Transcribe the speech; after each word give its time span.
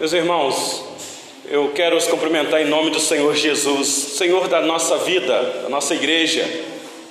Meus 0.00 0.12
irmãos, 0.12 0.82
eu 1.48 1.70
quero 1.72 1.96
os 1.96 2.08
cumprimentar 2.08 2.60
em 2.60 2.64
nome 2.64 2.90
do 2.90 2.98
Senhor 2.98 3.32
Jesus, 3.32 3.86
Senhor 3.86 4.48
da 4.48 4.60
nossa 4.60 4.98
vida, 4.98 5.60
da 5.62 5.68
nossa 5.68 5.94
igreja, 5.94 6.44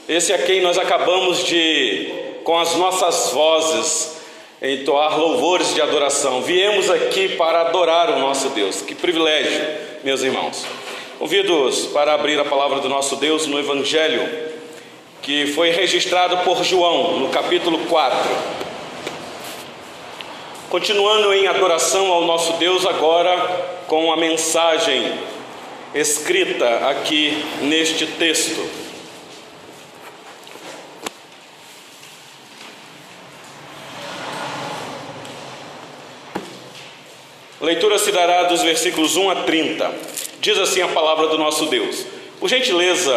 esse 0.09 0.33
a 0.33 0.38
quem 0.38 0.59
nós 0.59 0.78
acabamos 0.78 1.46
de, 1.46 2.11
com 2.43 2.59
as 2.59 2.75
nossas 2.75 3.31
vozes, 3.31 4.17
entoar 4.61 5.17
louvores 5.17 5.73
de 5.73 5.81
adoração. 5.81 6.41
Viemos 6.41 6.89
aqui 6.89 7.29
para 7.29 7.61
adorar 7.61 8.09
o 8.09 8.20
nosso 8.20 8.50
Deus, 8.50 8.82
que 8.82 8.93
privilégio, 8.93 9.65
meus 10.04 10.21
irmãos. 10.21 10.65
Convido-os 11.18 11.86
para 11.86 12.13
abrir 12.13 12.38
a 12.38 12.43
palavra 12.43 12.81
do 12.81 12.89
nosso 12.89 13.15
Deus 13.15 13.47
no 13.47 13.57
Evangelho, 13.57 14.29
que 15.21 15.47
foi 15.47 15.70
registrado 15.70 16.39
por 16.39 16.61
João, 16.65 17.18
no 17.18 17.29
capítulo 17.29 17.79
4. 17.86 18.73
Continuando 20.74 21.32
em 21.32 21.46
adoração 21.46 22.12
ao 22.12 22.26
nosso 22.26 22.54
Deus, 22.54 22.84
agora 22.84 23.38
com 23.86 24.12
a 24.12 24.18
mensagem 24.18 25.20
escrita 25.94 26.68
aqui 26.90 27.45
neste 27.62 28.08
texto. 28.08 28.68
Leitura 37.62 38.00
se 38.00 38.12
dará 38.12 38.45
dos 38.45 38.64
versículos 38.64 39.16
1 39.16 39.30
a 39.30 39.36
30. 39.44 39.94
Diz 40.42 40.58
assim 40.58 40.81
a 40.81 40.88
palavra 40.88 41.28
do 41.28 41.38
nosso 41.38 41.67
Deus. 41.67 42.03
Por 42.40 42.50
gentileza, 42.50 43.14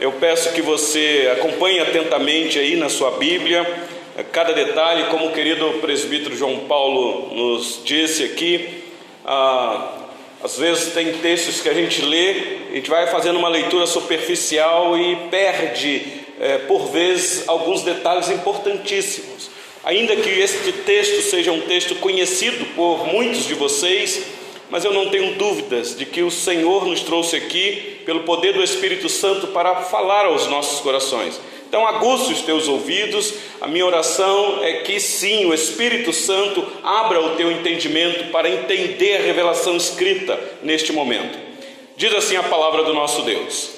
eu 0.00 0.10
peço 0.10 0.52
que 0.52 0.60
você 0.60 1.32
acompanhe 1.38 1.78
atentamente 1.78 2.58
aí 2.58 2.74
na 2.74 2.88
sua 2.88 3.12
Bíblia 3.12 3.94
cada 4.24 4.52
detalhe, 4.52 5.04
como 5.10 5.26
o 5.26 5.32
querido 5.32 5.78
presbítero 5.80 6.36
João 6.36 6.60
Paulo 6.60 7.34
nos 7.34 7.80
disse 7.84 8.24
aqui, 8.24 8.82
ah, 9.24 10.06
às 10.42 10.56
vezes 10.58 10.92
tem 10.92 11.12
textos 11.14 11.60
que 11.60 11.68
a 11.68 11.74
gente 11.74 12.02
lê, 12.02 12.30
a 12.70 12.74
gente 12.76 12.88
vai 12.88 13.06
fazendo 13.08 13.38
uma 13.38 13.48
leitura 13.48 13.86
superficial 13.86 14.98
e 14.98 15.16
perde, 15.30 16.02
é, 16.38 16.58
por 16.58 16.90
vezes, 16.90 17.48
alguns 17.48 17.82
detalhes 17.82 18.30
importantíssimos. 18.30 19.50
Ainda 19.84 20.16
que 20.16 20.28
este 20.28 20.72
texto 20.72 21.22
seja 21.22 21.52
um 21.52 21.62
texto 21.62 21.94
conhecido 21.96 22.64
por 22.74 23.06
muitos 23.06 23.46
de 23.46 23.54
vocês, 23.54 24.24
mas 24.68 24.84
eu 24.84 24.92
não 24.92 25.10
tenho 25.10 25.34
dúvidas 25.34 25.96
de 25.96 26.04
que 26.04 26.22
o 26.22 26.30
Senhor 26.30 26.86
nos 26.86 27.00
trouxe 27.00 27.36
aqui, 27.36 27.95
pelo 28.06 28.20
poder 28.20 28.54
do 28.54 28.62
Espírito 28.62 29.08
Santo, 29.08 29.48
para 29.48 29.74
falar 29.76 30.24
aos 30.24 30.46
nossos 30.46 30.80
corações. 30.80 31.38
Então, 31.68 31.84
aguça 31.84 32.30
os 32.30 32.42
teus 32.42 32.68
ouvidos. 32.68 33.34
A 33.60 33.66
minha 33.66 33.84
oração 33.84 34.62
é 34.62 34.74
que 34.74 35.00
sim, 35.00 35.44
o 35.44 35.52
Espírito 35.52 36.12
Santo 36.12 36.64
abra 36.84 37.20
o 37.20 37.34
teu 37.34 37.50
entendimento 37.50 38.30
para 38.30 38.48
entender 38.48 39.16
a 39.16 39.22
revelação 39.22 39.76
escrita 39.76 40.38
neste 40.62 40.92
momento. 40.92 41.36
Diz 41.96 42.14
assim 42.14 42.36
a 42.36 42.44
palavra 42.44 42.84
do 42.84 42.94
nosso 42.94 43.22
Deus. 43.22 43.70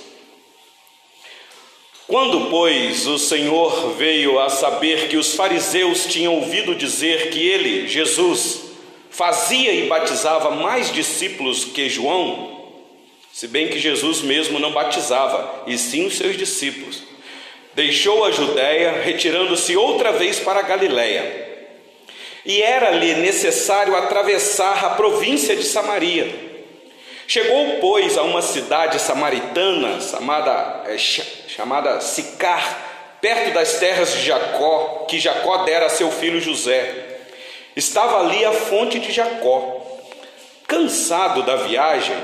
Quando, 2.06 2.50
pois, 2.50 3.06
o 3.06 3.18
Senhor 3.18 3.92
veio 3.92 4.38
a 4.38 4.50
saber 4.50 5.08
que 5.08 5.16
os 5.16 5.34
fariseus 5.34 6.04
tinham 6.06 6.34
ouvido 6.34 6.74
dizer 6.74 7.30
que 7.30 7.46
ele, 7.46 7.88
Jesus, 7.88 8.72
fazia 9.10 9.72
e 9.72 9.88
batizava 9.88 10.50
mais 10.50 10.92
discípulos 10.92 11.64
que 11.64 11.88
João, 11.88 12.57
se 13.38 13.46
bem 13.46 13.68
que 13.68 13.78
Jesus 13.78 14.20
mesmo 14.20 14.58
não 14.58 14.72
batizava, 14.72 15.62
e 15.64 15.78
sim 15.78 16.08
os 16.08 16.16
seus 16.16 16.36
discípulos, 16.36 17.04
Deixou 17.72 18.24
a 18.24 18.32
Judéia, 18.32 19.00
retirando-se 19.04 19.76
outra 19.76 20.10
vez 20.10 20.40
para 20.40 20.58
a 20.58 20.64
Galiléia. 20.64 21.68
E 22.44 22.60
era-lhe 22.60 23.14
necessário 23.14 23.94
atravessar 23.94 24.84
a 24.84 24.90
província 24.90 25.54
de 25.54 25.62
Samaria. 25.62 26.28
Chegou, 27.28 27.78
pois, 27.80 28.18
a 28.18 28.24
uma 28.24 28.42
cidade 28.42 29.00
samaritana 29.00 30.00
chamada, 30.00 30.82
é, 30.88 30.98
chamada 30.98 32.00
Sicar, 32.00 33.18
perto 33.20 33.54
das 33.54 33.74
terras 33.74 34.14
de 34.14 34.22
Jacó, 34.26 35.06
que 35.08 35.20
Jacó 35.20 35.58
dera 35.58 35.86
a 35.86 35.90
seu 35.90 36.10
filho 36.10 36.40
José. 36.40 37.20
Estava 37.76 38.18
ali 38.18 38.44
a 38.44 38.50
fonte 38.50 38.98
de 38.98 39.12
Jacó. 39.12 39.86
Cansado 40.66 41.44
da 41.44 41.54
viagem, 41.54 42.16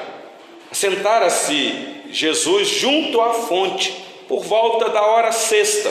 sentara-se 0.75 1.73
Jesus 2.11 2.69
junto 2.69 3.21
à 3.21 3.33
fonte 3.33 3.95
por 4.29 4.45
volta 4.45 4.89
da 4.89 5.03
hora 5.03 5.33
sexta. 5.33 5.91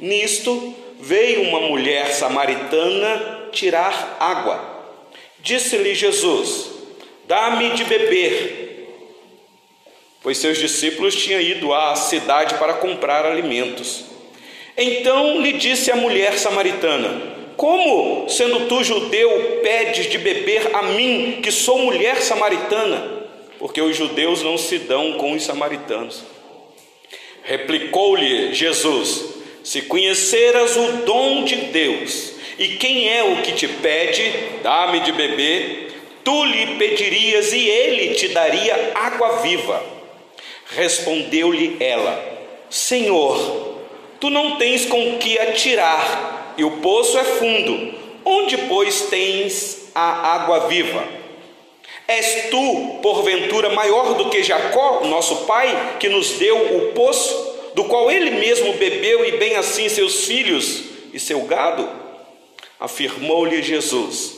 Nisto 0.00 0.74
veio 0.98 1.42
uma 1.42 1.60
mulher 1.60 2.12
samaritana 2.12 3.48
tirar 3.52 4.16
água. 4.18 4.60
Disse-lhe 5.40 5.94
Jesus: 5.94 6.70
Dá-me 7.26 7.70
de 7.70 7.84
beber. 7.84 8.62
Pois 10.22 10.38
seus 10.38 10.58
discípulos 10.58 11.14
tinham 11.16 11.40
ido 11.40 11.74
à 11.74 11.96
cidade 11.96 12.54
para 12.54 12.74
comprar 12.74 13.26
alimentos. 13.26 14.04
Então 14.76 15.40
lhe 15.40 15.52
disse 15.52 15.90
a 15.90 15.96
mulher 15.96 16.38
samaritana: 16.38 17.52
Como, 17.56 18.28
sendo 18.28 18.68
tu 18.68 18.82
judeu, 18.82 19.60
pedes 19.62 20.06
de 20.06 20.18
beber 20.18 20.74
a 20.74 20.82
mim, 20.82 21.40
que 21.42 21.50
sou 21.50 21.78
mulher 21.78 22.22
samaritana? 22.22 23.21
Porque 23.62 23.80
os 23.80 23.96
judeus 23.96 24.42
não 24.42 24.58
se 24.58 24.76
dão 24.76 25.12
com 25.12 25.34
os 25.34 25.44
samaritanos. 25.44 26.24
Replicou-lhe 27.44 28.52
Jesus: 28.52 29.36
Se 29.62 29.82
conheceras 29.82 30.76
o 30.76 30.92
dom 31.04 31.44
de 31.44 31.54
Deus 31.54 32.32
e 32.58 32.70
quem 32.70 33.08
é 33.08 33.22
o 33.22 33.40
que 33.40 33.52
te 33.52 33.68
pede, 33.68 34.32
dá-me 34.64 34.98
de 34.98 35.12
beber, 35.12 35.92
tu 36.24 36.44
lhe 36.44 36.74
pedirias 36.74 37.52
e 37.52 37.68
ele 37.68 38.14
te 38.16 38.26
daria 38.30 38.94
água 38.96 39.42
viva. 39.42 39.80
Respondeu-lhe 40.74 41.76
ela: 41.78 42.20
Senhor, 42.68 43.78
tu 44.18 44.28
não 44.28 44.56
tens 44.56 44.86
com 44.86 45.18
que 45.18 45.38
atirar 45.38 46.54
e 46.58 46.64
o 46.64 46.78
poço 46.78 47.16
é 47.16 47.22
fundo. 47.22 47.94
Onde, 48.24 48.58
pois, 48.58 49.02
tens 49.02 49.88
a 49.94 50.34
água 50.34 50.66
viva? 50.66 51.21
És 52.06 52.50
tu, 52.50 52.98
porventura, 53.02 53.70
maior 53.70 54.14
do 54.14 54.28
que 54.28 54.42
Jacó, 54.42 55.02
nosso 55.04 55.44
pai, 55.46 55.96
que 56.00 56.08
nos 56.08 56.32
deu 56.32 56.76
o 56.76 56.92
poço, 56.92 57.52
do 57.74 57.84
qual 57.84 58.10
ele 58.10 58.32
mesmo 58.32 58.72
bebeu, 58.74 59.24
e 59.24 59.32
bem 59.38 59.56
assim 59.56 59.88
seus 59.88 60.26
filhos 60.26 60.84
e 61.12 61.20
seu 61.20 61.42
gado? 61.42 61.88
Afirmou-lhe 62.78 63.62
Jesus: 63.62 64.34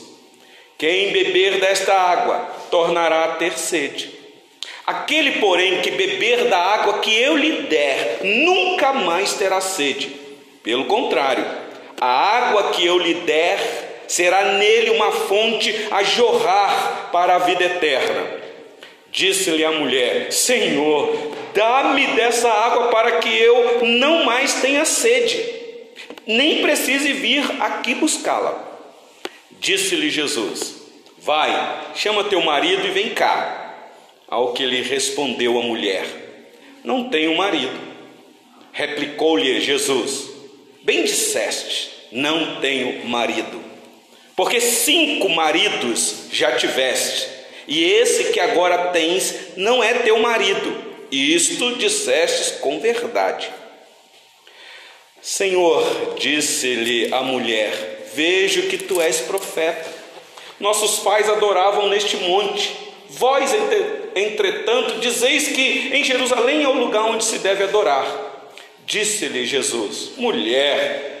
Quem 0.77 1.11
beber 1.11 1.59
desta 1.59 1.93
água 1.93 2.39
tornará 2.69 3.25
a 3.25 3.35
ter 3.35 3.57
sede. 3.57 4.11
Aquele, 4.85 5.39
porém, 5.39 5.81
que 5.81 5.89
beber 5.91 6.45
da 6.45 6.59
água 6.59 6.99
que 6.99 7.11
eu 7.19 7.35
lhe 7.35 7.63
der, 7.63 8.19
nunca 8.21 8.93
mais 8.93 9.33
terá 9.33 9.59
sede. 9.59 10.11
Pelo 10.61 10.85
contrário, 10.85 11.43
a 11.99 12.07
água 12.07 12.69
que 12.69 12.85
eu 12.85 12.99
lhe 12.99 13.15
der 13.15 13.84
será 14.07 14.53
nele 14.53 14.91
uma 14.91 15.11
fonte 15.11 15.73
a 15.91 16.03
jorrar 16.03 17.09
para 17.11 17.35
a 17.35 17.39
vida 17.39 17.63
eterna. 17.63 18.45
Disse-lhe 19.11 19.63
a 19.63 19.71
mulher: 19.71 20.31
Senhor, 20.31 21.31
dá-me 21.53 22.07
dessa 22.07 22.49
água 22.49 22.87
para 22.89 23.13
que 23.13 23.29
eu 23.29 23.85
não 23.85 24.25
mais 24.25 24.55
tenha 24.55 24.83
sede, 24.83 25.43
nem 26.27 26.61
precise 26.61 27.13
vir 27.13 27.43
aqui 27.61 27.95
buscá-la. 27.95 28.73
Disse-lhe 29.51 30.09
Jesus: 30.09 30.75
Vai, 31.17 31.51
chama 31.95 32.25
teu 32.25 32.41
marido 32.41 32.85
e 32.85 32.91
vem 32.91 33.09
cá. 33.09 33.63
Ao 34.27 34.53
que 34.53 34.65
lhe 34.65 34.81
respondeu 34.81 35.57
a 35.57 35.63
mulher: 35.63 36.05
Não 36.83 37.09
tenho 37.09 37.35
marido. 37.37 37.79
Replicou-lhe 38.73 39.61
Jesus: 39.61 40.29
Bem 40.83 41.03
disseste, 41.03 41.89
não 42.11 42.59
tenho 42.59 43.07
marido. 43.07 43.64
Porque 44.35 44.59
cinco 44.59 45.29
maridos 45.29 46.27
já 46.31 46.57
tiveste, 46.57 47.27
e 47.67 47.83
esse 47.83 48.25
que 48.25 48.39
agora 48.39 48.89
tens 48.89 49.55
não 49.55 49.83
é 49.83 49.93
teu 49.93 50.19
marido. 50.19 50.83
E 51.11 51.33
isto 51.33 51.75
dissestes 51.75 52.59
com 52.59 52.79
verdade. 52.79 53.49
Senhor, 55.21 56.15
disse-lhe 56.17 57.13
a 57.13 57.21
mulher: 57.21 58.11
Vejo 58.13 58.63
que 58.63 58.77
tu 58.77 59.01
és 59.01 59.21
profeta. 59.21 59.89
Nossos 60.59 60.99
pais 60.99 61.29
adoravam 61.29 61.89
neste 61.89 62.17
monte. 62.17 62.71
Vós, 63.09 63.51
entretanto, 64.15 64.99
dizeis 64.99 65.47
que 65.49 65.89
em 65.93 66.03
Jerusalém 66.03 66.63
é 66.63 66.67
o 66.67 66.73
lugar 66.73 67.05
onde 67.05 67.23
se 67.23 67.39
deve 67.39 67.63
adorar. 67.63 68.05
Disse-lhe 68.85 69.45
Jesus: 69.45 70.11
Mulher, 70.17 71.14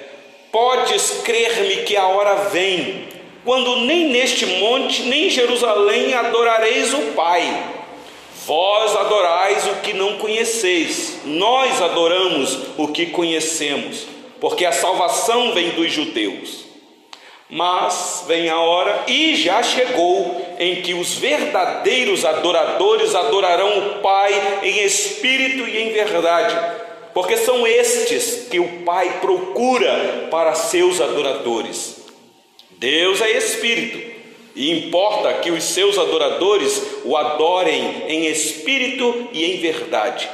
Podes 0.51 1.21
crer-me 1.23 1.83
que 1.83 1.97
a 1.97 2.07
hora 2.07 2.35
vem, 2.49 3.07
quando 3.43 3.77
nem 3.81 4.09
neste 4.09 4.45
monte, 4.45 5.03
nem 5.03 5.27
em 5.27 5.29
Jerusalém 5.29 6.13
adorareis 6.13 6.93
o 6.93 7.13
Pai. 7.13 7.73
Vós 8.45 8.95
adorais 8.95 9.65
o 9.67 9.75
que 9.81 9.91
não 9.93 10.17
conheceis, 10.17 11.21
nós 11.25 11.81
adoramos 11.81 12.59
o 12.77 12.87
que 12.89 13.07
conhecemos, 13.07 14.05
porque 14.39 14.65
a 14.65 14.71
salvação 14.71 15.51
vem 15.53 15.71
dos 15.71 15.91
judeus. 15.91 16.63
Mas 17.49 18.23
vem 18.27 18.49
a 18.49 18.59
hora, 18.59 19.03
e 19.07 19.35
já 19.35 19.61
chegou, 19.63 20.45
em 20.59 20.81
que 20.81 20.93
os 20.93 21.15
verdadeiros 21.15 22.23
adoradores 22.23 23.13
adorarão 23.13 23.79
o 23.79 23.99
Pai 23.99 24.59
em 24.63 24.83
espírito 24.83 25.67
e 25.67 25.81
em 25.81 25.91
verdade, 25.91 26.84
porque 27.15 27.37
são 27.37 27.65
estes 27.65 28.49
que 28.49 28.59
o 28.59 28.81
Pai 28.83 29.21
procura 29.21 30.27
para 30.29 30.53
seus 30.53 30.99
adoradores. 30.99 32.01
Deus 32.71 33.21
é 33.21 33.31
espírito. 33.37 34.13
E 34.53 34.69
importa 34.69 35.35
que 35.35 35.49
os 35.49 35.63
seus 35.63 35.97
adoradores 35.97 36.81
o 37.05 37.15
adorem 37.15 38.03
em 38.09 38.25
espírito 38.25 39.29
e 39.31 39.45
em 39.45 39.61
verdade. 39.61 40.29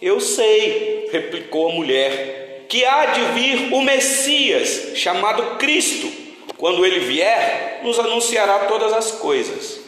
Eu 0.00 0.20
sei, 0.20 1.10
replicou 1.12 1.68
a 1.68 1.74
mulher, 1.74 2.64
que 2.66 2.82
há 2.82 3.04
de 3.04 3.20
vir 3.38 3.74
o 3.74 3.82
Messias, 3.82 4.92
chamado 4.96 5.58
Cristo. 5.58 6.10
Quando 6.56 6.86
ele 6.86 7.00
vier, 7.00 7.82
nos 7.82 7.98
anunciará 7.98 8.60
todas 8.60 8.94
as 8.94 9.10
coisas. 9.12 9.78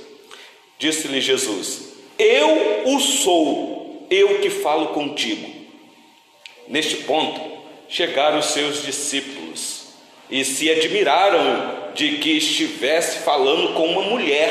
Disse-lhe 0.78 1.22
Jesus: 1.22 1.94
Eu 2.18 2.82
o 2.84 3.00
sou, 3.00 4.06
eu 4.10 4.40
que 4.40 4.50
falo 4.50 4.88
contigo. 4.88 5.51
Neste 6.68 6.96
ponto, 6.98 7.40
chegaram 7.88 8.38
os 8.38 8.46
seus 8.46 8.82
discípulos 8.82 9.86
e 10.30 10.44
se 10.44 10.70
admiraram 10.70 11.92
de 11.94 12.16
que 12.16 12.38
estivesse 12.38 13.18
falando 13.18 13.74
com 13.74 13.86
uma 13.86 14.02
mulher. 14.02 14.50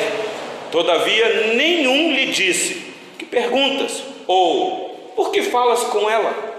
Todavia, 0.71 1.53
nenhum 1.55 2.13
lhe 2.13 2.27
disse: 2.27 2.81
Que 3.17 3.25
perguntas? 3.25 4.03
Ou 4.27 5.11
por 5.15 5.31
que 5.31 5.41
falas 5.43 5.83
com 5.85 6.09
ela? 6.09 6.51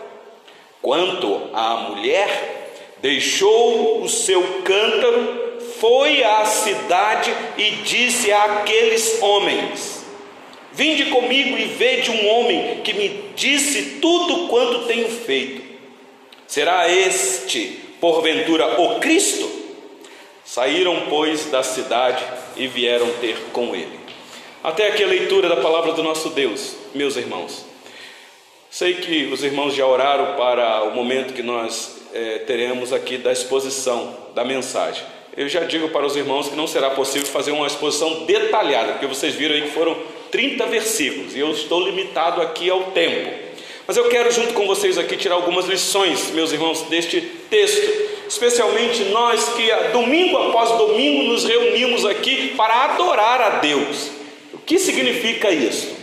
Quanto 0.81 1.51
à 1.53 1.89
mulher, 1.89 2.73
deixou 3.01 4.03
o 4.03 4.09
seu 4.09 4.43
cântaro 4.65 5.43
foi 5.83 6.23
à 6.23 6.45
cidade 6.45 7.35
e 7.59 7.71
disse 7.83 8.33
àqueles 8.33 9.21
homens: 9.21 10.02
Vinde 10.75 11.07
comigo 11.07 11.59
e 11.59 11.67
vede 11.67 12.11
um 12.11 12.29
homem 12.29 12.81
que 12.83 12.95
me 12.95 13.25
disse 13.37 13.99
tudo 14.01 14.49
quanto 14.49 14.87
tenho 14.87 15.09
feito. 15.09 15.63
Será 16.47 16.89
este, 16.91 17.79
porventura, 18.01 18.81
o 18.81 18.99
Cristo? 18.99 19.51
Saíram, 20.45 21.07
pois, 21.09 21.47
da 21.47 21.63
cidade 21.63 22.25
e 22.57 22.67
vieram 22.67 23.11
ter 23.21 23.37
com 23.53 23.75
ele. 23.75 24.01
Até 24.63 24.89
aqui 24.89 25.03
a 25.03 25.07
leitura 25.07 25.49
da 25.49 25.57
palavra 25.57 25.93
do 25.93 26.03
nosso 26.03 26.31
Deus, 26.31 26.75
meus 26.95 27.17
irmãos. 27.17 27.65
Sei 28.71 28.95
que 28.95 29.25
os 29.27 29.45
irmãos 29.45 29.75
já 29.75 29.87
oraram 29.87 30.37
para 30.37 30.85
o 30.85 30.95
momento 30.95 31.35
que 31.35 31.43
nós 31.43 32.03
é, 32.15 32.39
teremos 32.39 32.93
aqui 32.93 33.19
da 33.19 33.33
exposição 33.33 34.17
da 34.35 34.45
mensagem. 34.45 35.05
Eu 35.37 35.49
já 35.49 35.65
digo 35.65 35.89
para 35.89 36.07
os 36.07 36.17
irmãos 36.17 36.49
que 36.49 36.57
não 36.57 36.67
será 36.67 36.91
possível 36.91 37.27
fazer 37.27 37.51
uma 37.51 37.67
exposição 37.67 38.25
detalhada, 38.25 38.93
porque 38.93 39.07
vocês 39.07 39.35
viram 39.35 39.55
aí 39.55 39.63
que 39.63 39.71
foram 39.71 39.97
30 40.33 40.67
versículos 40.67 41.37
e 41.37 41.39
eu 41.39 41.53
estou 41.53 41.87
limitado 41.87 42.41
aqui 42.41 42.69
ao 42.69 42.85
tempo. 42.85 43.31
Mas 43.87 43.97
eu 43.97 44.09
quero, 44.09 44.33
junto 44.33 44.55
com 44.55 44.67
vocês 44.67 44.97
aqui, 44.97 45.17
tirar 45.17 45.35
algumas 45.35 45.67
lições, 45.67 46.31
meus 46.31 46.53
irmãos, 46.53 46.83
deste 46.83 47.21
texto, 47.21 48.27
especialmente 48.27 49.05
nós 49.05 49.51
que 49.51 49.71
domingo 49.93 50.39
após 50.39 50.71
domingo 50.79 51.25
nos 51.25 51.45
reunimos 51.45 52.07
aqui 52.07 52.55
para 52.57 52.85
adorar 52.85 53.41
a 53.43 53.51
Deus. 53.59 54.11
O 54.55 54.59
que 54.59 54.79
significa 54.79 55.51
isso? 55.51 55.95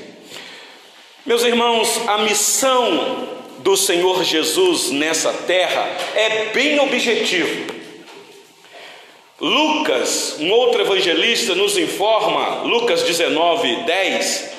Meus 1.26 1.44
irmãos, 1.44 2.08
a 2.08 2.20
missão 2.20 3.28
do 3.60 3.76
Senhor 3.76 4.24
Jesus 4.24 4.92
nessa 4.92 5.34
terra 5.34 5.90
é 6.16 6.46
bem 6.54 6.80
objetiva. 6.80 7.79
Lucas, 9.42 10.36
um 10.40 10.52
outro 10.52 10.82
evangelista, 10.82 11.56
nos 11.56 11.78
informa, 11.78 12.64
Lucas 12.64 13.04
19, 13.04 13.84
10, 13.84 14.50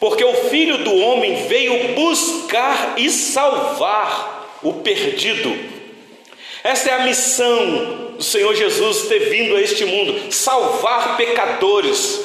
porque 0.00 0.24
o 0.24 0.32
filho 0.32 0.78
do 0.78 0.96
homem 0.96 1.46
veio 1.46 1.94
buscar 1.94 2.94
e 2.96 3.10
salvar 3.10 4.58
o 4.62 4.74
perdido. 4.74 5.54
Esta 6.64 6.90
é 6.90 6.94
a 6.94 7.04
missão 7.04 8.14
do 8.16 8.22
Senhor 8.22 8.54
Jesus 8.54 9.08
ter 9.08 9.18
vindo 9.30 9.54
a 9.54 9.60
este 9.60 9.84
mundo 9.84 10.32
salvar 10.32 11.18
pecadores. 11.18 12.22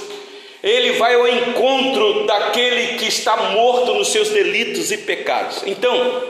Ele 0.63 0.93
vai 0.93 1.15
ao 1.15 1.27
encontro 1.27 2.25
daquele 2.25 2.97
que 2.97 3.07
está 3.07 3.35
morto 3.51 3.93
nos 3.93 4.07
seus 4.07 4.29
delitos 4.29 4.89
e 4.89 4.99
pecados. 4.99 5.63
Então, 5.67 6.23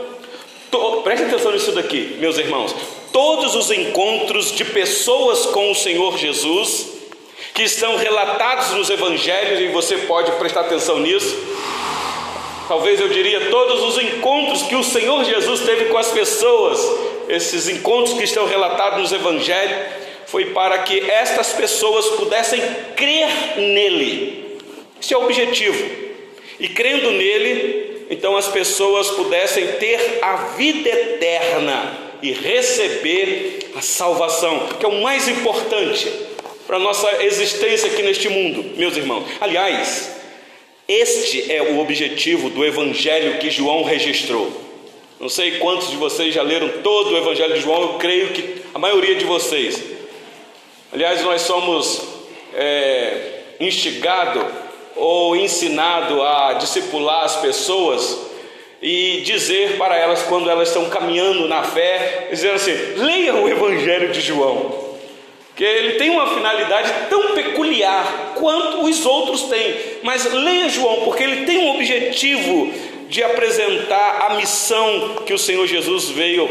to, 0.71 1.01
preste 1.03 1.25
atenção 1.25 1.51
nisso 1.51 1.71
daqui, 1.73 2.17
meus 2.19 2.39
irmãos 2.39 3.02
todos 3.13 3.53
os 3.55 3.69
encontros 3.69 4.51
de 4.51 4.65
pessoas 4.65 5.45
com 5.45 5.71
o 5.71 5.75
Senhor 5.75 6.17
Jesus, 6.17 6.87
que 7.53 7.61
estão 7.61 7.95
relatados 7.95 8.71
nos 8.71 8.89
evangelhos, 8.89 9.61
e 9.61 9.67
você 9.67 9.99
pode 9.99 10.31
prestar 10.33 10.61
atenção 10.61 10.99
nisso. 10.99 11.37
Talvez 12.67 12.99
eu 12.99 13.07
diria 13.09 13.51
todos 13.51 13.83
os 13.83 14.03
encontros 14.03 14.63
que 14.63 14.75
o 14.75 14.83
Senhor 14.83 15.23
Jesus 15.23 15.61
teve 15.61 15.85
com 15.85 15.97
as 15.97 16.11
pessoas, 16.11 16.79
esses 17.29 17.69
encontros 17.69 18.17
que 18.17 18.23
estão 18.23 18.47
relatados 18.47 18.99
nos 18.99 19.11
evangelhos, 19.11 19.77
foi 20.25 20.45
para 20.45 20.79
que 20.79 20.99
estas 20.99 21.53
pessoas 21.53 22.07
pudessem 22.15 22.59
crer 22.95 23.29
nele. 23.57 24.57
Esse 24.99 25.13
é 25.13 25.17
o 25.17 25.23
objetivo. 25.23 25.85
E 26.59 26.67
crendo 26.67 27.11
nele, 27.11 28.07
então 28.09 28.35
as 28.35 28.47
pessoas 28.47 29.11
pudessem 29.11 29.73
ter 29.73 30.17
a 30.23 30.35
vida 30.57 30.89
eterna 30.89 32.02
e 32.23 32.31
receber 32.31 33.71
a 33.75 33.81
salvação, 33.81 34.67
que 34.79 34.85
é 34.85 34.87
o 34.87 35.01
mais 35.01 35.27
importante 35.27 36.09
para 36.65 36.77
a 36.77 36.79
nossa 36.79 37.21
existência 37.21 37.89
aqui 37.89 38.01
neste 38.01 38.29
mundo, 38.29 38.77
meus 38.77 38.95
irmãos. 38.95 39.25
Aliás, 39.41 40.09
este 40.87 41.51
é 41.51 41.61
o 41.61 41.79
objetivo 41.79 42.49
do 42.49 42.63
evangelho 42.63 43.39
que 43.39 43.51
João 43.51 43.83
registrou. 43.83 44.49
Não 45.19 45.27
sei 45.27 45.57
quantos 45.59 45.89
de 45.89 45.97
vocês 45.97 46.33
já 46.33 46.41
leram 46.41 46.69
todo 46.81 47.11
o 47.11 47.17
evangelho 47.17 47.55
de 47.55 47.59
João, 47.59 47.81
eu 47.81 47.93
creio 47.95 48.29
que 48.29 48.61
a 48.73 48.79
maioria 48.79 49.15
de 49.15 49.25
vocês. 49.25 49.83
Aliás, 50.93 51.21
nós 51.23 51.41
somos 51.41 52.03
é, 52.53 53.41
instigado 53.59 54.45
ou 54.95 55.35
ensinado 55.35 56.21
a 56.21 56.53
discipular 56.53 57.25
as 57.25 57.35
pessoas 57.35 58.32
e 58.83 59.21
dizer 59.21 59.77
para 59.77 59.95
elas 59.95 60.23
quando 60.23 60.49
elas 60.49 60.67
estão 60.67 60.89
caminhando 60.89 61.47
na 61.47 61.63
fé, 61.63 62.27
dizendo 62.29 62.55
assim: 62.55 62.73
leia 62.97 63.33
o 63.33 63.47
Evangelho 63.47 64.11
de 64.11 64.19
João, 64.19 64.97
que 65.55 65.63
ele 65.63 65.93
tem 65.93 66.09
uma 66.09 66.35
finalidade 66.35 66.91
tão 67.09 67.33
peculiar 67.33 68.33
quanto 68.35 68.83
os 68.83 69.05
outros 69.05 69.43
têm, 69.43 69.73
mas 70.03 70.31
leia 70.33 70.67
João, 70.67 71.05
porque 71.05 71.23
ele 71.23 71.45
tem 71.45 71.59
um 71.59 71.75
objetivo 71.75 72.73
de 73.07 73.23
apresentar 73.23 74.27
a 74.29 74.33
missão 74.35 75.15
que 75.25 75.33
o 75.33 75.39
Senhor 75.39 75.65
Jesus 75.65 76.09
veio 76.09 76.49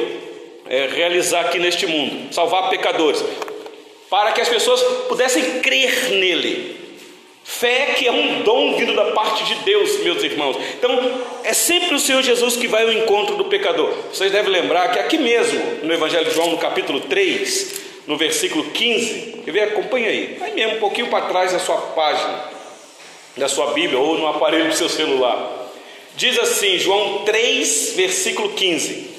é, 0.67 0.87
realizar 0.87 1.41
aqui 1.43 1.59
neste 1.59 1.87
mundo 1.87 2.33
salvar 2.33 2.71
pecadores 2.71 3.23
para 4.09 4.33
que 4.33 4.41
as 4.41 4.49
pessoas 4.49 4.81
pudessem 5.09 5.61
crer 5.61 6.11
nele. 6.11 6.82
Fé 7.59 7.95
que 7.99 8.09
é 8.09 8.11
um 8.11 8.43
dom 8.43 8.77
vindo 8.77 8.95
da 8.95 9.13
parte 9.13 9.45
de 9.45 9.55
Deus, 9.57 10.01
meus 10.01 10.23
irmãos. 10.23 10.57
Então, 10.79 11.21
é 11.45 11.53
sempre 11.53 11.95
o 11.95 11.99
Senhor 11.99 12.23
Jesus 12.23 12.57
que 12.57 12.67
vai 12.67 12.83
ao 12.83 12.93
encontro 12.93 13.37
do 13.37 13.45
pecador. 13.45 13.93
Vocês 14.13 14.33
devem 14.33 14.51
lembrar 14.51 14.91
que 14.91 14.99
aqui 14.99 15.19
mesmo, 15.19 15.61
no 15.83 15.93
Evangelho 15.93 16.25
de 16.25 16.35
João, 16.35 16.51
no 16.51 16.59
capítulo 16.59 17.01
3, 17.01 17.81
no 18.07 18.17
versículo 18.17 18.65
15, 18.71 19.43
quer 19.45 19.51
ver? 19.51 19.63
Acompanha 19.65 20.09
aí. 20.09 20.39
Aí 20.41 20.55
mesmo, 20.55 20.77
um 20.77 20.81
pouquinho 20.81 21.09
para 21.09 21.27
trás 21.27 21.53
da 21.53 21.59
sua 21.59 21.77
página, 21.77 22.43
da 23.37 23.49
sua 23.49 23.73
Bíblia 23.75 23.99
ou 23.99 24.17
no 24.17 24.27
aparelho 24.27 24.69
do 24.69 24.75
seu 24.75 24.89
celular. 24.89 25.71
Diz 26.17 26.39
assim, 26.39 26.79
João 26.79 27.19
3, 27.25 27.93
versículo 27.97 28.49
15: 28.55 29.11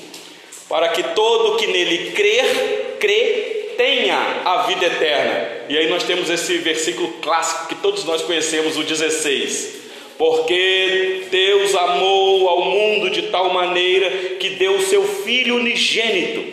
Para 0.67 0.89
que 0.89 1.03
todo 1.03 1.57
que 1.57 1.67
nele 1.67 2.11
crer, 2.11 2.97
crê 2.99 3.62
tenha 3.77 4.41
a 4.45 4.63
vida 4.63 4.85
eterna. 4.85 5.65
E 5.69 5.77
aí 5.77 5.89
nós 5.89 6.03
temos 6.03 6.29
esse 6.29 6.57
versículo 6.57 7.07
clássico 7.21 7.67
que 7.67 7.75
todos 7.75 8.03
nós 8.05 8.21
conhecemos, 8.21 8.77
o 8.77 8.83
16. 8.83 9.83
Porque 10.17 11.23
Deus 11.31 11.75
amou 11.75 12.47
ao 12.47 12.65
mundo 12.65 13.09
de 13.09 13.23
tal 13.23 13.53
maneira 13.53 14.09
que 14.39 14.51
deu 14.51 14.75
o 14.75 14.81
seu 14.81 15.03
Filho 15.03 15.55
unigênito, 15.55 16.43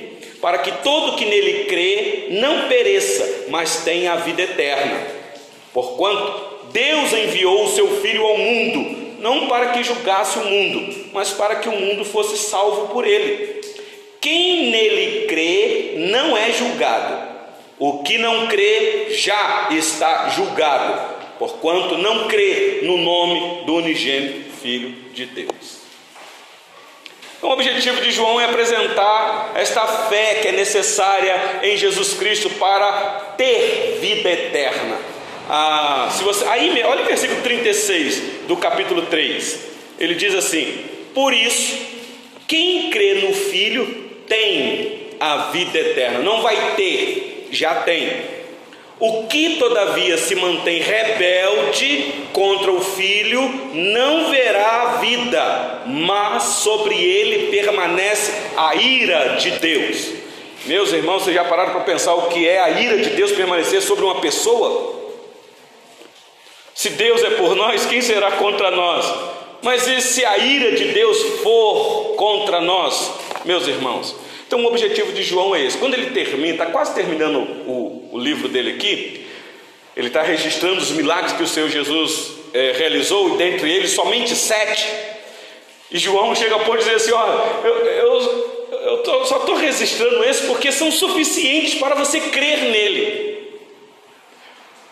para 0.40 0.58
que 0.58 0.72
todo 0.82 1.16
que 1.16 1.24
nele 1.24 1.64
crê 1.64 2.28
não 2.30 2.68
pereça, 2.68 3.46
mas 3.48 3.84
tenha 3.84 4.12
a 4.12 4.16
vida 4.16 4.42
eterna. 4.42 5.06
Porquanto 5.72 6.50
Deus 6.72 7.12
enviou 7.12 7.64
o 7.64 7.68
seu 7.68 8.00
Filho 8.00 8.24
ao 8.24 8.38
mundo, 8.38 9.00
não 9.20 9.46
para 9.46 9.68
que 9.68 9.82
julgasse 9.84 10.38
o 10.38 10.44
mundo, 10.44 11.10
mas 11.12 11.30
para 11.30 11.56
que 11.56 11.68
o 11.68 11.72
mundo 11.72 12.04
fosse 12.04 12.38
salvo 12.38 12.88
por 12.88 13.06
ele. 13.06 13.59
Quem 14.20 14.70
nele 14.70 15.26
crê 15.26 15.94
não 15.96 16.36
é 16.36 16.52
julgado. 16.52 17.30
O 17.78 18.02
que 18.02 18.18
não 18.18 18.46
crê 18.46 19.06
já 19.10 19.68
está 19.70 20.28
julgado, 20.28 21.16
porquanto 21.38 21.96
não 21.96 22.28
crê 22.28 22.80
no 22.82 22.98
nome 22.98 23.64
do 23.64 23.76
unigênito 23.76 24.50
Filho 24.60 24.90
de 25.14 25.24
Deus. 25.24 25.80
Então, 27.38 27.48
o 27.48 27.52
objetivo 27.54 28.02
de 28.02 28.10
João 28.10 28.38
é 28.38 28.44
apresentar 28.44 29.52
esta 29.54 29.86
fé 29.86 30.40
que 30.42 30.48
é 30.48 30.52
necessária 30.52 31.60
em 31.62 31.74
Jesus 31.78 32.12
Cristo 32.12 32.50
para 32.50 33.34
ter 33.38 33.96
vida 33.98 34.30
eterna. 34.30 34.98
Ah, 35.48 36.10
se 36.12 36.22
você, 36.22 36.44
aí, 36.48 36.82
olha 36.82 37.02
o 37.02 37.06
versículo 37.06 37.40
36 37.40 38.46
do 38.46 38.58
capítulo 38.58 39.06
3. 39.06 39.58
Ele 39.98 40.14
diz 40.14 40.34
assim: 40.34 40.84
Por 41.14 41.32
isso, 41.32 41.78
quem 42.46 42.90
crê 42.90 43.14
no 43.14 43.32
Filho 43.32 44.09
tem 44.30 45.10
a 45.18 45.50
vida 45.50 45.76
eterna. 45.76 46.20
Não 46.20 46.40
vai 46.40 46.74
ter, 46.76 47.48
já 47.50 47.74
tem. 47.82 48.40
O 49.00 49.26
que 49.26 49.56
todavia 49.56 50.16
se 50.16 50.34
mantém 50.36 50.80
rebelde 50.80 52.12
contra 52.32 52.70
o 52.70 52.80
filho 52.80 53.40
não 53.72 54.30
verá 54.30 54.82
a 54.82 54.86
vida, 54.98 55.82
mas 55.86 56.42
sobre 56.44 56.94
ele 56.94 57.50
permanece 57.50 58.32
a 58.56 58.74
ira 58.74 59.36
de 59.36 59.50
Deus. 59.52 60.08
Meus 60.66 60.92
irmãos, 60.92 61.24
vocês 61.24 61.34
já 61.34 61.44
pararam 61.44 61.72
para 61.72 61.80
pensar 61.80 62.14
o 62.14 62.28
que 62.28 62.46
é 62.46 62.60
a 62.60 62.70
ira 62.70 62.98
de 62.98 63.10
Deus 63.10 63.32
permanecer 63.32 63.80
sobre 63.80 64.04
uma 64.04 64.20
pessoa? 64.20 65.00
Se 66.74 66.90
Deus 66.90 67.22
é 67.24 67.30
por 67.30 67.56
nós, 67.56 67.86
quem 67.86 68.02
será 68.02 68.32
contra 68.32 68.70
nós? 68.70 69.39
Mas 69.62 69.86
e 69.86 70.00
se 70.00 70.24
a 70.24 70.38
ira 70.38 70.72
de 70.72 70.86
Deus 70.92 71.18
for 71.42 72.14
contra 72.16 72.60
nós, 72.60 73.12
meus 73.44 73.68
irmãos? 73.68 74.16
Então, 74.46 74.64
o 74.64 74.66
objetivo 74.66 75.12
de 75.12 75.22
João 75.22 75.54
é 75.54 75.62
esse. 75.62 75.78
Quando 75.78 75.94
ele 75.94 76.10
termina, 76.10 76.54
está 76.54 76.66
quase 76.66 76.94
terminando 76.94 77.38
o, 77.66 78.10
o, 78.12 78.18
livro 78.18 78.48
dele 78.48 78.72
aqui, 78.72 79.24
ele 79.96 80.08
está 80.08 80.22
registrando 80.22 80.80
os 80.80 80.90
milagres 80.90 81.32
que 81.34 81.42
o 81.42 81.46
Senhor 81.46 81.68
Jesus 81.68 82.32
é, 82.52 82.72
realizou, 82.76 83.34
e 83.34 83.36
dentre 83.36 83.70
eles 83.70 83.92
somente 83.92 84.34
sete. 84.34 84.86
E 85.90 85.98
João 85.98 86.34
chega 86.34 86.56
a 86.56 86.76
dizer 86.76 86.94
assim: 86.94 87.12
Olha, 87.12 87.44
eu, 87.64 87.74
eu, 87.86 88.68
eu 88.86 88.98
tô, 88.98 89.24
só 89.24 89.36
estou 89.36 89.56
registrando 89.56 90.24
esse 90.24 90.46
porque 90.46 90.72
são 90.72 90.90
suficientes 90.90 91.74
para 91.74 91.94
você 91.94 92.18
crer 92.20 92.64
nele. 92.64 93.29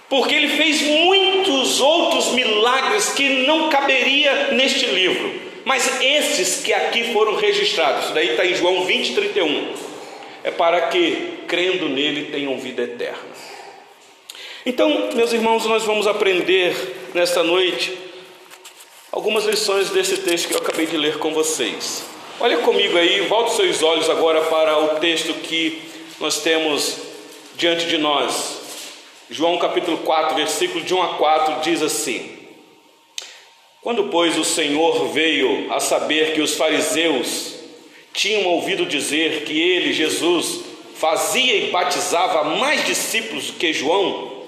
Porque 0.08 0.34
ele 0.34 0.48
fez 0.56 0.82
muitos 0.82 1.80
outros 1.80 2.32
milagres 2.32 3.10
que 3.10 3.46
não 3.46 3.68
caberia 3.68 4.52
neste 4.52 4.86
livro. 4.86 5.48
Mas 5.64 6.00
esses 6.00 6.62
que 6.62 6.72
aqui 6.72 7.12
foram 7.12 7.36
registrados, 7.36 8.04
isso 8.04 8.14
daí 8.14 8.30
está 8.30 8.46
em 8.46 8.54
João 8.54 8.86
20, 8.86 9.14
31, 9.14 9.74
é 10.42 10.50
para 10.50 10.88
que, 10.88 11.40
crendo 11.46 11.90
nele, 11.90 12.30
tenham 12.32 12.58
vida 12.58 12.82
eterna. 12.82 13.18
Então, 14.64 15.10
meus 15.14 15.32
irmãos, 15.32 15.66
nós 15.66 15.84
vamos 15.84 16.06
aprender 16.06 16.74
nesta 17.12 17.42
noite 17.42 17.92
algumas 19.12 19.44
lições 19.44 19.90
desse 19.90 20.18
texto 20.18 20.48
que 20.48 20.54
eu 20.54 20.58
acabei 20.58 20.86
de 20.86 20.96
ler 20.96 21.18
com 21.18 21.34
vocês. 21.34 22.04
Olha 22.40 22.58
comigo 22.58 22.96
aí, 22.96 23.20
volte 23.22 23.56
seus 23.56 23.82
olhos 23.82 24.08
agora 24.08 24.40
para 24.42 24.78
o 24.78 25.00
texto 25.00 25.34
que 25.34 25.82
nós 26.20 26.40
temos 26.40 26.96
diante 27.56 27.86
de 27.86 27.98
nós. 27.98 28.57
João 29.30 29.58
capítulo 29.58 29.98
4, 29.98 30.36
versículo 30.36 30.84
de 30.84 30.94
1 30.94 31.02
a 31.02 31.14
4 31.14 31.60
diz 31.62 31.82
assim: 31.82 32.38
quando, 33.80 34.04
pois, 34.08 34.36
o 34.36 34.44
Senhor 34.44 35.08
veio 35.08 35.72
a 35.72 35.80
saber 35.80 36.34
que 36.34 36.40
os 36.40 36.54
fariseus 36.54 37.54
tinham 38.12 38.44
ouvido 38.46 38.84
dizer 38.84 39.44
que 39.44 39.58
ele, 39.58 39.92
Jesus, 39.92 40.60
fazia 40.94 41.54
e 41.54 41.70
batizava 41.70 42.44
mais 42.44 42.84
discípulos 42.84 43.46
do 43.46 43.52
que 43.54 43.72
João, 43.72 44.44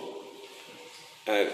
é, 1.27 1.47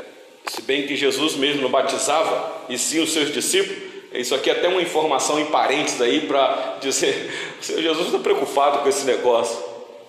se 0.49 0.63
bem 0.63 0.87
que 0.87 0.97
Jesus 0.97 1.35
mesmo 1.35 1.63
não 1.63 1.71
batizava, 1.71 2.65
e 2.69 2.79
sim 2.79 3.01
os 3.01 3.13
seus 3.13 3.33
discípulos, 3.33 3.81
isso 4.15 4.35
aqui 4.35 4.49
é 4.49 4.55
até 4.55 4.67
uma 4.67 4.81
informação 4.81 5.39
em 5.39 5.45
parênteses 5.47 6.01
aí 6.01 6.23
para 6.23 6.79
dizer: 6.81 7.31
o 7.61 7.65
Senhor 7.65 7.83
Jesus 7.83 8.07
está 8.07 8.19
preocupado 8.19 8.79
com 8.79 8.89
esse 8.89 9.05
negócio, 9.05 9.63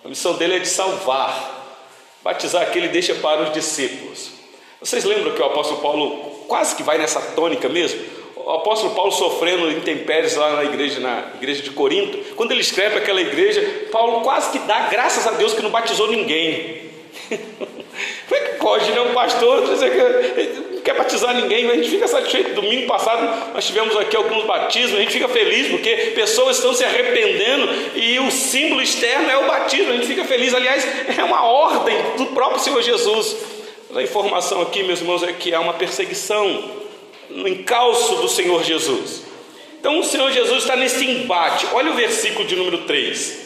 a 0.06 0.08
missão 0.08 0.34
dele 0.34 0.56
é 0.56 0.60
de 0.60 0.68
salvar, 0.68 1.57
batizar 2.24 2.62
aqui 2.64 2.78
ele 2.78 2.90
deixa 2.90 3.16
para 3.16 3.44
os 3.44 3.54
discípulos. 3.54 4.32
Vocês 4.80 5.04
lembram 5.04 5.34
que 5.34 5.42
o 5.42 5.46
apóstolo 5.46 5.82
Paulo 5.82 6.46
quase 6.48 6.76
que 6.76 6.84
vai 6.84 6.98
nessa 6.98 7.20
tônica 7.20 7.68
mesmo. 7.68 8.00
O 8.36 8.52
apóstolo 8.52 8.96
Paulo 8.96 9.12
sofrendo 9.12 9.70
intempéries 9.72 10.36
lá 10.36 10.56
na 10.56 10.64
igreja, 10.64 11.00
na 11.00 11.32
igreja 11.36 11.62
de 11.62 11.72
Corinto, 11.72 12.18
quando 12.36 12.52
ele 12.52 12.62
escreve 12.62 12.92
para 12.92 13.02
aquela 13.02 13.20
igreja, 13.20 13.90
Paulo 13.92 14.22
quase 14.22 14.52
que 14.52 14.60
dá 14.60 14.88
graças 14.88 15.28
a 15.28 15.32
Deus 15.32 15.54
que 15.54 15.62
não 15.62 15.70
batizou 15.70 16.08
ninguém. 16.08 16.90
Como 17.30 18.36
é 18.36 18.40
que 18.40 18.60
pode, 18.60 18.92
né? 18.92 19.02
Um 19.02 19.14
pastor 19.14 19.68
dizer 19.68 19.92
que 19.92 20.67
quer 20.88 20.96
batizar 20.96 21.36
ninguém, 21.36 21.70
a 21.70 21.76
gente 21.76 21.90
fica 21.90 22.08
satisfeito. 22.08 22.54
Domingo 22.54 22.88
passado 22.88 23.54
nós 23.54 23.66
tivemos 23.66 23.94
aqui 23.98 24.16
alguns 24.16 24.46
batismos, 24.46 24.96
a 24.96 25.02
gente 25.02 25.12
fica 25.12 25.28
feliz 25.28 25.68
porque 25.68 26.14
pessoas 26.16 26.56
estão 26.56 26.74
se 26.74 26.86
arrependendo 26.86 27.68
e 27.94 28.18
o 28.20 28.32
símbolo 28.32 28.82
externo 28.82 29.30
é 29.30 29.38
o 29.38 29.48
batismo, 29.48 29.92
a 29.92 29.96
gente 29.98 30.08
fica 30.08 30.24
feliz. 30.24 30.54
Aliás, 30.54 30.88
é 31.18 31.24
uma 31.26 31.44
ordem 31.44 31.98
do 32.18 32.28
próprio 32.28 32.62
Senhor 32.62 32.82
Jesus. 32.82 33.36
A 33.94 34.02
informação 34.02 34.62
aqui, 34.62 34.82
meus 34.84 35.02
irmãos, 35.02 35.24
é 35.24 35.34
que 35.34 35.54
há 35.54 35.60
uma 35.60 35.74
perseguição 35.74 36.72
no 37.30 37.50
encalço 37.50 38.16
do 38.16 38.30
Senhor 38.30 38.64
Jesus. 38.64 39.24
Então 39.82 40.00
o 40.00 40.04
Senhor 40.06 40.32
Jesus 40.32 40.60
está 40.60 40.78
nesse 40.78 41.06
embate. 41.06 41.68
Olha 41.74 41.92
o 41.92 41.96
versículo 41.96 42.48
de 42.48 42.56
número 42.56 42.80
3. 42.80 43.46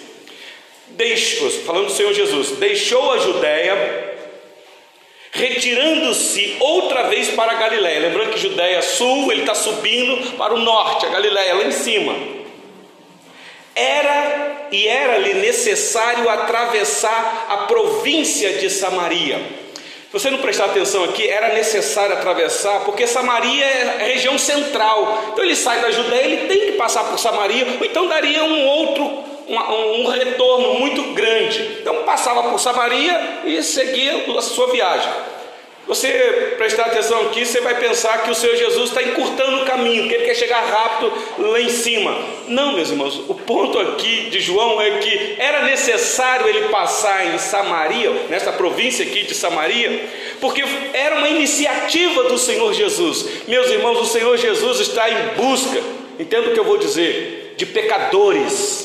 Deixou, 0.90 1.50
falando 1.50 1.88
do 1.88 1.92
Senhor 1.92 2.14
Jesus, 2.14 2.52
deixou 2.52 3.12
a 3.14 3.18
Judéia, 3.18 4.11
retirando-se 5.32 6.58
outra 6.60 7.04
vez 7.04 7.30
para 7.30 7.54
a 7.54 7.56
Galiléia. 7.56 8.02
Lembrando 8.02 8.32
que 8.32 8.40
Judéia 8.40 8.82
sul, 8.82 9.32
ele 9.32 9.42
está 9.42 9.56
subindo 9.56 10.38
para 10.38 10.54
o 10.54 10.60
norte, 10.60 11.06
a 11.06 11.10
Galiléia 11.10 11.56
lá 11.56 11.64
em 11.64 11.72
cima. 11.72 12.16
Era 13.74 14.68
e 14.72 14.88
era-lhe 14.88 15.34
necessário 15.36 16.30
atravessar 16.30 17.48
a 17.50 17.58
província 17.58 18.54
de 18.54 18.70
Samaria. 18.70 19.38
Se 20.12 20.20
você 20.20 20.30
não 20.30 20.40
prestar 20.40 20.66
atenção 20.66 21.06
aqui, 21.06 21.28
era 21.28 21.54
necessário 21.54 22.16
atravessar, 22.16 22.82
porque 22.82 23.08
Samaria 23.08 23.64
é 23.64 23.98
a 24.02 24.08
região 24.08 24.38
central. 24.38 25.30
Então 25.32 25.44
ele 25.44 25.56
sai 25.56 25.80
da 25.80 25.90
Judéia, 25.90 26.26
ele 26.26 26.48
tem 26.48 26.66
que 26.66 26.72
passar 26.74 27.06
por 27.06 27.18
Samaria, 27.18 27.66
ou 27.80 27.86
então 27.86 28.08
daria 28.08 28.44
um 28.44 28.66
outro, 28.66 29.24
um, 29.52 30.02
um 30.02 30.08
retorno 30.08 30.76
muito 30.76 31.14
grande. 31.14 31.78
Então 31.82 32.04
passava 32.04 32.50
por 32.50 32.60
Samaria 32.60 33.42
e 33.46 33.62
seguia 33.62 34.26
a 34.38 34.42
sua 34.42 34.72
viagem. 34.72 35.12
Você 35.88 36.54
prestar 36.58 36.86
atenção 36.86 37.20
aqui, 37.24 37.44
você 37.44 37.60
vai 37.60 37.78
pensar 37.78 38.24
que 38.24 38.32
o 38.32 38.36
Senhor 38.36 38.56
Jesus 38.56 38.90
está 38.90 39.02
encurtando 39.02 39.58
o 39.58 39.66
caminho, 39.66 40.08
que 40.08 40.14
ele 40.14 40.26
quer 40.26 40.36
chegar 40.36 40.64
rápido 40.64 41.12
lá 41.40 41.60
em 41.60 41.70
cima. 41.70 42.18
Não, 42.48 42.74
meus 42.74 42.92
irmãos, 42.92 43.22
o 43.28 43.34
ponto 43.34 43.78
aqui 43.78 44.30
de 44.30 44.40
João 44.40 44.80
é 44.80 45.00
que 45.00 45.36
era 45.38 45.64
necessário 45.64 46.48
ele 46.48 46.70
passar 46.70 47.34
em 47.34 47.38
Samaria, 47.40 48.10
nessa 48.30 48.54
província 48.54 49.04
aqui 49.04 49.24
de 49.24 49.34
Samaria, 49.34 50.08
porque 50.40 50.64
era 50.94 51.18
uma 51.18 51.28
iniciativa 51.28 52.24
do 52.24 52.38
Senhor 52.38 52.74
Jesus. 52.74 53.26
Meus 53.48 53.70
irmãos, 53.70 54.00
o 54.00 54.06
Senhor 54.06 54.38
Jesus 54.38 54.80
está 54.82 55.10
em 55.10 55.36
busca, 55.36 55.82
entenda 56.18 56.52
o 56.52 56.54
que 56.54 56.60
eu 56.60 56.64
vou 56.64 56.78
dizer, 56.78 57.56
de 57.58 57.66
pecadores. 57.66 58.81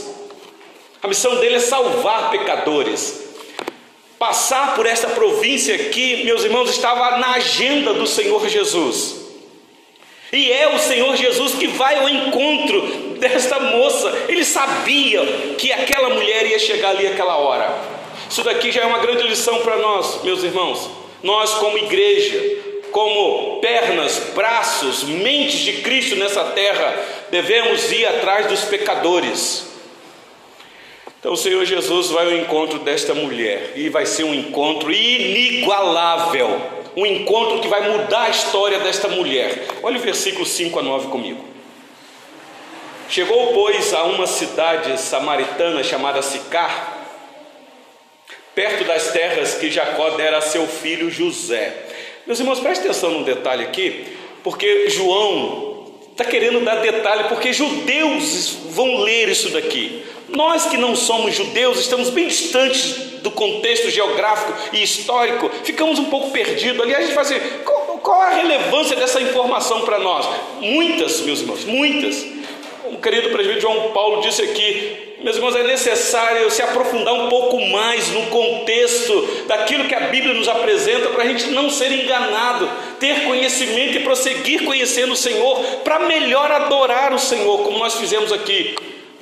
A 1.07 1.09
missão 1.09 1.37
dele 1.37 1.55
é 1.55 1.61
salvar 1.61 2.33
pecadores. 2.33 3.29
Passar 4.19 4.75
por 4.75 4.85
esta 4.87 5.07
província 5.11 5.77
aqui, 5.77 6.25
meus 6.25 6.43
irmãos, 6.43 6.69
estava 6.69 7.19
na 7.19 7.35
agenda 7.35 7.95
do 7.95 8.09
Senhor 8.09 8.49
Jesus. 8.49 9.15
E 10.33 10.51
é 10.51 10.75
o 10.75 10.81
Senhor 10.81 11.15
Jesus 11.15 11.55
que 11.55 11.69
vai 11.69 11.97
ao 11.97 12.09
encontro 12.09 12.81
desta 13.21 13.61
moça. 13.61 14.25
Ele 14.29 14.45
sabia 14.45 15.25
que 15.57 15.71
aquela 15.71 16.11
mulher 16.11 16.45
ia 16.45 16.59
chegar 16.59 16.89
ali 16.89 17.07
aquela 17.07 17.37
hora. 17.37 17.73
Isso 18.29 18.43
daqui 18.43 18.73
já 18.73 18.83
é 18.83 18.87
uma 18.87 18.99
grande 18.99 19.23
lição 19.29 19.61
para 19.61 19.77
nós, 19.77 20.25
meus 20.25 20.43
irmãos. 20.43 20.91
Nós, 21.23 21.55
como 21.55 21.79
igreja, 21.79 22.83
como 22.91 23.61
pernas, 23.61 24.33
braços, 24.35 25.05
mentes 25.05 25.61
de 25.61 25.75
Cristo 25.83 26.17
nessa 26.17 26.43
terra, 26.47 27.01
devemos 27.31 27.93
ir 27.93 28.05
atrás 28.07 28.47
dos 28.47 28.65
pecadores. 28.65 29.76
Então 31.27 31.35
o 31.35 31.37
Senhor 31.37 31.65
Jesus 31.65 32.11
vai 32.11 32.27
ao 32.27 32.37
encontro 32.37 32.79
desta 32.79 33.13
mulher 33.13 33.73
e 33.75 33.89
vai 33.89 34.07
ser 34.07 34.23
um 34.23 34.33
encontro 34.33 34.93
inigualável, 34.93 36.63
um 36.97 37.05
encontro 37.05 37.59
que 37.59 37.67
vai 37.67 37.91
mudar 37.91 38.27
a 38.27 38.29
história 38.29 38.79
desta 38.79 39.09
mulher. 39.09 39.67
Olha 39.83 39.99
o 39.99 40.01
versículo 40.01 40.47
5 40.47 40.79
a 40.79 40.83
9 40.85 41.09
comigo. 41.09 41.45
Chegou, 43.09 43.53
pois, 43.53 43.93
a 43.93 44.05
uma 44.05 44.29
cidade 44.29 45.01
samaritana 45.01 45.83
chamada 45.83 46.23
Sicar, 46.23 46.97
perto 48.55 48.85
das 48.85 49.11
terras 49.11 49.55
que 49.55 49.69
Jacó 49.69 50.11
dera 50.11 50.39
a 50.39 50.43
seu 50.43 50.65
filho 50.69 51.11
José. 51.11 51.75
Meus 52.25 52.39
irmãos, 52.39 52.61
preste 52.61 52.83
atenção 52.83 53.11
num 53.11 53.25
detalhe 53.25 53.65
aqui, 53.65 54.17
porque 54.45 54.89
João 54.91 55.91
está 56.13 56.25
querendo 56.25 56.65
dar 56.65 56.77
detalhe, 56.77 57.25
porque 57.25 57.53
judeus 57.53 58.59
vão 58.71 59.01
ler 59.01 59.29
isso 59.29 59.51
daqui. 59.51 60.05
Nós 60.37 60.67
que 60.67 60.77
não 60.77 60.95
somos 60.95 61.35
judeus, 61.35 61.81
estamos 61.81 62.11
bem 62.11 62.29
distantes 62.29 62.93
do 63.23 63.31
contexto 63.31 63.89
geográfico 63.89 64.53
e 64.71 64.83
histórico, 64.83 65.51
ficamos 65.65 65.99
um 65.99 66.05
pouco 66.05 66.31
perdidos. 66.31 66.79
Aliás, 66.79 67.05
a 67.05 67.07
gente 67.07 67.15
faz 67.15 67.33
assim, 67.33 67.41
qual, 67.65 67.81
qual 68.03 68.21
a 68.21 68.29
relevância 68.35 68.95
dessa 68.97 69.19
informação 69.19 69.81
para 69.87 69.99
nós? 69.99 70.29
Muitas, 70.61 71.23
meus 71.23 71.41
irmãos, 71.41 71.65
muitas. 71.65 72.23
O 72.85 72.99
querido 72.99 73.31
presbítero 73.31 73.63
João 73.63 73.93
Paulo 73.93 74.21
disse 74.21 74.43
aqui, 74.43 75.15
meus 75.23 75.37
irmãos, 75.37 75.57
é 75.57 75.63
necessário 75.63 76.51
se 76.51 76.61
aprofundar 76.61 77.15
um 77.15 77.31
pouco 77.31 77.59
mais 77.69 78.11
no 78.11 78.27
contexto 78.27 79.45
daquilo 79.49 79.89
que 79.89 79.95
a 79.95 80.01
Bíblia 80.01 80.35
nos 80.35 80.49
apresenta 80.49 81.09
para 81.09 81.25
a 81.25 81.27
gente 81.27 81.47
não 81.47 81.71
ser 81.71 81.91
enganado, 81.91 82.69
ter 83.01 83.25
conhecimento 83.25 83.97
e 83.97 84.01
prosseguir 84.01 84.67
conhecendo 84.67 85.15
o 85.15 85.17
Senhor 85.17 85.59
para 85.83 86.01
melhor 86.01 86.53
adorar 86.53 87.15
o 87.15 87.19
Senhor, 87.19 87.63
como 87.63 87.79
nós 87.79 87.95
fizemos 87.95 88.31
aqui. 88.31 88.77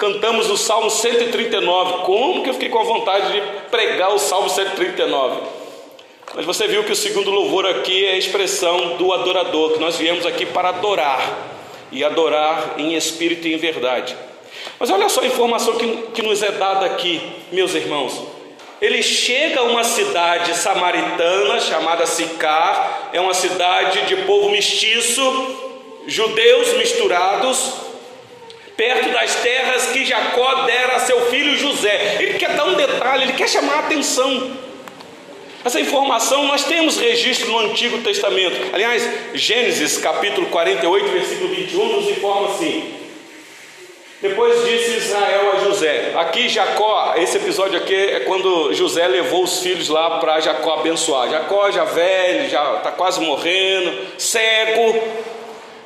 Cantamos 0.04 0.50
o 0.50 0.56
Salmo 0.58 0.90
139. 0.90 2.04
Como 2.04 2.42
que 2.42 2.50
eu 2.50 2.52
fiquei 2.52 2.68
com 2.68 2.78
a 2.78 2.84
vontade 2.84 3.32
de 3.32 3.40
pregar 3.70 4.14
o 4.14 4.18
Salmo 4.18 4.50
139? 4.50 5.40
Mas 6.34 6.44
você 6.44 6.68
viu 6.68 6.84
que 6.84 6.92
o 6.92 6.96
segundo 6.96 7.30
louvor 7.30 7.64
aqui 7.64 8.04
é 8.04 8.10
a 8.10 8.18
expressão 8.18 8.98
do 8.98 9.14
adorador, 9.14 9.72
que 9.72 9.78
nós 9.78 9.96
viemos 9.96 10.26
aqui 10.26 10.44
para 10.44 10.68
adorar 10.68 11.22
e 11.90 12.04
adorar 12.04 12.74
em 12.76 12.94
espírito 12.94 13.48
e 13.48 13.54
em 13.54 13.56
verdade. 13.56 14.14
Mas 14.78 14.90
olha 14.90 15.08
só 15.08 15.22
a 15.22 15.26
informação 15.26 15.76
que, 15.76 15.88
que 16.12 16.20
nos 16.20 16.42
é 16.42 16.50
dada 16.50 16.84
aqui, 16.84 17.22
meus 17.50 17.74
irmãos. 17.74 18.24
Ele 18.82 19.02
chega 19.02 19.60
a 19.60 19.64
uma 19.64 19.84
cidade 19.84 20.54
samaritana 20.54 21.58
chamada 21.60 22.04
Sicar, 22.04 23.08
é 23.10 23.20
uma 23.22 23.32
cidade 23.32 24.02
de 24.02 24.16
povo 24.24 24.50
mestiço, 24.50 25.22
judeus 26.06 26.74
misturados, 26.74 27.84
perto 28.76 29.10
das 29.10 29.34
terras 29.36 29.86
que 29.86 30.04
Jacó 30.04 30.62
dera 30.64 30.96
a 30.96 31.00
seu 31.00 31.26
filho 31.26 31.56
José. 31.56 32.16
Ele 32.20 32.38
quer 32.38 32.50
dar 32.56 32.66
um 32.66 32.74
detalhe, 32.74 33.24
ele 33.24 33.32
quer 33.34 33.48
chamar 33.48 33.74
a 33.74 33.78
atenção. 33.80 34.64
Essa 35.64 35.80
informação 35.80 36.44
nós 36.46 36.64
temos 36.64 36.98
registro 36.98 37.50
no 37.50 37.58
Antigo 37.60 37.98
Testamento. 37.98 38.74
Aliás, 38.74 39.08
Gênesis 39.32 39.96
capítulo 39.96 40.48
48, 40.48 41.08
versículo 41.08 41.54
21 41.54 41.86
nos 41.86 42.10
informa 42.10 42.48
assim: 42.48 42.92
Depois 44.20 44.62
disse 44.66 44.98
Israel 44.98 45.52
a 45.54 45.64
José. 45.64 46.12
Aqui 46.16 46.50
Jacó, 46.50 47.14
esse 47.16 47.38
episódio 47.38 47.78
aqui 47.78 47.94
é 47.94 48.20
quando 48.20 48.74
José 48.74 49.06
levou 49.06 49.44
os 49.44 49.60
filhos 49.60 49.88
lá 49.88 50.18
para 50.18 50.40
Jacó 50.40 50.74
abençoar. 50.74 51.30
Jacó 51.30 51.70
já 51.70 51.84
velho, 51.84 52.50
já 52.50 52.76
está 52.76 52.92
quase 52.92 53.22
morrendo, 53.22 54.18
cego. 54.18 55.02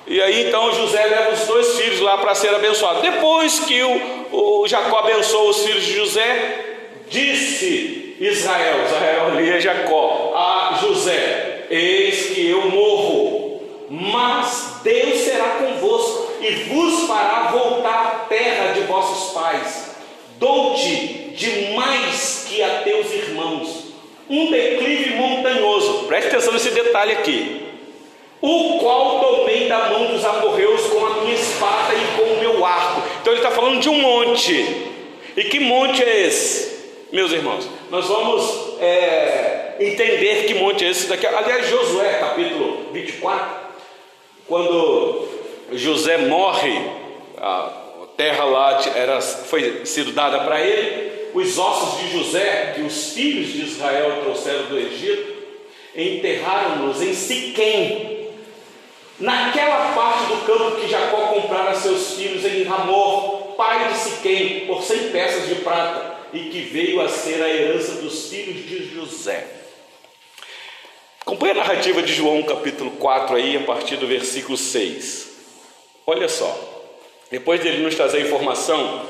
E 0.08 0.22
aí 0.22 0.48
então 0.48 0.72
José 0.72 1.04
leva 1.04 1.32
os 1.32 1.46
dois 1.46 1.78
filhos 1.78 2.00
lá 2.00 2.16
para 2.16 2.34
ser 2.34 2.54
abençoado. 2.54 3.02
Depois 3.02 3.60
que 3.60 3.82
o, 3.82 4.62
o 4.62 4.66
Jacó 4.66 5.00
abençoou 5.00 5.50
os 5.50 5.62
filhos 5.64 5.84
de 5.84 5.96
José, 5.96 6.64
disse 7.10 8.16
Israel, 8.18 8.84
Israel 8.86 9.26
ali 9.26 9.50
é 9.50 9.60
Jacó, 9.60 10.32
a 10.34 10.78
José: 10.80 11.66
Eis 11.70 12.30
que 12.30 12.48
eu 12.48 12.70
morro, 12.70 13.60
mas 13.90 14.80
Deus 14.82 15.20
será 15.20 15.58
convosco 15.60 16.32
e 16.40 16.50
vos 16.64 17.06
fará 17.06 17.50
voltar 17.52 18.06
à 18.06 18.26
terra 18.28 18.72
de 18.72 18.80
vossos 18.80 19.34
pais. 19.34 19.96
Dou-te 20.38 21.32
de 21.34 21.74
mais 21.74 22.46
que 22.48 22.62
a 22.62 22.80
teus 22.82 23.12
irmãos, 23.12 23.92
um 24.30 24.50
declive 24.50 25.14
montanhoso. 25.16 26.04
Preste 26.06 26.28
atenção 26.28 26.52
nesse 26.52 26.70
detalhe 26.70 27.12
aqui. 27.12 27.57
O 28.40 28.78
qual 28.78 29.20
tomei 29.20 29.68
da 29.68 29.88
mão 29.90 30.06
dos 30.06 30.24
amorreus 30.24 30.82
com 30.86 31.04
a 31.04 31.10
minha 31.20 31.34
espada 31.34 31.94
e 31.94 32.16
com 32.16 32.34
o 32.34 32.40
meu 32.40 32.64
arco. 32.64 33.02
Então 33.20 33.32
ele 33.32 33.42
está 33.42 33.50
falando 33.50 33.80
de 33.80 33.88
um 33.88 34.00
monte. 34.00 34.54
E 35.36 35.44
que 35.44 35.58
monte 35.58 36.02
é 36.02 36.26
esse? 36.26 36.78
meus 37.10 37.32
irmãos, 37.32 37.68
nós 37.90 38.06
vamos 38.06 38.80
é, 38.80 39.76
entender 39.80 40.46
que 40.46 40.54
monte 40.54 40.84
é 40.84 40.90
esse 40.90 41.06
daqui. 41.06 41.26
Aliás, 41.26 41.68
Josué, 41.68 42.18
capítulo 42.18 42.92
24, 42.92 43.48
quando 44.46 45.26
José 45.72 46.18
morre, 46.18 46.78
a 47.38 47.72
terra 48.16 48.44
lá 48.44 48.80
era, 48.94 49.20
foi 49.20 49.86
sido 49.86 50.12
dada 50.12 50.40
para 50.40 50.60
ele, 50.60 51.30
os 51.32 51.58
ossos 51.58 52.00
de 52.00 52.12
José, 52.12 52.72
que 52.74 52.82
os 52.82 53.12
filhos 53.12 53.52
de 53.52 53.62
Israel 53.62 54.20
trouxeram 54.22 54.66
do 54.66 54.78
Egito, 54.78 55.38
enterraram-nos 55.96 57.00
em 57.00 57.14
Siquém, 57.14 58.17
naquela 59.20 59.92
parte 59.94 60.26
do 60.26 60.46
campo 60.46 60.80
que 60.80 60.88
Jacó 60.88 61.28
comprara 61.28 61.74
seus 61.74 62.14
filhos 62.14 62.44
em 62.44 62.62
Ramor, 62.64 63.54
pai 63.56 63.88
de 63.88 63.98
Siquém, 63.98 64.66
por 64.66 64.82
cem 64.82 65.10
peças 65.10 65.48
de 65.48 65.56
prata 65.56 66.16
e 66.32 66.50
que 66.50 66.60
veio 66.60 67.00
a 67.00 67.08
ser 67.08 67.42
a 67.42 67.48
herança 67.48 67.94
dos 68.02 68.28
filhos 68.28 68.66
de 68.68 68.94
José. 68.94 69.46
Acompanhe 71.20 71.52
a 71.52 71.56
narrativa 71.56 72.02
de 72.02 72.12
João 72.12 72.42
capítulo 72.42 72.92
4 72.92 73.36
aí, 73.36 73.56
a 73.56 73.60
partir 73.60 73.96
do 73.96 74.06
versículo 74.06 74.56
6. 74.56 75.28
Olha 76.06 76.28
só, 76.28 76.56
depois 77.30 77.60
dele 77.60 77.82
nos 77.82 77.94
trazer 77.94 78.18
a 78.18 78.22
informação 78.22 79.06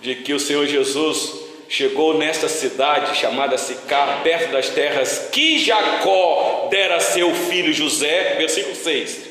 de 0.00 0.16
que 0.16 0.34
o 0.34 0.40
Senhor 0.40 0.66
Jesus 0.66 1.48
chegou 1.68 2.16
nesta 2.16 2.48
cidade 2.48 3.16
chamada 3.18 3.58
Sicar, 3.58 4.22
perto 4.22 4.52
das 4.52 4.68
terras 4.70 5.28
que 5.30 5.58
Jacó 5.58 6.68
dera 6.70 6.96
a 6.96 7.00
seu 7.00 7.34
filho 7.34 7.72
José, 7.72 8.36
versículo 8.38 8.74
6. 8.74 9.27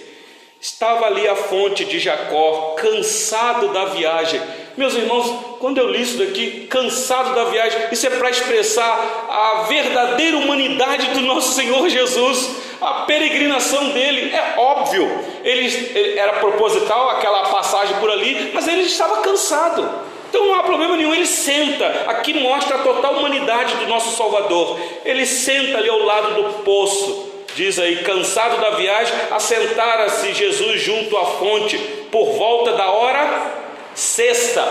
Estava 0.67 1.05
ali 1.05 1.25
a 1.25 1.33
fonte 1.33 1.85
de 1.85 1.97
Jacó, 1.97 2.75
cansado 2.77 3.69
da 3.69 3.85
viagem. 3.85 4.41
Meus 4.75 4.93
irmãos, 4.95 5.55
quando 5.59 5.77
eu 5.77 5.89
li 5.89 6.01
isso 6.01 6.17
daqui, 6.17 6.67
cansado 6.69 7.33
da 7.33 7.45
viagem, 7.45 7.79
isso 7.89 8.05
é 8.05 8.09
para 8.09 8.29
expressar 8.29 9.27
a 9.29 9.61
verdadeira 9.69 10.37
humanidade 10.37 11.07
do 11.11 11.21
nosso 11.21 11.53
Senhor 11.53 11.87
Jesus, 11.87 12.57
a 12.81 13.05
peregrinação 13.05 13.91
dele. 13.91 14.29
É 14.35 14.55
óbvio, 14.57 15.09
ele, 15.41 15.67
ele 15.95 16.19
era 16.19 16.33
proposital 16.33 17.11
aquela 17.11 17.43
passagem 17.43 17.95
por 18.01 18.11
ali, 18.11 18.51
mas 18.53 18.67
ele 18.67 18.81
estava 18.81 19.21
cansado. 19.21 19.89
Então 20.29 20.47
não 20.47 20.55
há 20.55 20.63
problema 20.63 20.97
nenhum, 20.97 21.15
ele 21.15 21.25
senta. 21.25 21.87
Aqui 22.07 22.33
mostra 22.33 22.75
a 22.75 22.79
total 22.79 23.13
humanidade 23.13 23.73
do 23.77 23.87
nosso 23.87 24.17
Salvador. 24.17 24.77
Ele 25.05 25.25
senta 25.25 25.77
ali 25.77 25.87
ao 25.87 26.03
lado 26.03 26.33
do 26.33 26.63
poço 26.65 27.36
Diz 27.57 27.79
aí, 27.79 28.03
cansado 28.03 28.61
da 28.61 28.69
viagem, 28.75 29.15
assentara-se 29.31 30.31
Jesus 30.31 30.79
junto 30.79 31.17
à 31.17 31.25
fonte 31.25 31.75
por 32.11 32.33
volta 32.33 32.73
da 32.73 32.91
hora 32.91 33.51
sexta. 33.95 34.63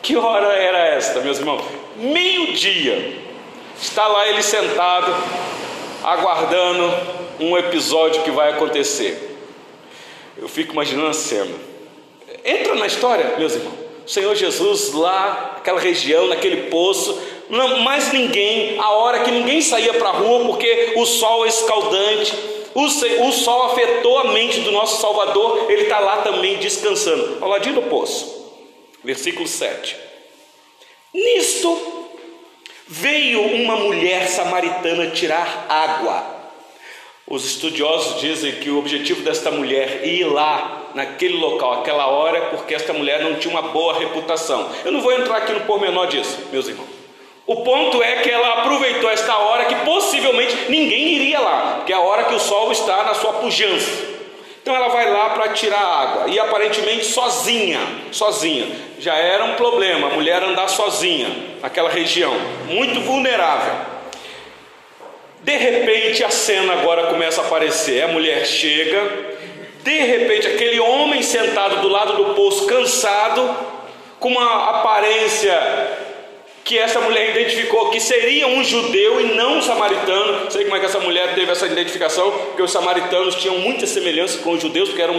Que 0.00 0.16
hora 0.16 0.46
era 0.54 0.86
esta, 0.86 1.20
meus 1.20 1.38
irmãos? 1.38 1.62
Meio-dia. 1.96 3.12
Está 3.78 4.08
lá 4.08 4.26
ele 4.26 4.42
sentado, 4.42 5.14
aguardando 6.02 6.94
um 7.40 7.58
episódio 7.58 8.22
que 8.22 8.30
vai 8.30 8.52
acontecer. 8.52 9.38
Eu 10.38 10.48
fico 10.48 10.72
imaginando 10.72 11.08
a 11.08 11.12
cena. 11.12 11.54
Entra 12.42 12.74
na 12.74 12.86
história, 12.86 13.34
meus 13.36 13.54
irmãos. 13.54 13.87
Senhor 14.08 14.34
Jesus 14.34 14.92
lá, 14.94 15.52
naquela 15.56 15.78
região, 15.78 16.28
naquele 16.28 16.70
poço, 16.70 17.20
não, 17.50 17.80
mais 17.80 18.10
ninguém, 18.10 18.78
a 18.78 18.90
hora 18.90 19.20
que 19.20 19.30
ninguém 19.30 19.60
saía 19.60 19.92
para 19.94 20.08
a 20.08 20.12
rua 20.12 20.46
porque 20.46 20.94
o 20.96 21.04
sol 21.04 21.44
é 21.44 21.48
escaldante, 21.48 22.34
o, 22.74 22.84
o 22.84 23.32
sol 23.32 23.64
afetou 23.64 24.18
a 24.18 24.32
mente 24.32 24.60
do 24.60 24.70
nosso 24.72 25.00
Salvador, 25.00 25.70
ele 25.70 25.82
está 25.82 25.98
lá 25.98 26.22
também 26.22 26.56
descansando, 26.56 27.38
ao 27.40 27.50
ladinho 27.50 27.76
do 27.76 27.82
poço, 27.82 28.50
versículo 29.04 29.46
7. 29.46 29.96
Nisto 31.12 32.08
veio 32.86 33.42
uma 33.42 33.76
mulher 33.76 34.26
samaritana 34.28 35.10
tirar 35.10 35.66
água. 35.68 36.38
Os 37.26 37.44
estudiosos 37.44 38.20
dizem 38.22 38.52
que 38.52 38.70
o 38.70 38.78
objetivo 38.78 39.20
desta 39.20 39.50
mulher 39.50 40.06
ir 40.06 40.24
lá 40.24 40.77
naquele 40.98 41.36
local, 41.36 41.74
aquela 41.74 42.08
hora, 42.08 42.40
porque 42.50 42.74
esta 42.74 42.92
mulher 42.92 43.20
não 43.20 43.36
tinha 43.36 43.52
uma 43.54 43.62
boa 43.70 43.96
reputação. 43.96 44.68
Eu 44.84 44.90
não 44.90 45.00
vou 45.00 45.12
entrar 45.12 45.36
aqui 45.36 45.52
no 45.52 45.60
pormenor 45.60 46.08
disso, 46.08 46.36
meus 46.50 46.66
irmãos. 46.66 46.88
O 47.46 47.62
ponto 47.62 48.02
é 48.02 48.16
que 48.16 48.28
ela 48.28 48.48
aproveitou 48.54 49.08
esta 49.08 49.38
hora 49.38 49.66
que 49.66 49.76
possivelmente 49.76 50.56
ninguém 50.68 51.14
iria 51.14 51.38
lá, 51.38 51.74
porque 51.76 51.92
é 51.92 51.96
a 51.96 52.00
hora 52.00 52.24
que 52.24 52.34
o 52.34 52.40
sol 52.40 52.72
está 52.72 53.04
na 53.04 53.14
sua 53.14 53.34
pujança. 53.34 54.18
Então 54.60 54.74
ela 54.74 54.88
vai 54.88 55.08
lá 55.08 55.30
para 55.30 55.50
tirar 55.50 55.80
água 55.80 56.28
e 56.28 56.38
aparentemente 56.38 57.04
sozinha, 57.04 57.78
sozinha. 58.10 58.66
Já 58.98 59.14
era 59.14 59.44
um 59.44 59.54
problema 59.54 60.08
a 60.08 60.10
mulher 60.10 60.42
andar 60.42 60.68
sozinha 60.68 61.28
naquela 61.62 61.88
região, 61.88 62.34
muito 62.66 63.00
vulnerável. 63.02 63.72
De 65.42 65.56
repente 65.56 66.24
a 66.24 66.30
cena 66.30 66.72
agora 66.72 67.06
começa 67.06 67.40
a 67.40 67.44
aparecer. 67.44 68.02
A 68.02 68.08
mulher 68.08 68.44
chega, 68.44 69.37
de 69.88 70.00
repente 70.00 70.46
aquele 70.46 70.78
homem 70.78 71.22
sentado 71.22 71.80
do 71.80 71.88
lado 71.88 72.12
do 72.12 72.34
poço, 72.34 72.66
cansado, 72.66 73.56
com 74.20 74.28
uma 74.28 74.68
aparência 74.68 75.58
que 76.62 76.78
essa 76.78 77.00
mulher 77.00 77.30
identificou 77.30 77.88
que 77.88 77.98
seria 77.98 78.46
um 78.46 78.62
judeu 78.62 79.18
e 79.18 79.34
não 79.34 79.56
um 79.56 79.62
samaritano. 79.62 80.50
Sei 80.50 80.64
como 80.64 80.76
é 80.76 80.80
que 80.80 80.84
essa 80.84 81.00
mulher 81.00 81.34
teve 81.34 81.50
essa 81.50 81.66
identificação, 81.66 82.30
porque 82.30 82.60
os 82.60 82.70
samaritanos 82.70 83.36
tinham 83.36 83.56
muita 83.60 83.86
semelhança 83.86 84.40
com 84.40 84.50
os 84.52 84.60
judeus, 84.60 84.90
porque 84.90 85.00
eram 85.00 85.14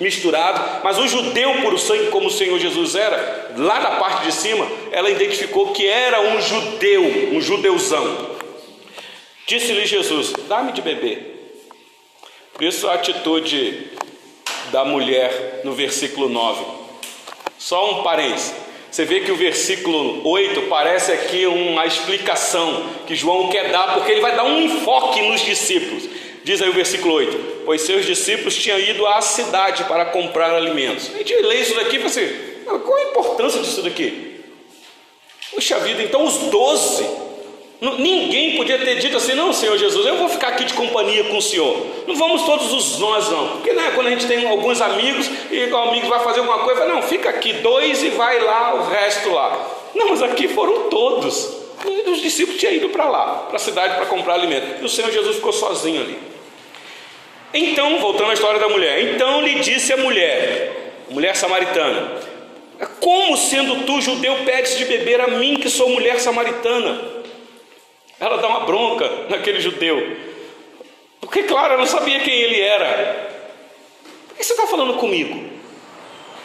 misturados, 0.00 0.82
mas 0.82 0.98
o 0.98 1.06
judeu 1.06 1.54
puro 1.62 1.78
sangue, 1.78 2.08
como 2.08 2.26
o 2.26 2.32
Senhor 2.32 2.58
Jesus 2.58 2.96
era, 2.96 3.52
lá 3.56 3.78
na 3.78 3.92
parte 3.92 4.26
de 4.26 4.32
cima, 4.32 4.66
ela 4.90 5.08
identificou 5.08 5.72
que 5.72 5.86
era 5.86 6.20
um 6.20 6.40
judeu, 6.40 7.04
um 7.32 7.40
judeuzão. 7.40 8.36
Disse-lhe 9.46 9.86
Jesus: 9.86 10.32
Dá-me 10.48 10.72
de 10.72 10.82
beber. 10.82 11.36
Por 12.54 12.64
isso 12.64 12.88
a 12.88 12.94
atitude 12.94 13.92
da 14.70 14.84
mulher 14.84 15.60
no 15.64 15.72
versículo 15.72 16.28
9. 16.28 16.64
Só 17.58 17.92
um 17.92 18.02
parênteses. 18.02 18.54
Você 18.90 19.04
vê 19.04 19.20
que 19.20 19.30
o 19.30 19.36
versículo 19.36 20.26
8 20.26 20.62
parece 20.62 21.12
aqui 21.12 21.46
uma 21.46 21.84
explicação 21.84 22.88
que 23.06 23.14
João 23.14 23.48
quer 23.48 23.70
dar, 23.70 23.94
porque 23.94 24.12
ele 24.12 24.20
vai 24.20 24.34
dar 24.34 24.44
um 24.44 24.62
enfoque 24.62 25.20
nos 25.22 25.42
discípulos. 25.42 26.04
Diz 26.42 26.62
aí 26.62 26.70
o 26.70 26.72
versículo 26.72 27.14
8: 27.14 27.62
Pois 27.66 27.82
seus 27.82 28.06
discípulos 28.06 28.56
tinham 28.56 28.78
ido 28.78 29.06
à 29.06 29.20
cidade 29.20 29.84
para 29.84 30.06
comprar 30.06 30.54
alimentos. 30.54 31.10
A 31.14 31.18
gente 31.18 31.34
lê 31.42 31.60
isso 31.60 31.74
daqui 31.74 31.96
e 31.96 31.98
fala 31.98 32.10
assim: 32.10 32.48
qual 32.64 32.96
a 32.96 33.02
importância 33.10 33.60
disso 33.60 33.82
daqui? 33.82 34.40
Puxa 35.54 35.78
vida, 35.80 36.02
então 36.02 36.24
os 36.24 36.50
doze 36.50 37.27
Ninguém 37.80 38.56
podia 38.56 38.76
ter 38.78 38.96
dito 38.96 39.16
assim, 39.16 39.34
não, 39.34 39.52
Senhor 39.52 39.78
Jesus, 39.78 40.04
eu 40.04 40.16
vou 40.16 40.28
ficar 40.28 40.48
aqui 40.48 40.64
de 40.64 40.74
companhia 40.74 41.24
com 41.24 41.36
o 41.36 41.42
Senhor. 41.42 41.86
Não 42.08 42.16
vamos 42.16 42.42
todos 42.42 42.72
os 42.72 42.98
nós, 42.98 43.30
não. 43.30 43.48
Porque 43.50 43.72
né, 43.72 43.92
quando 43.94 44.08
a 44.08 44.10
gente 44.10 44.26
tem 44.26 44.48
alguns 44.48 44.80
amigos 44.80 45.30
e 45.48 45.64
o 45.64 45.76
amigo 45.76 46.08
vai 46.08 46.18
fazer 46.20 46.40
alguma 46.40 46.58
coisa, 46.60 46.86
não, 46.86 47.02
fica 47.02 47.30
aqui 47.30 47.52
dois 47.54 48.02
e 48.02 48.08
vai 48.10 48.40
lá 48.40 48.74
o 48.74 48.90
resto 48.90 49.30
lá. 49.30 49.64
Não, 49.94 50.08
mas 50.08 50.22
aqui 50.22 50.48
foram 50.48 50.88
todos. 50.88 51.56
Os 52.06 52.20
discípulos 52.20 52.58
tinham 52.58 52.74
ido 52.74 52.88
para 52.88 53.08
lá, 53.08 53.44
para 53.46 53.56
a 53.56 53.60
cidade 53.60 53.94
para 53.94 54.06
comprar 54.06 54.34
alimento. 54.34 54.82
E 54.82 54.84
o 54.84 54.88
Senhor 54.88 55.12
Jesus 55.12 55.36
ficou 55.36 55.52
sozinho 55.52 56.00
ali. 56.00 56.18
Então, 57.54 57.98
voltando 58.00 58.30
à 58.30 58.34
história 58.34 58.58
da 58.58 58.68
mulher, 58.68 59.14
então 59.14 59.40
lhe 59.40 59.60
disse 59.60 59.92
a 59.92 59.96
mulher, 59.96 60.94
mulher 61.08 61.36
samaritana, 61.36 62.12
como 63.00 63.36
sendo 63.36 63.86
tu 63.86 64.00
judeu 64.00 64.36
pedes 64.44 64.76
de 64.76 64.84
beber 64.84 65.20
a 65.20 65.28
mim 65.28 65.56
que 65.56 65.70
sou 65.70 65.88
mulher 65.88 66.18
samaritana? 66.20 67.17
Ela 68.20 68.38
dá 68.38 68.48
uma 68.48 68.60
bronca 68.60 69.26
naquele 69.28 69.60
judeu. 69.60 70.16
Porque, 71.20 71.44
claro, 71.44 71.74
ela 71.74 71.82
não 71.82 71.86
sabia 71.86 72.20
quem 72.20 72.34
ele 72.34 72.60
era. 72.60 73.28
Por 74.28 74.36
que 74.36 74.44
você 74.44 74.52
está 74.52 74.66
falando 74.66 74.94
comigo? 74.94 75.48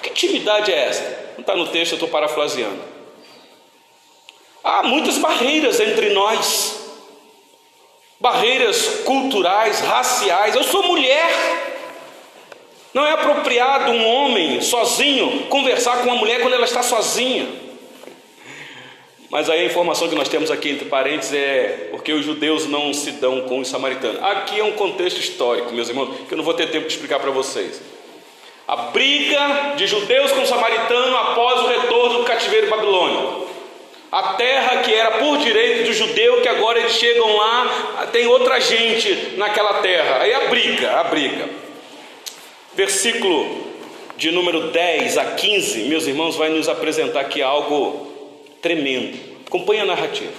Que 0.02 0.10
intimidade 0.10 0.72
é 0.72 0.86
essa? 0.86 1.34
Não 1.34 1.42
está 1.42 1.56
no 1.56 1.68
texto, 1.68 1.94
eu 1.94 1.96
estou 1.96 2.10
parafraseando. 2.10 2.82
Há 4.64 4.84
muitas 4.84 5.18
barreiras 5.18 5.80
entre 5.80 6.10
nós, 6.12 6.80
barreiras 8.20 9.02
culturais, 9.04 9.82
raciais. 9.82 10.56
Eu 10.56 10.64
sou 10.64 10.84
mulher. 10.84 11.72
Não 12.94 13.06
é 13.06 13.12
apropriado 13.12 13.92
um 13.92 14.08
homem 14.08 14.62
sozinho 14.62 15.48
conversar 15.48 15.98
com 15.98 16.10
uma 16.10 16.16
mulher 16.16 16.42
quando 16.42 16.54
ela 16.54 16.66
está 16.66 16.84
sozinha. 16.84 17.63
Mas 19.34 19.50
aí 19.50 19.62
a 19.62 19.66
informação 19.66 20.08
que 20.08 20.14
nós 20.14 20.30
temos 20.30 20.52
aqui 20.52 20.70
entre 20.70 20.86
parênteses 20.86 21.34
é 21.34 21.88
porque 21.90 22.14
os 22.14 22.24
judeus 22.24 22.68
não 22.68 22.94
se 22.94 23.14
dão 23.14 23.42
com 23.42 23.62
os 23.62 23.68
samaritanos. 23.68 24.22
Aqui 24.22 24.60
é 24.60 24.64
um 24.64 24.74
contexto 24.74 25.20
histórico, 25.20 25.74
meus 25.74 25.90
irmãos, 25.90 26.28
que 26.28 26.36
eu 26.36 26.38
não 26.38 26.46
vou 26.46 26.54
ter 26.54 26.70
tempo 26.70 26.86
de 26.86 26.94
explicar 26.94 27.20
para 27.20 27.32
vocês. 27.32 27.82
A 28.68 28.76
briga 28.76 29.74
de 29.76 29.88
judeus 29.88 30.32
com 30.34 30.46
samaritanos 30.46 31.16
após 31.16 31.62
o 31.62 31.68
retorno 31.68 32.20
do 32.20 32.26
cativeiro 32.26 32.70
babilônico. 32.70 33.48
A 34.12 34.34
terra 34.34 34.84
que 34.84 34.94
era 34.94 35.18
por 35.18 35.40
direito 35.40 35.88
do 35.88 35.94
judeu, 35.94 36.40
que 36.42 36.48
agora 36.48 36.78
eles 36.78 36.92
chegam 36.92 37.36
lá, 37.36 38.08
tem 38.12 38.28
outra 38.28 38.60
gente 38.60 39.34
naquela 39.36 39.82
terra. 39.82 40.20
Aí 40.22 40.32
a 40.32 40.42
briga, 40.42 40.92
a 41.00 41.06
briga. 41.06 41.50
Versículo 42.76 43.66
de 44.16 44.30
número 44.30 44.68
10 44.68 45.18
a 45.18 45.26
15, 45.32 45.86
meus 45.86 46.06
irmãos, 46.06 46.36
vai 46.36 46.50
nos 46.50 46.70
apresentar 46.70 47.22
aqui 47.22 47.42
algo 47.42 48.13
tremendo. 48.64 49.20
Acompanhe 49.46 49.82
a 49.82 49.86
narrativa. 49.86 50.32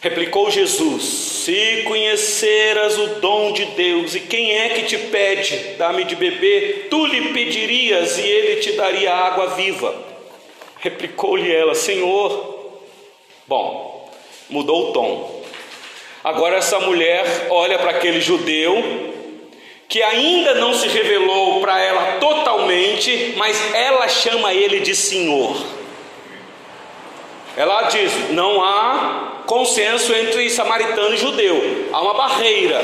Replicou 0.00 0.50
Jesus: 0.50 1.02
Se 1.02 1.82
conheceras 1.82 2.98
o 2.98 3.06
dom 3.20 3.52
de 3.52 3.66
Deus 3.66 4.14
e 4.14 4.20
quem 4.20 4.56
é 4.56 4.70
que 4.70 4.84
te 4.84 4.96
pede, 4.96 5.74
dá-me 5.76 6.04
de 6.04 6.16
beber, 6.16 6.86
tu 6.88 7.04
lhe 7.04 7.32
pedirias 7.32 8.16
e 8.16 8.22
ele 8.22 8.60
te 8.60 8.72
daria 8.72 9.12
água 9.12 9.48
viva. 9.48 9.94
Replicou-lhe 10.80 11.52
ela: 11.52 11.74
Senhor. 11.74 12.50
Bom, 13.46 14.10
mudou 14.48 14.90
o 14.90 14.92
tom. 14.92 15.42
Agora 16.24 16.56
essa 16.56 16.78
mulher 16.78 17.48
olha 17.50 17.78
para 17.78 17.90
aquele 17.90 18.20
judeu 18.20 19.12
que 19.88 20.00
ainda 20.02 20.54
não 20.54 20.72
se 20.72 20.86
revelou 20.88 21.60
para 21.60 21.78
ela 21.78 22.12
totalmente, 22.18 23.34
mas 23.36 23.74
ela 23.74 24.08
chama 24.08 24.54
ele 24.54 24.80
de 24.80 24.94
Senhor. 24.94 25.81
Ela 27.56 27.82
diz: 27.82 28.30
não 28.30 28.62
há 28.62 29.42
consenso 29.46 30.14
entre 30.14 30.48
samaritano 30.48 31.14
e 31.14 31.18
judeu, 31.18 31.88
há 31.92 32.00
uma 32.00 32.14
barreira. 32.14 32.80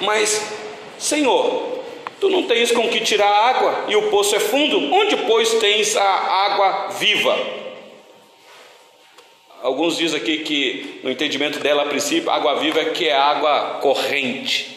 Mas, 0.00 0.52
Senhor, 0.98 1.80
tu 2.20 2.28
não 2.28 2.44
tens 2.44 2.70
com 2.70 2.88
que 2.88 3.00
tirar 3.00 3.28
água 3.28 3.84
e 3.88 3.96
o 3.96 4.10
poço 4.10 4.36
é 4.36 4.40
fundo, 4.40 4.94
onde, 4.94 5.16
pois, 5.16 5.54
tens 5.54 5.96
a 5.96 6.04
água 6.04 6.88
viva? 6.98 7.36
Alguns 9.60 9.96
dizem 9.96 10.20
aqui 10.20 10.38
que, 10.38 11.00
no 11.02 11.10
entendimento 11.10 11.58
dela, 11.58 11.82
a 11.82 11.86
princípio, 11.86 12.30
água 12.30 12.54
viva 12.56 12.80
é 12.80 12.84
que 12.90 13.08
é 13.08 13.16
água 13.16 13.78
corrente. 13.80 14.76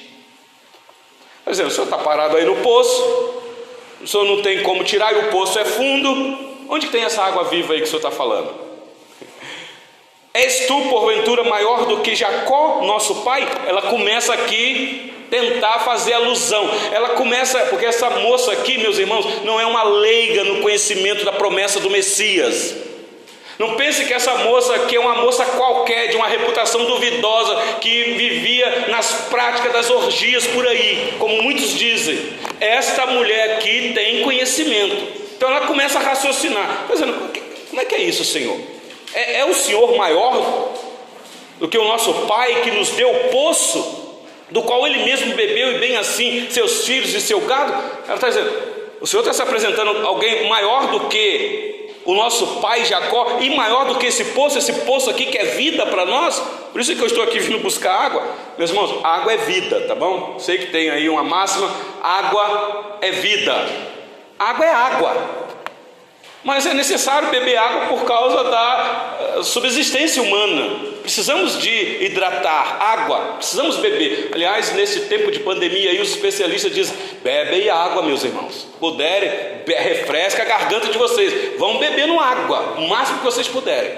Quer 1.43 1.51
dizer, 1.51 1.65
o 1.65 1.71
senhor 1.71 1.83
está 1.83 1.99
parado 1.99 2.35
aí 2.35 2.45
no 2.45 2.57
poço, 2.57 3.03
o 4.01 4.07
senhor 4.07 4.25
não 4.25 4.41
tem 4.41 4.63
como 4.63 4.83
tirar 4.83 5.13
e 5.13 5.19
o 5.19 5.29
poço 5.29 5.59
é 5.59 5.65
fundo, 5.65 6.65
onde 6.67 6.87
tem 6.87 7.03
essa 7.03 7.23
água 7.23 7.43
viva 7.43 7.73
aí 7.73 7.79
que 7.79 7.85
o 7.85 7.87
senhor 7.87 7.99
está 7.99 8.09
falando? 8.09 8.70
És 10.33 10.65
tu, 10.65 10.81
porventura, 10.89 11.43
maior 11.43 11.85
do 11.85 11.97
que 11.97 12.15
Jacó, 12.15 12.81
nosso 12.83 13.15
pai? 13.15 13.45
Ela 13.67 13.81
começa 13.83 14.33
aqui 14.33 15.11
tentar 15.29 15.79
fazer 15.79 16.13
alusão. 16.13 16.69
Ela 16.91 17.09
começa, 17.09 17.59
porque 17.65 17.85
essa 17.85 18.09
moça 18.09 18.51
aqui, 18.51 18.77
meus 18.77 18.97
irmãos, 18.97 19.25
não 19.43 19.59
é 19.59 19.65
uma 19.65 19.83
leiga 19.83 20.43
no 20.43 20.61
conhecimento 20.61 21.25
da 21.25 21.33
promessa 21.33 21.79
do 21.79 21.89
Messias. 21.89 22.75
Não 23.59 23.75
pense 23.75 24.05
que 24.05 24.13
essa 24.13 24.35
moça 24.39 24.73
aqui 24.73 24.95
é 24.95 24.99
uma 24.99 25.15
moça 25.15 25.45
qualquer, 25.45 26.07
de 26.07 26.15
uma 26.15 26.27
reputação 26.27 26.85
duvidosa, 26.85 27.55
que 27.79 28.13
vivia 28.13 28.87
nas 28.87 29.27
práticas 29.29 29.71
das 29.71 29.89
orgias 29.89 30.47
por 30.47 30.65
aí, 30.65 31.13
como 31.19 31.43
muitos 31.43 31.77
dizem. 31.77 32.17
Esta 32.59 33.05
mulher 33.05 33.57
aqui 33.57 33.91
tem 33.93 34.23
conhecimento. 34.23 34.95
Então 35.35 35.49
ela 35.49 35.67
começa 35.67 35.99
a 35.99 36.01
raciocinar, 36.01 36.87
dizendo: 36.89 37.13
como 37.69 37.81
é 37.81 37.85
que 37.85 37.95
é 37.95 38.01
isso, 38.01 38.25
Senhor? 38.25 38.70
É, 39.13 39.39
é 39.39 39.45
o 39.45 39.53
Senhor 39.53 39.95
maior 39.97 40.73
do 41.59 41.67
que 41.67 41.77
o 41.77 41.83
nosso 41.83 42.13
Pai 42.25 42.61
que 42.61 42.71
nos 42.71 42.89
deu 42.89 43.09
o 43.09 43.29
poço, 43.29 44.19
do 44.49 44.63
qual 44.63 44.85
Ele 44.87 45.03
mesmo 45.03 45.33
bebeu 45.35 45.73
e 45.73 45.79
bem 45.79 45.95
assim 45.95 46.47
seus 46.49 46.85
filhos 46.85 47.13
e 47.13 47.21
seu 47.21 47.39
gado? 47.41 47.71
Ela 48.05 48.15
está 48.15 48.29
dizendo: 48.29 48.51
o 48.99 49.07
Senhor 49.07 49.21
está 49.21 49.33
se 49.33 49.41
apresentando 49.41 50.05
alguém 50.05 50.47
maior 50.47 50.87
do 50.87 51.01
que 51.01 51.71
o 52.05 52.15
nosso 52.15 52.59
pai 52.61 52.83
Jacó 52.85 53.37
e 53.39 53.55
maior 53.55 53.85
do 53.85 53.95
que 53.95 54.07
esse 54.07 54.25
poço, 54.25 54.57
esse 54.57 54.73
poço 54.81 55.09
aqui 55.09 55.25
que 55.27 55.37
é 55.37 55.45
vida 55.45 55.85
para 55.85 56.05
nós. 56.05 56.41
Por 56.71 56.81
isso 56.81 56.95
que 56.95 57.01
eu 57.01 57.07
estou 57.07 57.23
aqui 57.23 57.39
vindo 57.39 57.59
buscar 57.59 57.93
água. 57.93 58.23
Meus 58.57 58.71
irmãos, 58.71 58.99
água 59.03 59.33
é 59.33 59.37
vida, 59.37 59.81
tá 59.81 59.95
bom? 59.95 60.37
Sei 60.39 60.57
que 60.57 60.67
tem 60.67 60.89
aí 60.89 61.09
uma 61.09 61.23
máxima: 61.23 61.69
água 62.01 62.97
é 63.01 63.11
vida. 63.11 63.53
Água 64.39 64.65
é 64.65 64.73
água. 64.73 65.50
Mas 66.43 66.65
é 66.65 66.73
necessário 66.73 67.29
beber 67.29 67.55
água 67.55 67.87
por 67.87 68.03
causa 68.03 68.43
da 68.45 69.17
eh, 69.37 69.43
subsistência 69.43 70.23
humana. 70.23 70.91
Precisamos 71.03 71.59
de 71.59 72.03
hidratar 72.03 72.81
água, 72.81 73.35
precisamos 73.37 73.77
beber. 73.77 74.31
Aliás, 74.33 74.73
nesse 74.73 75.01
tempo 75.01 75.31
de 75.31 75.39
pandemia 75.39 75.91
aí, 75.91 76.01
os 76.01 76.09
especialistas 76.09 76.73
dizem: 76.73 76.95
bebem 77.23 77.69
água, 77.69 78.01
meus 78.01 78.23
irmãos. 78.23 78.67
Puderem, 78.79 79.29
refresca 79.67 80.41
a 80.41 80.45
garganta 80.45 80.87
de 80.87 80.97
vocês. 80.97 81.59
Vão 81.59 81.77
bebendo 81.77 82.19
água, 82.19 82.75
o 82.77 82.87
máximo 82.87 83.19
que 83.19 83.25
vocês 83.25 83.47
puderem. 83.47 83.91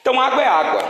Então, 0.00 0.18
água 0.18 0.42
é 0.42 0.46
água. 0.46 0.84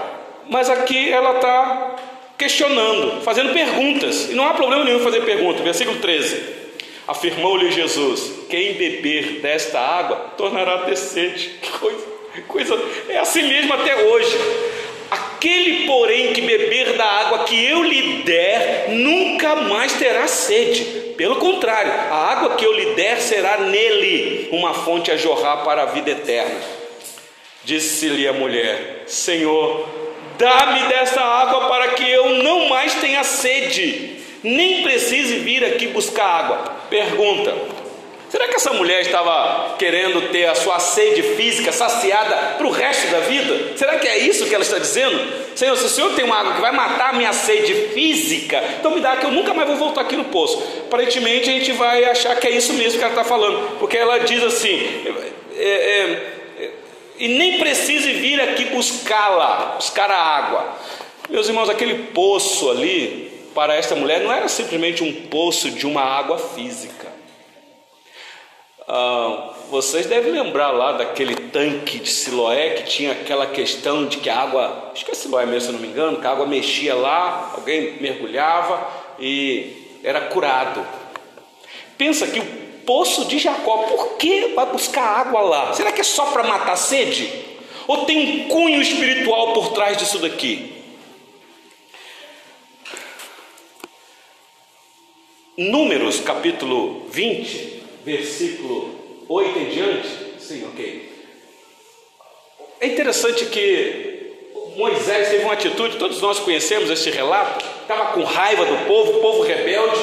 Mas 0.49 0.71
aqui 0.71 1.11
ela 1.11 1.37
está 1.37 1.97
questionando, 2.39 3.21
fazendo 3.23 3.53
perguntas. 3.53 4.31
E 4.31 4.35
não 4.35 4.47
há 4.47 4.55
problema 4.55 4.85
nenhum 4.85 5.01
fazer 5.01 5.23
pergunta. 5.23 5.63
Versículo 5.63 5.99
13. 5.99 6.62
Afirmou-lhe 7.07 7.71
Jesus: 7.71 8.47
Quem 8.49 8.75
beber 8.75 9.41
desta 9.41 9.79
água 9.81 10.17
tornará. 10.37 10.83
Que 11.63 11.71
coisa, 11.79 12.07
coisa, 12.49 12.81
é 13.09 13.19
assim 13.19 13.43
mesmo 13.43 13.73
até 13.75 13.95
hoje. 14.05 14.37
Aquele, 15.11 15.87
porém, 15.87 16.33
que 16.33 16.41
beber 16.41 16.97
da 16.97 17.05
água 17.05 17.41
que 17.41 17.63
eu 17.67 17.83
lhe 17.83 18.23
der, 18.23 18.87
nunca 18.91 19.57
mais 19.57 19.93
terá 19.93 20.27
sede. 20.27 20.85
Pelo 21.17 21.37
contrário, 21.37 21.93
a 21.93 22.33
água 22.33 22.55
que 22.57 22.65
eu 22.65 22.73
lhe 22.73 22.95
der 22.95 23.21
será 23.21 23.59
nele 23.59 24.49
uma 24.51 24.73
fonte 24.73 25.11
a 25.11 25.17
jorrar 25.17 25.65
para 25.65 25.83
a 25.83 25.87
vida 25.87 26.13
eterna. 26.13 26.61
Disse-lhe 27.65 28.27
a 28.27 28.33
mulher: 28.33 29.03
Senhor, 29.07 29.89
dá-me 30.39 30.85
desta 30.85 31.21
água 31.21 31.69
para 31.69 31.89
que 31.89 32.09
eu 32.09 32.43
não 32.43 32.69
mais 32.69 32.95
tenha 32.95 33.23
sede 33.23 34.23
nem 34.43 34.83
precise 34.83 35.37
vir 35.39 35.65
aqui 35.65 35.89
buscar 35.89 36.27
água. 36.27 36.72
Pergunta: 36.93 37.57
será 38.29 38.49
que 38.49 38.57
essa 38.57 38.75
mulher 38.75 39.01
estava 39.01 39.77
querendo 39.79 40.29
ter 40.31 40.45
a 40.45 40.55
sua 40.55 40.79
sede 40.79 41.23
física 41.23 41.73
saciada 41.73 42.57
para 42.59 42.67
o 42.67 42.71
resto 42.71 43.11
da 43.11 43.21
vida? 43.21 43.79
Será 43.79 43.99
que 43.99 44.07
é 44.07 44.19
isso 44.19 44.45
que 44.45 44.55
ela 44.55 44.63
está 44.63 44.77
dizendo? 44.77 45.19
Senhor, 45.57 45.75
se 45.79 45.87
o 45.87 45.89
Senhor 45.89 46.13
tem 46.13 46.23
uma 46.23 46.37
água 46.37 46.53
que 46.53 46.61
vai 46.61 46.71
matar 46.71 47.09
a 47.09 47.13
minha 47.15 47.33
sede 47.33 47.73
física, 47.95 48.63
então 48.79 48.91
me 48.91 49.01
dá 49.01 49.17
que 49.17 49.25
eu 49.25 49.31
nunca 49.31 49.55
mais 49.55 49.67
vou 49.69 49.79
voltar 49.79 50.03
aqui 50.03 50.17
no 50.17 50.27
poço. 50.27 50.63
Aparentemente 50.87 51.49
a 51.49 51.53
gente 51.55 51.73
vai 51.73 52.05
achar 52.05 52.37
que 52.37 52.47
é 52.47 52.51
isso 52.51 52.75
mesmo 52.75 52.99
que 52.99 53.05
ela 53.05 53.15
está 53.15 53.25
falando, 53.25 53.79
porque 53.79 53.97
ela 53.97 54.19
diz 54.19 54.45
assim: 54.45 55.03
é, 55.57 55.65
é, 55.65 56.71
e 57.19 57.27
nem 57.27 57.59
precise 57.59 58.13
vir 58.13 58.39
aqui 58.39 58.67
buscá-la, 58.67 59.77
buscar 59.77 60.11
a 60.11 60.19
água. 60.19 60.77
Meus 61.31 61.49
irmãos, 61.49 61.71
aquele 61.71 62.09
poço 62.13 62.71
ali, 62.71 63.32
para 63.55 63.75
esta 63.75 63.95
mulher, 63.95 64.21
não 64.21 64.33
era 64.33 64.49
simplesmente 64.49 65.03
um 65.03 65.27
poço 65.29 65.71
de 65.71 65.87
uma 65.87 66.03
água 66.03 66.39
física. 66.39 67.09
Ah, 68.89 69.55
vocês 69.71 70.07
devem 70.07 70.33
lembrar 70.33 70.71
lá 70.71 70.93
daquele 70.93 71.35
tanque 71.35 71.99
de 71.99 72.09
Siloé 72.09 72.71
que 72.71 72.85
tinha 72.85 73.13
aquela 73.13 73.47
questão 73.47 74.07
de 74.07 74.19
que 74.19 74.29
a 74.29 74.39
água, 74.39 74.91
acho 74.93 75.05
que 75.05 75.13
é 75.13 75.15
Siloé 75.15 75.47
mesmo, 75.47 75.69
se 75.69 75.73
não 75.73 75.81
me 75.81 75.89
engano, 75.89 76.21
que 76.21 76.27
a 76.27 76.31
água 76.31 76.47
mexia 76.47 76.95
lá, 76.95 77.53
alguém 77.57 78.01
mergulhava 78.01 78.87
e 79.19 79.99
era 80.03 80.21
curado. 80.23 80.85
Pensa 81.97 82.27
que 82.27 82.41
o 82.41 82.45
poço 82.85 83.25
de 83.27 83.39
Jacó, 83.39 83.79
por 83.79 84.17
que 84.17 84.49
vai 84.49 84.67
buscar 84.67 85.21
água 85.21 85.41
lá? 85.41 85.73
Será 85.73 85.93
que 85.93 86.01
é 86.01 86.05
só 86.05 86.27
para 86.27 86.43
matar 86.43 86.77
sede? 86.77 87.31
Ou 87.87 88.05
tem 88.05 88.19
um 88.19 88.49
cunho 88.49 88.81
espiritual 88.83 89.53
por 89.53 89.73
trás 89.73 89.97
disso 89.97 90.19
daqui? 90.19 90.82
Números 95.57 96.21
capítulo 96.21 97.07
20, 97.11 97.83
versículo 98.07 99.25
8 99.29 99.59
em 99.59 99.65
diante. 99.67 100.09
Sim, 100.39 100.65
ok. 100.65 101.13
É 102.81 102.87
interessante 102.87 103.45
que 103.45 104.33
Moisés 104.77 105.29
teve 105.29 105.45
uma 105.45 105.53
atitude, 105.53 105.99
todos 105.99 106.23
nós 106.23 106.39
conhecemos 106.39 106.89
este 106.89 107.11
relato, 107.11 107.67
estava 107.83 108.13
com 108.13 108.23
raiva 108.23 108.65
do 108.65 108.87
povo, 108.87 109.21
povo 109.21 109.43
rebelde. 109.43 110.01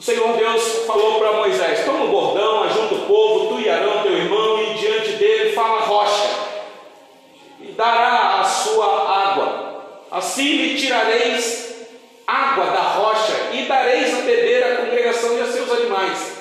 O 0.00 0.02
Senhor 0.02 0.34
Deus 0.38 0.62
falou 0.86 1.18
para 1.18 1.34
Moisés: 1.34 1.84
toma 1.84 2.06
o 2.06 2.08
bordão, 2.08 2.62
ajunta 2.62 2.94
o 2.94 3.06
povo, 3.06 3.54
tu 3.54 3.60
e 3.60 3.68
Arão, 3.68 4.02
teu 4.04 4.16
irmão, 4.16 4.62
e 4.62 4.78
diante 4.78 5.10
dele 5.12 5.52
fala 5.52 5.82
rocha, 5.82 6.30
e 7.60 7.72
dará 7.72 8.40
a 8.40 8.44
sua 8.44 8.86
água. 8.86 10.06
Assim 10.10 10.50
lhe 10.50 10.80
tirareis 10.80 11.75
água 12.26 12.66
da 12.66 12.82
rocha 12.82 13.50
e 13.52 13.62
dareis 13.66 14.12
a 14.14 14.22
beber 14.22 14.64
à 14.64 14.76
congregação 14.76 15.38
e 15.38 15.40
a 15.40 15.46
seus 15.46 15.70
animais. 15.70 16.36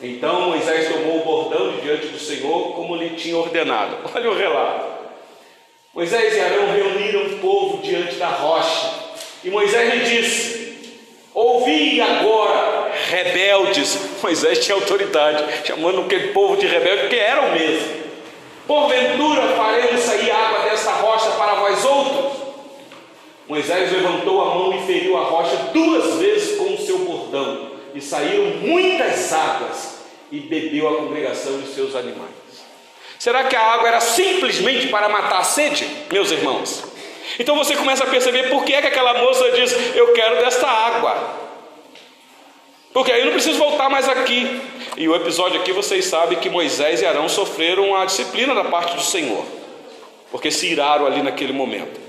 Então 0.00 0.50
Moisés 0.50 0.92
tomou 0.92 1.20
o 1.20 1.24
bordão 1.24 1.72
de 1.72 1.80
diante 1.80 2.06
do 2.08 2.18
Senhor, 2.18 2.74
como 2.74 2.96
lhe 2.96 3.10
tinha 3.10 3.36
ordenado. 3.36 3.96
Olha 4.14 4.30
o 4.30 4.36
relato. 4.36 4.94
Moisés 5.94 6.36
e 6.36 6.40
Arão 6.40 6.72
reuniram 6.72 7.22
o 7.26 7.38
povo 7.38 7.82
diante 7.82 8.16
da 8.16 8.28
rocha, 8.28 8.92
e 9.44 9.50
Moisés 9.50 9.94
lhe 9.94 10.00
disse: 10.04 10.64
Ouvi 11.32 12.00
agora, 12.00 12.90
rebeldes. 13.10 13.98
Moisés 14.22 14.64
tinha 14.64 14.74
autoridade, 14.74 15.44
chamando 15.64 16.02
aquele 16.02 16.28
povo 16.28 16.56
de 16.56 16.66
rebelde, 16.66 17.08
que 17.08 17.16
era 17.16 17.42
o 17.42 17.52
mesmo. 17.52 18.04
Porventura 18.66 19.42
faremos 19.56 20.00
sair 20.00 20.30
água 20.30 20.68
desta 20.68 20.90
rocha 20.92 21.30
para 21.32 21.54
vós 21.54 21.84
outros? 21.84 22.43
Moisés 23.48 23.92
levantou 23.92 24.40
a 24.40 24.54
mão 24.54 24.72
e 24.74 24.86
feriu 24.86 25.16
a 25.16 25.24
rocha 25.24 25.56
duas 25.72 26.14
vezes 26.14 26.56
com 26.56 26.72
o 26.72 26.78
seu 26.78 26.98
bordão, 27.00 27.72
e 27.94 28.00
saíram 28.00 28.58
muitas 28.58 29.32
águas, 29.32 29.98
e 30.32 30.40
bebeu 30.40 30.88
a 30.88 30.96
congregação 30.98 31.60
e 31.60 31.74
seus 31.74 31.94
animais. 31.94 32.30
Será 33.18 33.44
que 33.44 33.54
a 33.54 33.60
água 33.60 33.88
era 33.88 34.00
simplesmente 34.00 34.88
para 34.88 35.08
matar 35.08 35.38
a 35.40 35.44
sede, 35.44 35.86
meus 36.10 36.30
irmãos? 36.30 36.84
Então 37.38 37.56
você 37.56 37.74
começa 37.76 38.04
a 38.04 38.06
perceber 38.06 38.50
por 38.50 38.64
que 38.64 38.74
é 38.74 38.82
que 38.82 38.88
aquela 38.88 39.14
moça 39.14 39.50
diz: 39.52 39.72
Eu 39.94 40.12
quero 40.12 40.36
desta 40.36 40.66
água. 40.66 41.44
Porque 42.92 43.10
aí 43.10 43.20
eu 43.20 43.26
não 43.26 43.32
preciso 43.32 43.58
voltar 43.58 43.88
mais 43.88 44.08
aqui. 44.08 44.60
E 44.96 45.08
o 45.08 45.16
episódio 45.16 45.60
aqui 45.60 45.72
vocês 45.72 46.04
sabem 46.04 46.38
que 46.38 46.48
Moisés 46.48 47.02
e 47.02 47.06
Arão 47.06 47.28
sofreram 47.28 47.96
a 47.96 48.04
disciplina 48.04 48.54
da 48.54 48.64
parte 48.64 48.94
do 48.94 49.02
Senhor, 49.02 49.44
porque 50.30 50.50
se 50.50 50.68
iraram 50.68 51.06
ali 51.06 51.22
naquele 51.22 51.52
momento. 51.52 52.03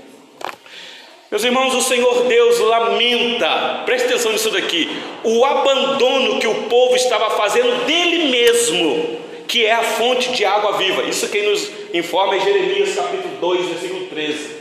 Meus 1.36 1.44
irmãos, 1.44 1.74
o 1.74 1.82
Senhor 1.82 2.22
Deus 2.22 2.58
lamenta, 2.60 3.82
preste 3.84 4.06
atenção 4.06 4.32
nisso 4.32 4.48
daqui, 4.48 4.88
o 5.22 5.44
abandono 5.44 6.38
que 6.38 6.46
o 6.46 6.62
povo 6.62 6.96
estava 6.96 7.28
fazendo 7.36 7.84
dele 7.84 8.30
mesmo, 8.30 9.20
que 9.46 9.66
é 9.66 9.74
a 9.74 9.82
fonte 9.82 10.32
de 10.32 10.46
água 10.46 10.78
viva. 10.78 11.02
Isso 11.02 11.28
quem 11.28 11.46
nos 11.46 11.70
informa 11.92 12.36
é 12.36 12.40
Jeremias 12.40 12.94
capítulo 12.94 13.36
2, 13.38 13.66
versículo 13.66 14.06
13. 14.06 14.56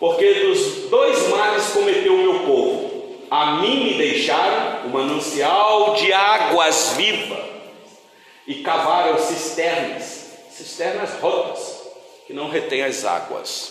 Porque 0.00 0.34
dos 0.34 0.90
dois 0.90 1.28
males 1.28 1.68
cometeu 1.68 2.12
o 2.12 2.18
meu 2.18 2.40
povo, 2.40 2.90
a 3.30 3.60
mim 3.60 3.84
me 3.84 3.94
deixaram 3.94 4.86
o 4.86 4.88
manancial 4.88 5.94
de 5.94 6.12
águas 6.12 6.94
vivas 6.96 7.38
e 8.48 8.56
cavaram 8.56 9.16
cisternas, 9.16 10.28
cisternas 10.50 11.20
rotas, 11.20 11.82
que 12.26 12.32
não 12.32 12.50
retêm 12.50 12.82
as 12.82 13.04
águas. 13.04 13.70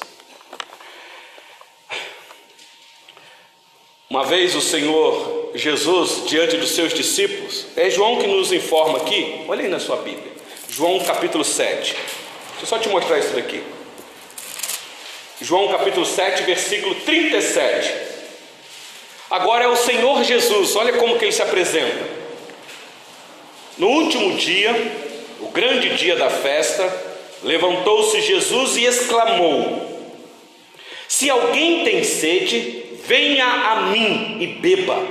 Uma 4.09 4.23
vez 4.23 4.55
o 4.55 4.61
Senhor 4.61 5.51
Jesus, 5.53 6.27
diante 6.27 6.57
dos 6.57 6.71
seus 6.71 6.91
discípulos, 6.91 7.67
é 7.75 7.91
João 7.91 8.17
que 8.17 8.25
nos 8.25 8.51
informa 8.51 8.97
aqui, 8.97 9.45
olha 9.47 9.61
aí 9.61 9.69
na 9.69 9.79
sua 9.79 9.97
Bíblia, 9.97 10.31
João 10.67 10.99
capítulo 11.01 11.43
7. 11.43 11.93
Deixa 11.93 11.95
eu 12.63 12.65
só 12.65 12.79
te 12.79 12.89
mostrar 12.89 13.19
isso 13.19 13.35
daqui. 13.35 13.61
João 15.39 15.67
capítulo 15.67 16.07
7, 16.07 16.41
versículo 16.41 16.95
37. 16.95 17.93
Agora 19.29 19.65
é 19.65 19.67
o 19.67 19.75
Senhor 19.75 20.23
Jesus, 20.23 20.75
olha 20.75 20.93
como 20.93 21.19
que 21.19 21.25
ele 21.25 21.31
se 21.31 21.43
apresenta. 21.43 22.03
No 23.77 23.89
último 23.89 24.35
dia, 24.37 24.71
o 25.39 25.49
grande 25.49 25.95
dia 25.97 26.15
da 26.15 26.31
festa, 26.31 26.91
levantou-se 27.43 28.19
Jesus 28.21 28.75
e 28.75 28.85
exclamou: 28.85 30.17
Se 31.07 31.29
alguém 31.29 31.83
tem 31.83 32.03
sede, 32.03 32.78
Venha 33.09 33.43
a 33.43 33.81
mim 33.87 34.37
e 34.39 34.45
beba. 34.45 35.03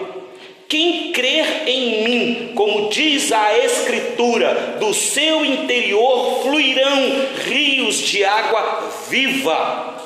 Quem 0.68 1.10
crer 1.10 1.64
em 1.66 2.04
mim, 2.04 2.52
como 2.54 2.88
diz 2.90 3.32
a 3.32 3.58
Escritura, 3.58 4.76
do 4.78 4.94
seu 4.94 5.44
interior 5.44 6.42
fluirão 6.42 7.26
rios 7.44 7.96
de 7.96 8.22
água 8.24 8.88
viva. 9.10 10.00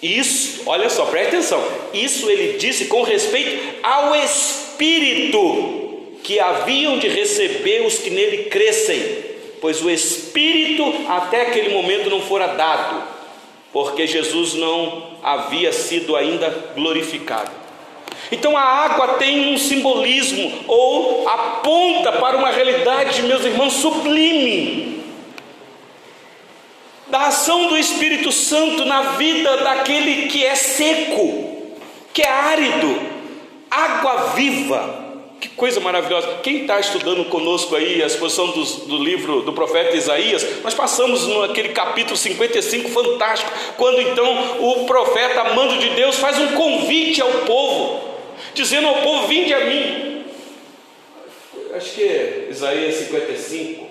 Isso, 0.00 0.62
olha 0.64 0.88
só, 0.88 1.06
preste 1.06 1.34
atenção. 1.34 1.60
Isso 1.92 2.30
ele 2.30 2.56
disse 2.56 2.84
com 2.84 3.02
respeito 3.02 3.80
ao 3.82 4.14
Espírito 4.14 6.04
que 6.22 6.38
haviam 6.38 7.00
de 7.00 7.08
receber 7.08 7.84
os 7.84 7.98
que 7.98 8.10
nele 8.10 8.44
crescem, 8.44 9.02
pois 9.60 9.82
o 9.82 9.90
Espírito 9.90 10.84
até 11.08 11.42
aquele 11.42 11.70
momento 11.70 12.08
não 12.08 12.20
fora 12.20 12.46
dado, 12.46 13.11
porque 13.72 14.06
Jesus 14.06 14.54
não 14.54 15.12
havia 15.22 15.72
sido 15.72 16.14
ainda 16.14 16.50
glorificado. 16.74 17.50
Então 18.30 18.56
a 18.56 18.62
água 18.62 19.08
tem 19.14 19.52
um 19.54 19.58
simbolismo 19.58 20.64
ou 20.68 21.28
aponta 21.28 22.12
para 22.12 22.36
uma 22.36 22.50
realidade, 22.50 23.22
meus 23.22 23.44
irmãos, 23.44 23.74
sublime 23.74 24.92
da 27.12 27.26
ação 27.26 27.68
do 27.68 27.76
Espírito 27.76 28.32
Santo 28.32 28.86
na 28.86 29.02
vida 29.12 29.58
daquele 29.58 30.28
que 30.28 30.42
é 30.46 30.54
seco, 30.54 31.76
que 32.10 32.22
é 32.22 32.28
árido, 32.28 32.98
água 33.70 34.32
viva. 34.34 35.01
Que 35.42 35.48
coisa 35.48 35.80
maravilhosa. 35.80 36.38
Quem 36.40 36.60
está 36.60 36.78
estudando 36.78 37.24
conosco 37.24 37.74
aí 37.74 38.00
a 38.00 38.06
exposição 38.06 38.52
do, 38.52 38.64
do, 38.86 38.96
livro 39.02 39.42
do 39.42 39.52
profeta 39.52 39.96
Isaías, 39.96 40.62
nós 40.62 40.72
passamos 40.72 41.26
naquele 41.26 41.70
capítulo 41.70 42.16
55 42.16 42.88
fantástico, 42.88 43.50
quando 43.76 44.00
então 44.00 44.60
o 44.60 44.86
profeta, 44.86 45.40
amando 45.40 45.78
de 45.78 45.88
Deus, 45.96 46.14
faz 46.14 46.38
um 46.38 46.52
convite 46.52 47.20
ao 47.20 47.28
povo, 47.40 48.08
dizendo 48.54 48.86
ao 48.86 49.02
povo: 49.02 49.26
Vinde 49.26 49.52
a 49.52 49.64
mim. 49.64 50.24
Acho 51.74 51.92
que 51.92 52.04
é 52.04 52.46
Isaías 52.48 52.94
55. 52.94 53.84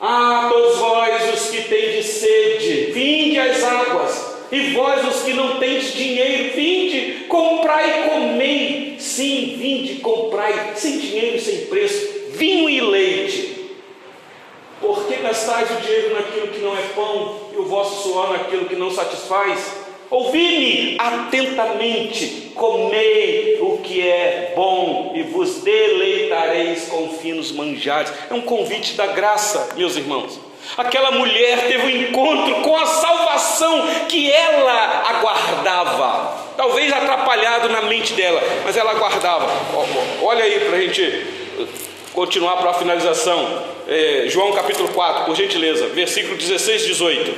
Ah, 0.00 0.48
todos 0.50 0.78
vós 0.78 1.34
os 1.34 1.50
que 1.50 1.64
tendes 1.64 2.06
sede, 2.06 2.92
vinde 2.92 3.38
às 3.38 3.62
águas. 3.62 4.25
E 4.50 4.70
vós, 4.70 5.06
os 5.06 5.22
que 5.22 5.32
não 5.32 5.58
tendes 5.58 5.92
dinheiro, 5.92 6.54
vinde, 6.54 7.24
comprai 7.28 8.00
e 8.00 8.08
comei. 8.08 8.96
Sim, 8.98 9.56
vinde, 9.58 9.96
comprai, 9.96 10.72
sem 10.74 10.98
dinheiro 10.98 11.36
e 11.36 11.40
sem 11.40 11.66
preço, 11.66 12.30
vinho 12.30 12.68
e 12.68 12.80
leite. 12.80 13.56
Por 14.80 15.06
que 15.06 15.16
gastais 15.16 15.70
o 15.70 15.80
dinheiro 15.80 16.14
naquilo 16.14 16.48
que 16.48 16.60
não 16.60 16.76
é 16.76 16.82
pão 16.94 17.50
e 17.52 17.56
o 17.56 17.64
vosso 17.64 18.02
suor 18.02 18.32
naquilo 18.32 18.66
que 18.66 18.76
não 18.76 18.90
satisfaz? 18.90 19.86
Ouvi-me 20.08 20.96
atentamente, 21.00 22.52
comei 22.54 23.58
o 23.60 23.78
que 23.78 24.06
é 24.06 24.52
bom 24.54 25.12
e 25.16 25.22
vos 25.24 25.62
deleitareis 25.62 26.84
com 26.84 27.08
finos 27.08 27.50
manjares. 27.50 28.12
É 28.30 28.34
um 28.34 28.42
convite 28.42 28.94
da 28.94 29.08
graça, 29.08 29.70
meus 29.76 29.96
irmãos. 29.96 30.38
Aquela 30.76 31.10
mulher 31.12 31.68
teve 31.68 31.86
um 31.86 32.02
encontro 32.02 32.56
com 32.62 32.76
a 32.76 32.86
salvação 32.86 33.85
que 34.16 34.32
ela 34.32 35.02
aguardava. 35.10 36.46
Talvez 36.56 36.90
atrapalhado 36.90 37.68
na 37.68 37.82
mente 37.82 38.14
dela, 38.14 38.42
mas 38.64 38.74
ela 38.74 38.92
aguardava. 38.92 39.46
Olha 40.22 40.42
aí 40.42 40.60
para 40.60 40.78
a 40.78 40.80
gente 40.80 41.26
continuar 42.14 42.56
para 42.56 42.70
a 42.70 42.74
finalização. 42.74 43.62
é, 43.86 44.24
João 44.28 44.52
capítulo 44.52 44.88
4, 44.88 45.26
por 45.26 45.36
gentileza, 45.36 45.88
versículo 45.88 46.34
16 46.34 46.82
e 46.82 46.86
18. 46.86 47.34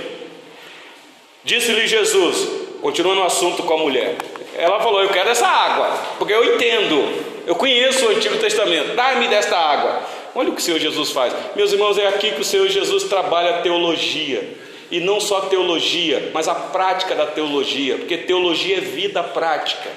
Disse-lhe 1.43 1.89
Jesus, 1.89 2.49
continuando 2.81 3.23
o 3.23 3.25
assunto 3.25 3.65
com 3.65 3.75
a 3.75 3.79
mulher. 3.79 4.15
Ela 4.57 4.79
falou: 4.79 5.03
Eu 5.03 5.09
quero 5.09 5.31
essa 5.31 5.49
água, 5.49 5.99
porque 6.17 6.33
eu 6.33 6.55
entendo, 6.55 7.25
eu 7.45 7.57
conheço 7.57 8.07
o 8.07 8.11
Antigo 8.11 8.37
Testamento, 8.39 8.95
dá-me 8.95 9.27
desta 9.27 9.57
água. 9.57 10.01
Olha 10.33 10.51
o 10.51 10.53
que 10.55 10.61
o 10.61 10.65
Senhor 10.65 10.79
Jesus 10.79 11.11
faz. 11.11 11.35
Meus 11.57 11.73
irmãos, 11.73 11.99
é 11.99 12.07
aqui 12.07 12.31
que 12.31 12.41
o 12.41 12.45
Senhor 12.45 12.69
Jesus 12.69 13.05
trabalha 13.05 13.57
a 13.57 13.63
teologia. 13.63 14.68
E 14.91 15.01
não 15.01 15.21
só 15.21 15.39
a 15.39 15.47
teologia, 15.47 16.31
mas 16.33 16.49
a 16.49 16.55
prática 16.55 17.15
da 17.15 17.27
teologia, 17.27 17.99
porque 17.99 18.17
teologia 18.17 18.79
é 18.79 18.81
vida 18.81 19.23
prática. 19.23 19.89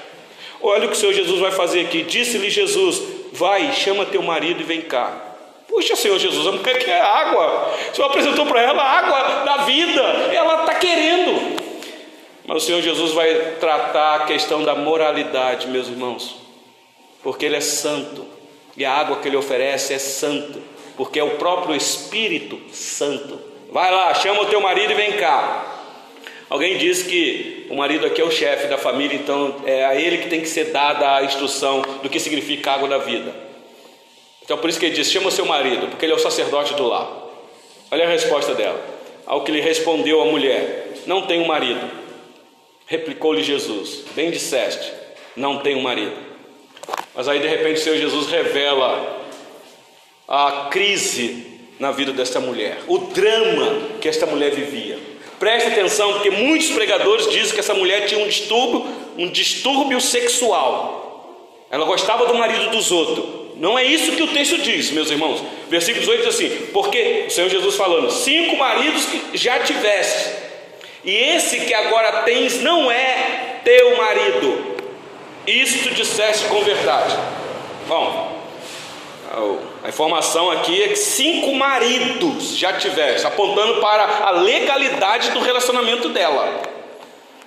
Olha 0.60 0.84
o 0.84 0.88
que 0.88 0.96
o 0.96 0.98
Senhor 0.98 1.12
Jesus 1.12 1.40
vai 1.40 1.50
fazer 1.50 1.80
aqui. 1.80 2.02
Disse-lhe 2.02 2.50
Jesus: 2.50 3.02
Vai, 3.32 3.72
chama 3.72 4.06
teu 4.06 4.22
marido 4.22 4.60
e 4.60 4.64
vem 4.64 4.82
cá. 4.82 5.30
Puxa, 5.68 5.96
Senhor 5.96 6.18
Jesus, 6.18 6.46
a 6.46 6.52
mulher 6.52 6.78
quer 6.78 7.00
água. 7.00 7.74
O 7.90 7.96
Senhor 7.96 8.08
apresentou 8.08 8.44
para 8.46 8.60
ela 8.60 8.82
a 8.82 8.98
água 8.98 9.44
da 9.44 9.64
vida. 9.64 10.02
Ela 10.32 10.60
está 10.60 10.74
querendo. 10.74 11.56
Mas 12.44 12.62
o 12.62 12.66
Senhor 12.66 12.82
Jesus 12.82 13.12
vai 13.12 13.34
tratar 13.58 14.16
a 14.16 14.24
questão 14.26 14.62
da 14.62 14.74
moralidade, 14.74 15.68
meus 15.68 15.88
irmãos, 15.88 16.36
porque 17.22 17.46
Ele 17.46 17.56
é 17.56 17.60
santo 17.60 18.26
e 18.76 18.84
a 18.84 18.92
água 18.92 19.16
que 19.16 19.28
Ele 19.28 19.36
oferece 19.36 19.94
é 19.94 19.98
santo, 19.98 20.60
porque 20.96 21.18
é 21.18 21.24
o 21.24 21.36
próprio 21.36 21.74
Espírito 21.74 22.60
Santo. 22.72 23.38
Vai 23.72 23.90
lá, 23.90 24.12
chama 24.12 24.42
o 24.42 24.46
teu 24.46 24.60
marido 24.60 24.92
e 24.92 24.94
vem 24.94 25.12
cá. 25.12 25.64
Alguém 26.50 26.76
disse 26.76 27.06
que 27.06 27.66
o 27.70 27.74
marido 27.74 28.04
aqui 28.04 28.20
é 28.20 28.24
o 28.24 28.30
chefe 28.30 28.66
da 28.66 28.76
família, 28.76 29.16
então 29.16 29.62
é 29.64 29.86
a 29.86 29.94
ele 29.94 30.18
que 30.18 30.28
tem 30.28 30.42
que 30.42 30.46
ser 30.46 30.66
dada 30.66 31.16
a 31.16 31.24
instrução 31.24 31.80
do 32.02 32.10
que 32.10 32.20
significa 32.20 32.72
água 32.72 32.86
da 32.86 32.98
vida. 32.98 33.34
Então 34.42 34.58
por 34.58 34.68
isso 34.68 34.78
que 34.78 34.84
ele 34.84 34.94
diz: 34.94 35.10
chama 35.10 35.28
o 35.28 35.32
seu 35.32 35.46
marido, 35.46 35.86
porque 35.88 36.04
ele 36.04 36.12
é 36.12 36.14
o 36.14 36.18
sacerdote 36.18 36.74
do 36.74 36.86
lar. 36.86 37.10
Olha 37.90 38.04
a 38.04 38.08
resposta 38.10 38.54
dela. 38.54 38.78
Ao 39.24 39.42
que 39.42 39.50
lhe 39.50 39.62
respondeu 39.62 40.20
a 40.20 40.26
mulher: 40.26 40.92
Não 41.06 41.22
tenho 41.22 41.46
marido. 41.46 41.90
Replicou-lhe 42.84 43.42
Jesus: 43.42 44.04
Bem 44.14 44.30
disseste, 44.30 44.92
não 45.34 45.60
tenho 45.60 45.80
marido. 45.80 46.14
Mas 47.14 47.26
aí 47.26 47.40
de 47.40 47.48
repente 47.48 47.80
o 47.80 47.82
Senhor 47.82 47.96
Jesus 47.96 48.28
revela 48.28 49.18
a 50.28 50.68
crise 50.70 51.51
na 51.82 51.90
vida 51.90 52.12
desta 52.12 52.38
mulher, 52.38 52.78
o 52.86 52.96
drama 52.96 53.98
que 54.00 54.08
esta 54.08 54.24
mulher 54.24 54.52
vivia. 54.52 54.96
Preste 55.40 55.66
atenção, 55.66 56.12
porque 56.12 56.30
muitos 56.30 56.70
pregadores 56.70 57.28
dizem 57.28 57.54
que 57.54 57.58
essa 57.58 57.74
mulher 57.74 58.06
tinha 58.06 58.24
um 58.24 58.28
distúrbio, 58.28 58.86
um 59.18 59.28
distúrbio 59.28 60.00
sexual. 60.00 61.58
Ela 61.68 61.84
gostava 61.84 62.26
do 62.26 62.36
marido 62.36 62.70
dos 62.70 62.92
outros. 62.92 63.56
Não 63.56 63.76
é 63.76 63.82
isso 63.82 64.12
que 64.12 64.22
o 64.22 64.28
texto 64.28 64.58
diz, 64.58 64.92
meus 64.92 65.10
irmãos. 65.10 65.42
Versículo 65.68 66.04
18 66.06 66.18
diz 66.24 66.34
assim: 66.36 66.50
Porque 66.72 67.24
o 67.26 67.30
Senhor 67.32 67.50
Jesus 67.50 67.74
falando, 67.74 68.12
cinco 68.12 68.56
maridos 68.56 69.04
que 69.06 69.36
já 69.36 69.58
tiveste, 69.58 70.30
e 71.04 71.12
esse 71.12 71.62
que 71.62 71.74
agora 71.74 72.22
tens 72.22 72.60
não 72.60 72.92
é 72.92 73.58
teu 73.64 73.96
marido. 73.96 74.76
Isto 75.48 75.92
disseste 75.92 76.44
com 76.44 76.62
verdade. 76.62 77.12
Bom, 77.88 78.41
a 79.82 79.88
informação 79.88 80.50
aqui 80.50 80.82
é 80.82 80.88
que 80.88 80.96
cinco 80.96 81.54
maridos 81.54 82.56
já 82.56 82.74
tivesse, 82.74 83.26
apontando 83.26 83.80
para 83.80 84.26
a 84.26 84.30
legalidade 84.30 85.30
do 85.30 85.40
relacionamento 85.40 86.10
dela. 86.10 86.60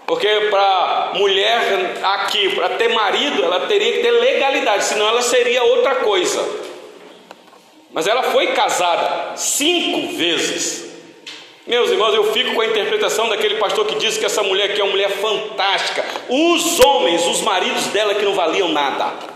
Porque 0.07 0.27
para 0.49 1.11
mulher 1.15 1.95
aqui, 2.03 2.55
para 2.55 2.69
ter 2.69 2.89
marido, 2.89 3.43
ela 3.43 3.61
teria 3.61 3.93
que 3.93 3.99
ter 3.99 4.11
legalidade, 4.11 4.85
senão 4.85 5.07
ela 5.07 5.21
seria 5.21 5.63
outra 5.63 5.95
coisa. 5.95 6.43
Mas 7.91 8.07
ela 8.07 8.23
foi 8.23 8.47
casada 8.47 9.35
cinco 9.35 10.15
vezes. 10.15 10.85
Meus 11.67 11.89
irmãos, 11.89 12.13
eu 12.13 12.31
fico 12.31 12.53
com 12.53 12.61
a 12.61 12.67
interpretação 12.67 13.29
daquele 13.29 13.55
pastor 13.55 13.85
que 13.85 13.95
diz 13.95 14.17
que 14.17 14.25
essa 14.25 14.43
mulher 14.43 14.71
aqui 14.71 14.81
é 14.81 14.83
uma 14.83 14.91
mulher 14.91 15.09
fantástica. 15.09 16.03
Os 16.29 16.79
homens, 16.79 17.25
os 17.25 17.41
maridos 17.41 17.87
dela 17.87 18.13
que 18.13 18.25
não 18.25 18.33
valiam 18.33 18.69
nada. 18.69 19.34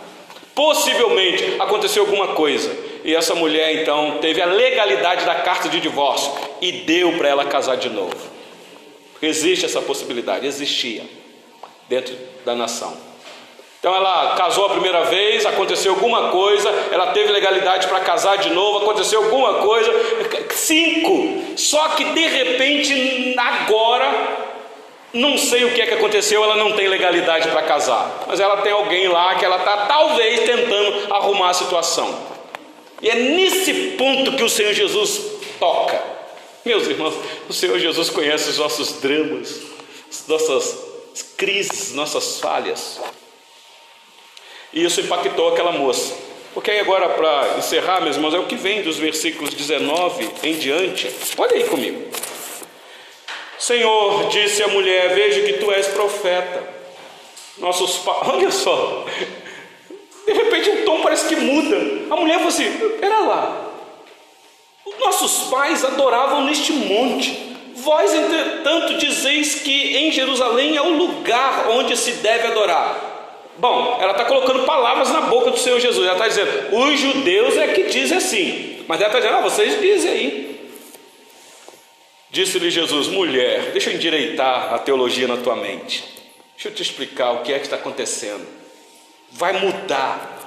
Possivelmente 0.60 1.56
aconteceu 1.58 2.04
alguma 2.04 2.36
coisa 2.36 2.70
e 3.06 3.16
essa 3.16 3.34
mulher 3.34 3.82
então 3.82 4.18
teve 4.20 4.42
a 4.42 4.46
legalidade 4.46 5.24
da 5.26 5.36
carta 5.36 5.70
de 5.70 5.80
divórcio 5.80 6.34
e 6.60 6.70
deu 6.84 7.14
para 7.14 7.30
ela 7.30 7.46
casar 7.46 7.78
de 7.78 7.88
novo. 7.88 8.18
Existe 9.22 9.66
essa 9.66 9.82
possibilidade, 9.82 10.46
existia 10.46 11.04
dentro 11.88 12.14
da 12.44 12.56
nação. 12.56 12.94
Então 13.80 13.96
ela 13.96 14.36
casou 14.36 14.66
a 14.66 14.72
primeira 14.72 15.06
vez, 15.06 15.46
aconteceu 15.46 15.94
alguma 15.94 16.30
coisa, 16.30 16.70
ela 16.92 17.14
teve 17.14 17.32
legalidade 17.32 17.88
para 17.88 18.02
casar 18.02 18.38
de 18.40 18.50
novo, 18.50 18.80
aconteceu 18.80 19.24
alguma 19.24 19.66
coisa, 19.66 19.90
cinco. 20.50 21.56
Só 21.56 21.88
que 21.96 22.04
de 22.04 22.28
repente 22.28 23.34
agora 23.38 24.49
não 25.14 25.38
sei 25.38 25.66
o 25.66 25.74
que 25.74 25.82
é 25.82 25.88
que 25.88 25.94
aconteceu, 25.94 26.44
ela 26.44 26.56
não 26.56 26.74
tem 26.74 26.88
legalidade 26.88 27.48
para 27.50 27.64
casar, 27.64 28.26
mas 28.28 28.40
ela 28.40 28.58
tem 28.58 28.72
alguém 28.72 29.08
lá 29.08 29.36
que 29.36 29.46
ela 29.46 29.58
está 29.58 29.88
talvez 29.88 30.42
tentando 30.42 31.14
arrumar 31.14 31.50
a 31.50 31.54
situação. 31.54 32.28
E 33.02 33.10
é 33.10 33.16
nesse 33.16 33.74
ponto 33.98 34.34
que 34.34 34.44
o 34.44 34.50
Senhor 34.50 34.74
Jesus 34.74 35.22
toca. 35.60 36.02
Meus 36.66 36.88
irmãos, 36.88 37.16
o 37.48 37.54
Senhor 37.54 37.80
Jesus 37.80 38.10
conhece 38.10 38.50
os 38.50 38.58
nossos 38.58 39.02
dramas, 39.02 39.62
as 40.10 40.28
nossas 40.28 40.90
crises, 41.38 41.94
nossas 41.94 42.40
falhas. 42.40 43.00
E 44.72 44.84
isso 44.84 45.02
impactou 45.02 45.50
aquela 45.50 45.72
moça. 45.72 46.16
Porque 46.54 46.70
aí 46.70 46.80
agora, 46.80 47.10
para 47.10 47.58
encerrar, 47.58 48.02
meus 48.02 48.16
irmãos, 48.16 48.34
é 48.34 48.40
o 48.40 48.46
que 48.46 48.56
vem 48.56 48.82
dos 48.82 48.98
versículos 48.98 49.54
19 49.54 50.30
em 50.44 50.56
diante. 50.56 51.10
Olha 51.38 51.56
aí 51.56 51.64
comigo. 51.64 52.06
Senhor, 53.60 54.30
disse 54.30 54.64
a 54.64 54.70
mulher: 54.70 55.14
Vejo 55.14 55.44
que 55.44 55.54
tu 55.54 55.70
és 55.72 55.88
profeta. 55.90 56.64
Nossos 57.58 57.98
pais, 57.98 58.20
olha 58.34 58.50
só, 58.50 59.06
de 60.26 60.34
repente 60.34 60.70
o 60.70 60.86
tom 60.86 61.02
parece 61.02 61.28
que 61.28 61.36
muda. 61.36 61.78
A 62.10 62.16
mulher 62.16 62.36
falou 62.36 62.48
assim: 62.48 62.72
Pera 63.02 63.20
lá, 63.20 63.70
nossos 65.00 65.50
pais 65.50 65.84
adoravam 65.84 66.46
neste 66.46 66.72
monte. 66.72 67.48
Vós, 67.76 68.14
entretanto, 68.14 68.96
dizeis 68.96 69.56
que 69.56 69.98
em 69.98 70.12
Jerusalém 70.12 70.76
é 70.76 70.82
o 70.82 70.98
lugar 70.98 71.70
onde 71.70 71.96
se 71.96 72.14
deve 72.14 72.48
adorar. 72.48 73.10
Bom, 73.58 73.98
ela 74.02 74.12
está 74.12 74.24
colocando 74.24 74.64
palavras 74.64 75.12
na 75.12 75.22
boca 75.22 75.52
do 75.52 75.58
Senhor 75.58 75.80
Jesus. 75.80 76.06
Ela 76.06 76.14
está 76.14 76.28
dizendo: 76.30 76.78
os 76.78 76.98
judeus 76.98 77.58
é 77.58 77.68
que 77.68 77.84
dizem 77.84 78.18
assim. 78.18 78.86
Mas 78.88 79.02
ela 79.02 79.10
está 79.10 79.20
dizendo: 79.20 79.38
ah, 79.38 79.42
vocês 79.42 79.82
dizem 79.82 80.12
aí. 80.12 80.49
Disse-lhe 82.32 82.70
Jesus: 82.70 83.08
mulher, 83.08 83.72
deixa 83.72 83.90
eu 83.90 83.96
endireitar 83.96 84.74
a 84.74 84.80
teologia 84.80 85.28
na 85.28 85.38
tua 85.38 85.56
mente. 85.56 86.04
Deixa 86.54 86.70
eu 86.70 86.74
te 86.74 86.82
explicar 86.82 87.32
o 87.32 87.42
que 87.42 87.54
é 87.54 87.58
que 87.58 87.66
está 87.66 87.78
acontecendo. 87.78 88.46
Vai 89.32 89.54
mudar. 89.54 90.38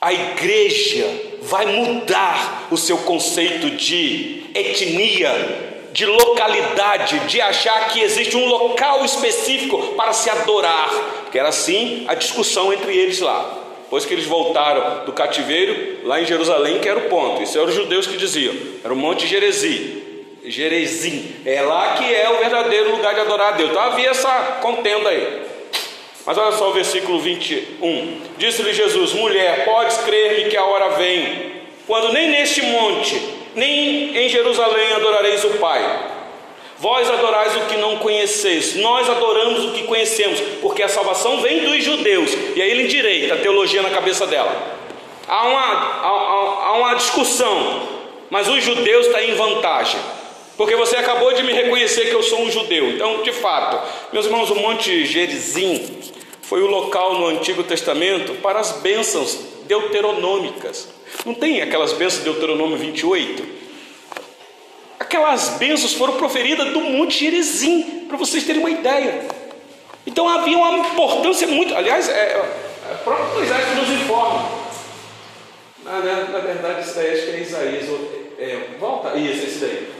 A 0.00 0.12
igreja 0.12 1.06
vai 1.42 1.66
mudar 1.66 2.68
o 2.70 2.76
seu 2.76 2.98
conceito 2.98 3.70
de 3.70 4.44
etnia, 4.54 5.88
de 5.92 6.06
localidade, 6.06 7.18
de 7.20 7.40
achar 7.40 7.88
que 7.88 8.00
existe 8.00 8.36
um 8.36 8.46
local 8.46 9.04
específico 9.04 9.94
para 9.96 10.12
se 10.12 10.30
adorar. 10.30 10.88
Porque 11.22 11.38
era 11.38 11.48
assim 11.48 12.04
a 12.06 12.14
discussão 12.14 12.72
entre 12.72 12.96
eles 12.96 13.18
lá. 13.18 13.64
Depois 13.82 14.04
que 14.04 14.14
eles 14.14 14.26
voltaram 14.26 15.06
do 15.06 15.12
cativeiro, 15.12 16.06
lá 16.06 16.20
em 16.20 16.26
Jerusalém, 16.26 16.78
que 16.78 16.88
era 16.88 17.00
o 17.00 17.08
ponto. 17.08 17.42
Isso 17.42 17.58
eram 17.58 17.68
os 17.68 17.74
judeus 17.74 18.06
que 18.06 18.16
diziam. 18.18 18.54
Era 18.84 18.92
o 18.92 18.96
Monte 18.96 19.26
Gerezim. 19.26 19.97
Jerezim. 20.50 21.36
É 21.44 21.60
lá 21.62 21.94
que 21.94 22.14
é 22.14 22.30
o 22.30 22.38
verdadeiro 22.38 22.90
lugar 22.90 23.14
de 23.14 23.20
adorar 23.20 23.48
a 23.48 23.56
Deus. 23.56 23.70
Então 23.70 23.82
havia 23.82 24.10
essa 24.10 24.58
contenda 24.60 25.10
aí. 25.10 25.42
Mas 26.26 26.36
olha 26.36 26.52
só 26.56 26.68
o 26.68 26.72
versículo 26.72 27.18
21. 27.20 28.20
Disse-lhe 28.36 28.72
Jesus: 28.74 29.14
Mulher, 29.14 29.64
podes 29.64 29.96
crer-me 29.98 30.50
que 30.50 30.56
a 30.56 30.64
hora 30.64 30.90
vem, 30.90 31.52
quando 31.86 32.12
nem 32.12 32.28
neste 32.28 32.62
monte, 32.62 33.18
nem 33.54 34.16
em 34.16 34.28
Jerusalém 34.28 34.92
adorareis 34.92 35.42
o 35.44 35.50
Pai. 35.54 35.82
Vós 36.78 37.10
adorais 37.10 37.56
o 37.56 37.60
que 37.60 37.76
não 37.76 37.96
conheceis, 37.96 38.76
nós 38.76 39.08
adoramos 39.10 39.64
o 39.64 39.72
que 39.72 39.82
conhecemos, 39.82 40.38
porque 40.60 40.82
a 40.82 40.88
salvação 40.88 41.40
vem 41.40 41.64
dos 41.64 41.82
judeus. 41.82 42.30
E 42.54 42.62
aí 42.62 42.70
ele 42.70 42.84
endireita 42.84 43.34
a 43.34 43.38
teologia 43.38 43.82
na 43.82 43.90
cabeça 43.90 44.26
dela. 44.26 44.54
Há 45.26 45.46
uma, 45.46 45.60
há, 45.60 46.66
há 46.66 46.72
uma 46.74 46.94
discussão, 46.94 47.82
mas 48.30 48.48
os 48.48 48.62
judeus 48.62 49.06
estão 49.06 49.20
em 49.20 49.34
vantagem. 49.34 49.98
Porque 50.58 50.74
você 50.74 50.96
acabou 50.96 51.32
de 51.32 51.44
me 51.44 51.52
reconhecer 51.52 52.06
que 52.06 52.14
eu 52.14 52.22
sou 52.22 52.40
um 52.42 52.50
judeu. 52.50 52.90
Então, 52.90 53.22
de 53.22 53.32
fato, 53.32 53.80
meus 54.12 54.26
irmãos, 54.26 54.50
o 54.50 54.56
Monte 54.56 55.06
Gerizim 55.06 56.00
foi 56.42 56.60
o 56.62 56.66
local 56.66 57.14
no 57.14 57.28
Antigo 57.28 57.62
Testamento 57.62 58.34
para 58.42 58.58
as 58.58 58.72
bênçãos 58.72 59.38
deuteronômicas. 59.68 60.88
Não 61.24 61.32
tem 61.32 61.62
aquelas 61.62 61.92
bênçãos 61.92 62.24
de 62.24 62.30
Deuteronômio 62.30 62.76
28? 62.76 63.46
Aquelas 64.98 65.50
bênçãos 65.50 65.92
foram 65.92 66.14
proferidas 66.14 66.72
do 66.72 66.80
Monte 66.80 67.20
Gerizim, 67.20 68.06
para 68.08 68.16
vocês 68.16 68.42
terem 68.42 68.60
uma 68.60 68.70
ideia. 68.70 69.28
Então 70.04 70.28
havia 70.28 70.58
uma 70.58 70.88
importância 70.88 71.46
muito. 71.46 71.72
Aliás, 71.72 72.08
é, 72.08 72.12
é, 72.12 72.90
é 72.90 72.94
próprio 73.04 73.32
Moisés 73.32 73.64
que 73.64 73.74
nos 73.76 74.02
informa. 74.02 74.50
Ah, 75.86 76.00
né? 76.00 76.28
Na 76.32 76.40
verdade, 76.40 76.80
isso 76.80 76.96
daí 76.96 77.12
acho 77.12 77.26
que 77.26 77.30
é 77.30 77.40
Isaías, 77.42 77.84
é, 78.40 78.58
volta, 78.80 79.16
isso, 79.16 79.46
esse 79.46 79.58
daí. 79.60 79.97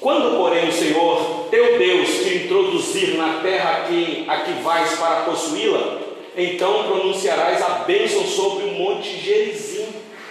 Quando, 0.00 0.36
porém, 0.36 0.68
o 0.68 0.72
Senhor, 0.72 1.46
teu 1.50 1.78
Deus, 1.78 2.08
te 2.08 2.36
introduzir 2.36 3.16
na 3.16 3.40
terra 3.40 3.70
a 3.70 3.80
que, 3.84 4.24
a 4.28 4.36
que 4.40 4.52
vais 4.62 4.92
para 4.92 5.22
possuí-la, 5.22 5.98
então 6.36 6.84
pronunciarás 6.84 7.62
a 7.62 7.68
bênção 7.86 8.22
sobre 8.24 8.64
o 8.64 8.72
monte 8.72 9.18
Gerizim 9.18 9.86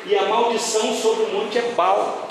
e 0.05 0.15
a 0.15 0.23
maldição 0.27 0.93
sobre 0.93 1.25
o 1.25 1.29
monte 1.29 1.57
Ebal. 1.57 2.29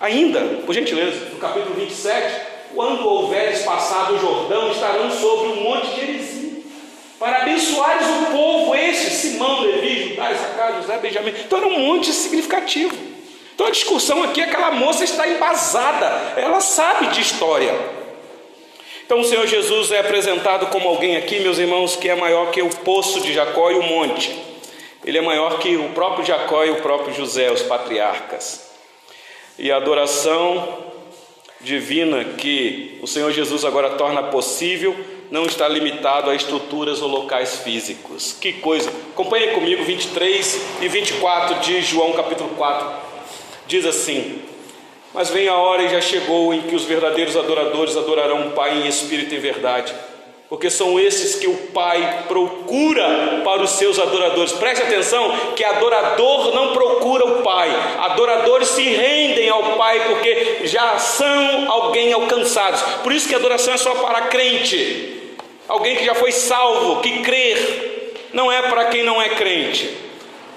Ainda, 0.00 0.40
por 0.64 0.72
gentileza, 0.72 1.30
no 1.32 1.38
capítulo 1.38 1.74
27, 1.74 2.52
quando 2.74 3.06
houveres 3.06 3.62
passado 3.62 4.14
o 4.14 4.18
Jordão, 4.18 4.70
estarão 4.70 5.10
sobre 5.10 5.48
o 5.48 5.56
monte 5.56 5.94
Gerizim, 5.96 6.64
para 7.18 7.38
abençoares 7.38 8.06
o 8.06 8.32
povo, 8.32 8.74
este, 8.74 9.10
Simão, 9.10 9.60
Levi, 9.60 10.10
Judá, 10.10 10.30
Isaacar, 10.32 10.80
José, 10.80 10.98
Benjamim. 10.98 11.30
Então 11.44 11.58
era 11.58 11.68
um 11.68 11.78
monte 11.78 12.12
significativo. 12.12 13.11
Então 13.54 13.66
a 13.66 13.70
discussão 13.70 14.22
aqui 14.22 14.40
é 14.40 14.44
que 14.44 14.50
aquela 14.50 14.72
moça 14.72 15.04
está 15.04 15.28
embasada, 15.28 16.34
ela 16.36 16.60
sabe 16.60 17.08
de 17.08 17.20
história. 17.20 17.74
Então 19.04 19.20
o 19.20 19.24
Senhor 19.24 19.46
Jesus 19.46 19.92
é 19.92 20.00
apresentado 20.00 20.66
como 20.68 20.88
alguém 20.88 21.16
aqui, 21.16 21.40
meus 21.40 21.58
irmãos, 21.58 21.96
que 21.96 22.08
é 22.08 22.14
maior 22.14 22.50
que 22.50 22.62
o 22.62 22.70
poço 22.70 23.20
de 23.20 23.32
Jacó 23.32 23.70
e 23.70 23.74
o 23.74 23.82
monte. 23.82 24.34
Ele 25.04 25.18
é 25.18 25.20
maior 25.20 25.58
que 25.58 25.76
o 25.76 25.90
próprio 25.90 26.24
Jacó 26.24 26.64
e 26.64 26.70
o 26.70 26.76
próprio 26.76 27.14
José, 27.14 27.50
os 27.50 27.62
patriarcas. 27.62 28.70
E 29.58 29.70
a 29.70 29.76
adoração 29.76 30.92
divina 31.60 32.24
que 32.24 32.98
o 33.02 33.06
Senhor 33.06 33.30
Jesus 33.32 33.64
agora 33.64 33.90
torna 33.90 34.22
possível 34.24 34.96
não 35.30 35.46
está 35.46 35.66
limitado 35.66 36.30
a 36.30 36.34
estruturas 36.34 37.00
ou 37.00 37.08
locais 37.08 37.56
físicos. 37.56 38.36
Que 38.38 38.52
coisa! 38.54 38.90
Acompanhe 39.12 39.48
comigo 39.48 39.82
23 39.82 40.60
e 40.82 40.88
24 40.88 41.60
de 41.60 41.80
João 41.80 42.12
capítulo 42.12 42.50
4. 42.50 43.11
Diz 43.66 43.86
assim: 43.86 44.42
mas 45.14 45.28
vem 45.28 45.46
a 45.46 45.54
hora 45.54 45.82
e 45.82 45.90
já 45.90 46.00
chegou 46.00 46.54
em 46.54 46.62
que 46.62 46.74
os 46.74 46.84
verdadeiros 46.84 47.36
adoradores 47.36 47.96
adorarão 47.96 48.48
o 48.48 48.50
Pai 48.52 48.78
em 48.78 48.86
espírito 48.86 49.34
e 49.34 49.38
verdade, 49.38 49.92
porque 50.48 50.70
são 50.70 50.98
esses 50.98 51.34
que 51.34 51.46
o 51.46 51.54
Pai 51.74 52.24
procura 52.28 53.42
para 53.44 53.62
os 53.62 53.70
seus 53.72 53.98
adoradores. 53.98 54.52
Preste 54.52 54.82
atenção 54.82 55.30
que 55.54 55.62
adorador 55.62 56.54
não 56.54 56.72
procura 56.72 57.26
o 57.26 57.42
Pai, 57.42 57.70
adoradores 57.98 58.68
se 58.68 58.82
rendem 58.82 59.50
ao 59.50 59.76
Pai 59.76 60.02
porque 60.08 60.60
já 60.64 60.98
são 60.98 61.70
alguém 61.70 62.10
alcançados. 62.14 62.80
Por 63.02 63.12
isso 63.12 63.28
que 63.28 63.34
a 63.34 63.38
adoração 63.38 63.74
é 63.74 63.78
só 63.78 63.94
para 63.96 64.22
crente, 64.22 65.34
alguém 65.68 65.96
que 65.96 66.06
já 66.06 66.14
foi 66.14 66.32
salvo, 66.32 67.02
que 67.02 67.18
crer, 67.18 68.14
não 68.32 68.50
é 68.50 68.62
para 68.62 68.86
quem 68.86 69.02
não 69.02 69.20
é 69.20 69.28
crente 69.30 70.11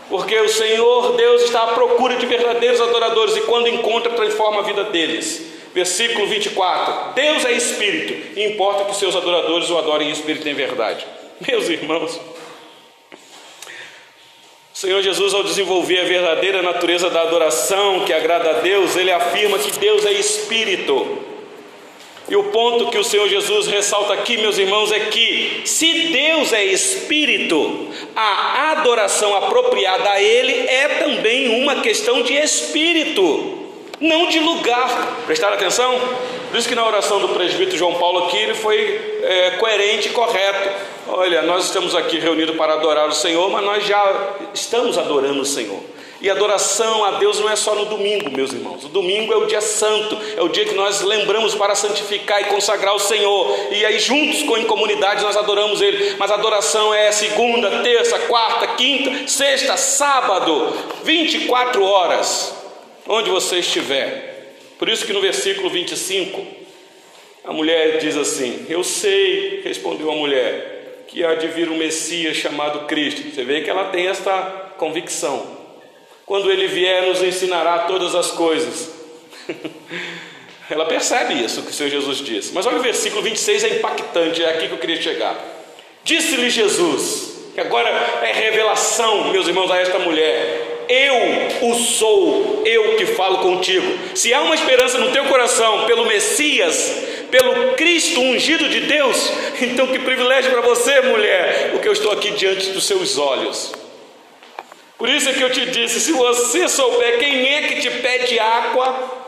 porque 0.09 0.37
o 0.39 0.49
Senhor 0.49 1.15
Deus 1.15 1.43
está 1.43 1.63
à 1.63 1.67
procura 1.67 2.15
de 2.15 2.25
verdadeiros 2.25 2.79
adoradores 2.79 3.35
e 3.37 3.41
quando 3.41 3.67
encontra, 3.67 4.13
transforma 4.13 4.59
a 4.59 4.63
vida 4.63 4.83
deles. 4.85 5.53
Versículo 5.73 6.27
24: 6.27 7.13
Deus 7.15 7.45
é 7.45 7.51
espírito, 7.51 8.39
e 8.39 8.45
importa 8.45 8.85
que 8.85 8.95
seus 8.95 9.15
adoradores 9.15 9.69
o 9.69 9.77
adorem 9.77 10.09
em 10.09 10.11
espírito 10.11 10.47
e 10.47 10.51
em 10.51 10.55
verdade. 10.55 11.05
Meus 11.45 11.67
irmãos, 11.67 12.19
o 14.73 14.77
Senhor 14.77 15.01
Jesus, 15.01 15.33
ao 15.33 15.43
desenvolver 15.43 15.99
a 15.99 16.05
verdadeira 16.05 16.61
natureza 16.61 17.09
da 17.09 17.21
adoração 17.21 18.05
que 18.05 18.13
agrada 18.13 18.51
a 18.51 18.53
Deus, 18.59 18.95
ele 18.95 19.11
afirma 19.11 19.59
que 19.59 19.71
Deus 19.79 20.05
é 20.05 20.13
espírito. 20.13 21.34
E 22.27 22.35
o 22.35 22.45
ponto 22.45 22.89
que 22.89 22.97
o 22.97 23.03
Senhor 23.03 23.27
Jesus 23.27 23.67
ressalta 23.67 24.13
aqui, 24.13 24.37
meus 24.37 24.57
irmãos, 24.57 24.91
é 24.91 24.99
que 24.99 25.61
se 25.63 26.07
Deus 26.07 26.51
é 26.53 26.63
espírito, 26.63 27.87
a 28.15 28.71
adoração 28.71 29.35
apropriada 29.35 30.09
a 30.09 30.21
Ele 30.21 30.67
é 30.67 30.87
também 30.87 31.61
uma 31.61 31.81
questão 31.81 32.23
de 32.23 32.33
espírito, 32.33 33.59
não 33.99 34.27
de 34.27 34.39
lugar. 34.39 35.19
Prestaram 35.27 35.53
atenção? 35.53 35.99
Por 36.49 36.57
isso 36.57 36.67
que 36.67 36.75
na 36.75 36.85
oração 36.85 37.19
do 37.19 37.29
presbítero 37.29 37.77
João 37.77 37.95
Paulo 37.95 38.25
aqui 38.25 38.37
ele 38.37 38.53
foi 38.53 39.19
é, 39.21 39.51
coerente 39.51 40.07
e 40.07 40.11
correto. 40.11 40.69
Olha, 41.07 41.43
nós 41.43 41.65
estamos 41.65 41.93
aqui 41.93 42.17
reunidos 42.17 42.55
para 42.55 42.73
adorar 42.73 43.07
o 43.07 43.13
Senhor, 43.13 43.49
mas 43.51 43.63
nós 43.63 43.85
já 43.85 44.35
estamos 44.53 44.97
adorando 44.97 45.41
o 45.41 45.45
Senhor. 45.45 45.79
E 46.25 46.29
adoração 46.31 47.05
a 47.05 47.11
Deus 47.19 47.39
não 47.39 47.47
é 47.47 47.55
só 47.55 47.75
no 47.75 47.85
domingo, 47.85 48.31
meus 48.31 48.51
irmãos. 48.51 48.83
O 48.83 48.87
domingo 48.89 49.31
é 49.31 49.37
o 49.37 49.45
dia 49.45 49.61
santo, 49.61 50.17
é 50.35 50.41
o 50.41 50.49
dia 50.49 50.65
que 50.65 50.73
nós 50.73 51.01
lembramos 51.01 51.53
para 51.53 51.75
santificar 51.75 52.41
e 52.41 52.45
consagrar 52.45 52.95
o 52.95 52.99
Senhor. 52.99 53.55
E 53.71 53.85
aí, 53.85 53.99
juntos 53.99 54.41
com 54.41 54.57
em 54.57 54.65
comunidade, 54.65 55.21
nós 55.21 55.37
adoramos 55.37 55.83
Ele. 55.83 56.15
Mas 56.17 56.31
adoração 56.31 56.91
é 56.91 57.11
segunda, 57.11 57.83
terça, 57.83 58.17
quarta, 58.21 58.65
quinta, 58.75 59.27
sexta, 59.27 59.77
sábado, 59.77 60.73
24 61.03 61.83
horas, 61.83 62.55
onde 63.07 63.29
você 63.29 63.59
estiver. 63.59 64.55
Por 64.79 64.89
isso 64.89 65.05
que 65.05 65.13
no 65.13 65.21
versículo 65.21 65.69
25, 65.69 66.43
a 67.43 67.53
mulher 67.53 67.99
diz 67.99 68.17
assim: 68.17 68.65
Eu 68.67 68.83
sei, 68.83 69.61
respondeu 69.63 70.09
a 70.09 70.15
mulher, 70.15 71.03
que 71.07 71.23
há 71.23 71.35
de 71.35 71.49
vir 71.49 71.69
um 71.69 71.77
Messias 71.77 72.35
chamado 72.35 72.87
Cristo. 72.87 73.21
Você 73.29 73.43
vê 73.43 73.61
que 73.61 73.69
ela 73.69 73.91
tem 73.91 74.07
esta 74.07 74.73
convicção. 74.75 75.54
Quando 76.25 76.51
ele 76.51 76.67
vier, 76.67 77.03
nos 77.03 77.21
ensinará 77.21 77.79
todas 77.79 78.15
as 78.15 78.31
coisas. 78.31 78.89
Ela 80.69 80.85
percebe 80.85 81.35
isso 81.35 81.61
que 81.61 81.69
o 81.69 81.73
Senhor 81.73 81.89
Jesus 81.89 82.17
disse. 82.17 82.51
Mas 82.53 82.65
olha 82.65 82.77
o 82.77 82.81
versículo 82.81 83.21
26, 83.21 83.63
é 83.63 83.69
impactante, 83.75 84.43
é 84.43 84.49
aqui 84.49 84.67
que 84.67 84.73
eu 84.73 84.79
queria 84.79 84.99
chegar. 84.99 85.35
Disse-lhe 86.03 86.49
Jesus, 86.49 87.35
que 87.53 87.61
agora 87.61 87.89
é 88.23 88.31
revelação, 88.31 89.31
meus 89.31 89.47
irmãos, 89.47 89.69
a 89.69 89.79
esta 89.79 89.99
mulher: 89.99 90.85
Eu 90.89 91.69
o 91.69 91.75
sou, 91.75 92.63
eu 92.65 92.95
que 92.95 93.05
falo 93.05 93.39
contigo. 93.39 93.85
Se 94.15 94.33
há 94.33 94.41
uma 94.41 94.55
esperança 94.55 94.97
no 94.97 95.11
teu 95.11 95.25
coração 95.25 95.85
pelo 95.85 96.05
Messias, 96.05 97.03
pelo 97.29 97.73
Cristo 97.75 98.19
ungido 98.19 98.67
de 98.67 98.81
Deus, 98.81 99.31
então 99.61 99.85
que 99.87 99.99
privilégio 99.99 100.51
para 100.51 100.61
você, 100.61 101.01
mulher, 101.01 101.69
porque 101.71 101.87
eu 101.87 101.93
estou 101.93 102.11
aqui 102.11 102.31
diante 102.31 102.71
dos 102.71 102.85
seus 102.85 103.19
olhos. 103.19 103.84
Por 104.97 105.09
isso 105.09 105.29
é 105.29 105.33
que 105.33 105.41
eu 105.41 105.51
te 105.51 105.65
disse: 105.67 105.99
se 105.99 106.11
você 106.11 106.67
souber 106.67 107.19
quem 107.19 107.53
é 107.53 107.67
que 107.67 107.81
te 107.81 107.89
pede 107.89 108.39
água, 108.39 109.25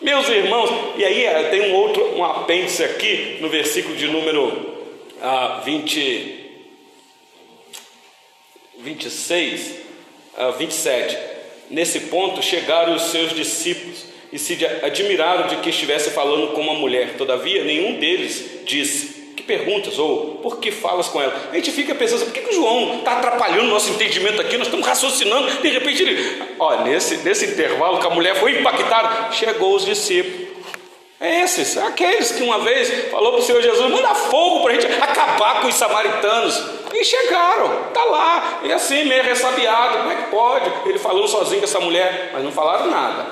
meus 0.00 0.28
irmãos, 0.28 0.70
e 0.96 1.04
aí 1.04 1.24
eh, 1.24 1.42
tem 1.50 1.72
um 1.72 1.74
outro, 1.74 2.16
um 2.16 2.24
apêndice 2.24 2.84
aqui 2.84 3.38
no 3.40 3.48
versículo 3.48 3.96
de 3.96 4.06
número 4.06 4.76
ah, 5.20 5.62
20, 5.64 6.50
26, 8.78 9.74
ah, 10.36 10.50
27. 10.50 11.18
Nesse 11.70 12.00
ponto 12.00 12.42
chegaram 12.42 12.94
os 12.94 13.02
seus 13.02 13.34
discípulos 13.34 14.06
e 14.32 14.38
se 14.38 14.58
admiraram 14.82 15.48
de 15.48 15.56
que 15.56 15.70
estivesse 15.70 16.10
falando 16.10 16.52
com 16.52 16.60
uma 16.60 16.74
mulher. 16.74 17.16
Todavia, 17.16 17.64
nenhum 17.64 17.98
deles 17.98 18.62
disse: 18.64 19.17
perguntas, 19.48 19.98
ou 19.98 20.36
por 20.42 20.58
que 20.58 20.70
falas 20.70 21.08
com 21.08 21.20
ela? 21.20 21.34
A 21.50 21.54
gente 21.56 21.72
fica 21.72 21.94
pensando, 21.94 22.26
por 22.26 22.32
que, 22.32 22.40
que 22.42 22.50
o 22.50 22.54
João 22.54 22.98
está 22.98 23.12
atrapalhando 23.12 23.64
o 23.64 23.68
nosso 23.68 23.90
entendimento 23.90 24.40
aqui? 24.40 24.58
Nós 24.58 24.66
estamos 24.66 24.86
raciocinando, 24.86 25.50
de 25.62 25.68
repente 25.70 26.02
ele, 26.02 26.42
olha, 26.58 26.82
nesse, 26.82 27.16
nesse 27.18 27.46
intervalo 27.46 27.98
que 27.98 28.06
a 28.06 28.10
mulher 28.10 28.36
foi 28.36 28.60
impactada, 28.60 29.32
chegou 29.32 29.74
os 29.74 29.86
discípulos. 29.86 30.46
É 31.18 31.40
esses, 31.42 31.76
aqueles 31.78 32.30
que 32.30 32.42
uma 32.44 32.60
vez 32.60 33.10
falou 33.10 33.32
para 33.32 33.40
o 33.40 33.42
Senhor 33.42 33.60
Jesus, 33.60 33.90
manda 33.90 34.14
fogo 34.14 34.62
para 34.62 34.72
a 34.72 34.80
gente 34.80 34.86
acabar 35.02 35.62
com 35.62 35.66
os 35.66 35.74
samaritanos. 35.74 36.62
E 36.94 37.04
chegaram, 37.04 37.88
está 37.88 38.04
lá, 38.04 38.60
e 38.64 38.72
assim, 38.72 39.04
meio 39.04 39.24
ressabiado, 39.24 39.98
como 39.98 40.12
é 40.12 40.14
que 40.14 40.30
pode? 40.30 40.70
Ele 40.86 40.98
falou 40.98 41.26
sozinho 41.26 41.60
com 41.60 41.64
essa 41.64 41.80
mulher, 41.80 42.30
mas 42.32 42.44
não 42.44 42.52
falaram 42.52 42.86
nada. 42.88 43.26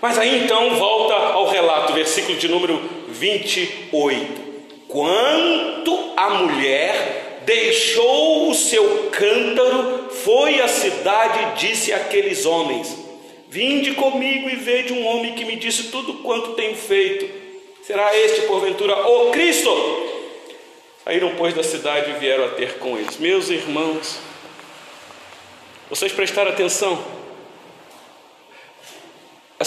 Mas 0.00 0.18
aí 0.18 0.44
então 0.44 0.76
volta 0.76 1.14
ao 1.14 1.48
relato, 1.48 1.92
versículo 1.92 2.36
de 2.38 2.48
número 2.48 2.80
28. 3.08 4.47
Quanto 4.88 6.14
a 6.16 6.30
mulher 6.30 7.42
deixou 7.44 8.50
o 8.50 8.54
seu 8.54 9.10
cântaro, 9.10 10.08
foi 10.10 10.60
à 10.60 10.68
cidade 10.68 11.38
e 11.40 11.66
disse 11.66 11.92
àqueles 11.92 12.46
homens: 12.46 12.96
Vinde 13.48 13.92
comigo 13.92 14.48
e 14.48 14.56
vede 14.56 14.92
um 14.92 15.06
homem 15.06 15.34
que 15.34 15.44
me 15.44 15.56
disse 15.56 15.84
tudo 15.84 16.14
quanto 16.22 16.54
tenho 16.54 16.74
feito. 16.74 17.28
Será 17.82 18.16
este, 18.16 18.42
porventura, 18.42 18.94
o 19.06 19.30
Cristo? 19.30 19.70
Saíram, 21.04 21.34
pois, 21.36 21.54
da 21.54 21.62
cidade 21.62 22.10
e 22.10 22.18
vieram 22.18 22.44
a 22.44 22.48
ter 22.48 22.78
com 22.78 22.98
eles. 22.98 23.16
Meus 23.16 23.48
irmãos, 23.48 24.18
vocês 25.88 26.12
prestaram 26.12 26.50
atenção? 26.50 27.17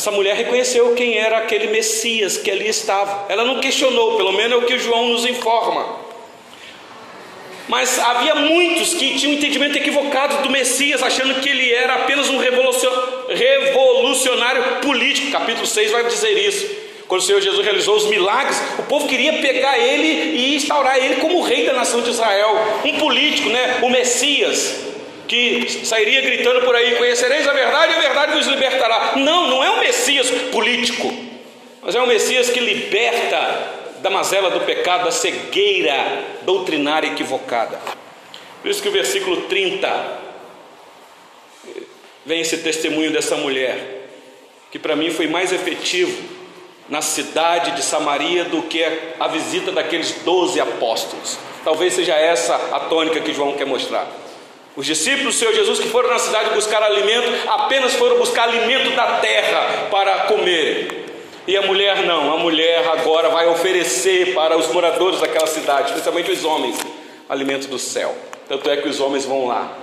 Essa 0.02 0.10
mulher 0.10 0.36
reconheceu 0.36 0.96
quem 0.96 1.20
era 1.20 1.38
aquele 1.38 1.68
Messias 1.68 2.36
que 2.36 2.50
ali 2.50 2.68
estava. 2.68 3.28
Ela 3.30 3.46
não 3.46 3.60
questionou, 3.60 4.18
pelo 4.18 4.32
menos 4.32 4.54
é 4.54 4.56
o 4.56 4.66
que 4.66 4.80
João 4.80 5.10
nos 5.10 5.28
informa. 5.28 5.96
Mas 7.68 8.00
havia 8.00 8.34
muitos 8.34 8.96
que 8.96 9.20
tinham 9.20 9.32
um 9.32 9.36
entendimento 9.36 9.78
equivocado 9.78 10.42
do 10.42 10.50
Messias, 10.50 11.04
achando 11.04 11.40
que 11.40 11.48
ele 11.48 11.72
era 11.72 11.98
apenas 11.98 12.32
um 12.32 12.40
revolucionário 12.40 14.80
político. 14.82 15.30
Capítulo 15.30 15.68
6 15.68 15.92
vai 15.92 16.04
dizer 16.06 16.48
isso. 16.48 16.68
Quando 17.08 17.22
o 17.22 17.24
Senhor 17.24 17.40
Jesus 17.40 17.64
realizou 17.64 17.96
os 17.96 18.08
milagres, 18.08 18.60
o 18.80 18.84
povo 18.84 19.08
queria 19.08 19.34
pegar 19.34 19.78
ele 19.78 20.36
e 20.36 20.56
instaurar 20.56 20.98
ele 20.98 21.18
como 21.18 21.44
rei 21.44 21.68
da 21.68 21.74
nação 21.74 22.02
de 22.02 22.10
Israel, 22.10 22.58
um 22.86 22.98
político, 22.98 23.50
né? 23.50 23.78
o 23.84 23.90
Messias 23.92 24.91
que 25.32 25.86
sairia 25.86 26.22
gritando 26.22 26.66
por 26.66 26.76
aí: 26.76 26.96
Conhecereis 26.96 27.48
a 27.48 27.54
verdade 27.54 27.94
e 27.94 27.96
a 27.96 28.02
verdade 28.02 28.34
vos 28.34 28.48
libertará. 28.48 29.14
Não, 29.16 29.48
não 29.48 29.64
é 29.64 29.70
um 29.72 29.80
Messias 29.80 30.30
político, 30.52 31.10
mas 31.82 31.96
é 31.96 32.02
um 32.02 32.06
Messias 32.06 32.50
que 32.50 32.60
liberta 32.60 33.80
da 34.00 34.10
mazela 34.10 34.50
do 34.50 34.60
pecado, 34.60 35.06
da 35.06 35.12
cegueira 35.12 36.26
doutrinária 36.42 37.08
equivocada. 37.08 37.80
Por 38.62 38.70
isso 38.70 38.82
que 38.82 38.90
o 38.90 38.92
versículo 38.92 39.44
30 39.44 40.20
vem 42.26 42.42
esse 42.42 42.58
testemunho 42.58 43.12
dessa 43.12 43.38
mulher, 43.38 44.10
que 44.70 44.78
para 44.78 44.98
mim 44.98 45.12
foi 45.12 45.28
mais 45.28 45.54
efetivo 45.54 46.22
na 46.90 47.02
cidade 47.02 47.72
de 47.72 47.84
Samaria 47.84 48.44
do 48.44 48.64
que 48.64 48.84
a 49.18 49.28
visita 49.30 49.72
daqueles 49.72 50.12
doze 50.26 50.60
apóstolos. 50.60 51.40
Talvez 51.64 51.94
seja 51.94 52.16
essa 52.16 52.54
a 52.74 52.82
tônica 52.82 53.22
que 53.22 53.34
João 53.34 53.54
quer 53.54 53.66
mostrar. 53.66 54.21
Os 54.76 54.86
discípulos 54.86 55.36
do 55.36 55.40
Senhor 55.40 55.54
Jesus 55.54 55.80
que 55.80 55.90
foram 55.90 56.10
na 56.10 56.20
cidade 56.20 56.52
buscar 56.52 56.82
alimento, 56.82 57.50
apenas 57.50 57.94
foram 57.94 58.18
buscar 58.18 58.44
alimento 58.44 58.96
da 58.96 59.20
terra 59.20 59.88
para 59.92 60.20
comer. 60.22 61.06
E 61.48 61.58
a 61.58 61.62
mulher 61.64 62.04
não, 62.04 62.34
a 62.34 62.38
mulher 62.38 62.88
agora 62.88 63.30
vai 63.30 63.48
oferecer 63.48 64.34
para 64.34 64.58
os 64.58 64.68
moradores 64.68 65.20
daquela 65.20 65.48
cidade, 65.48 65.90
especialmente 65.90 66.32
os 66.32 66.46
homens, 66.46 66.78
alimento 67.28 67.68
do 67.68 67.78
céu. 67.78 68.16
Tanto 68.48 68.70
é 68.70 68.78
que 68.78 68.88
os 68.88 69.00
homens 69.00 69.26
vão 69.26 69.48
lá 69.48 69.78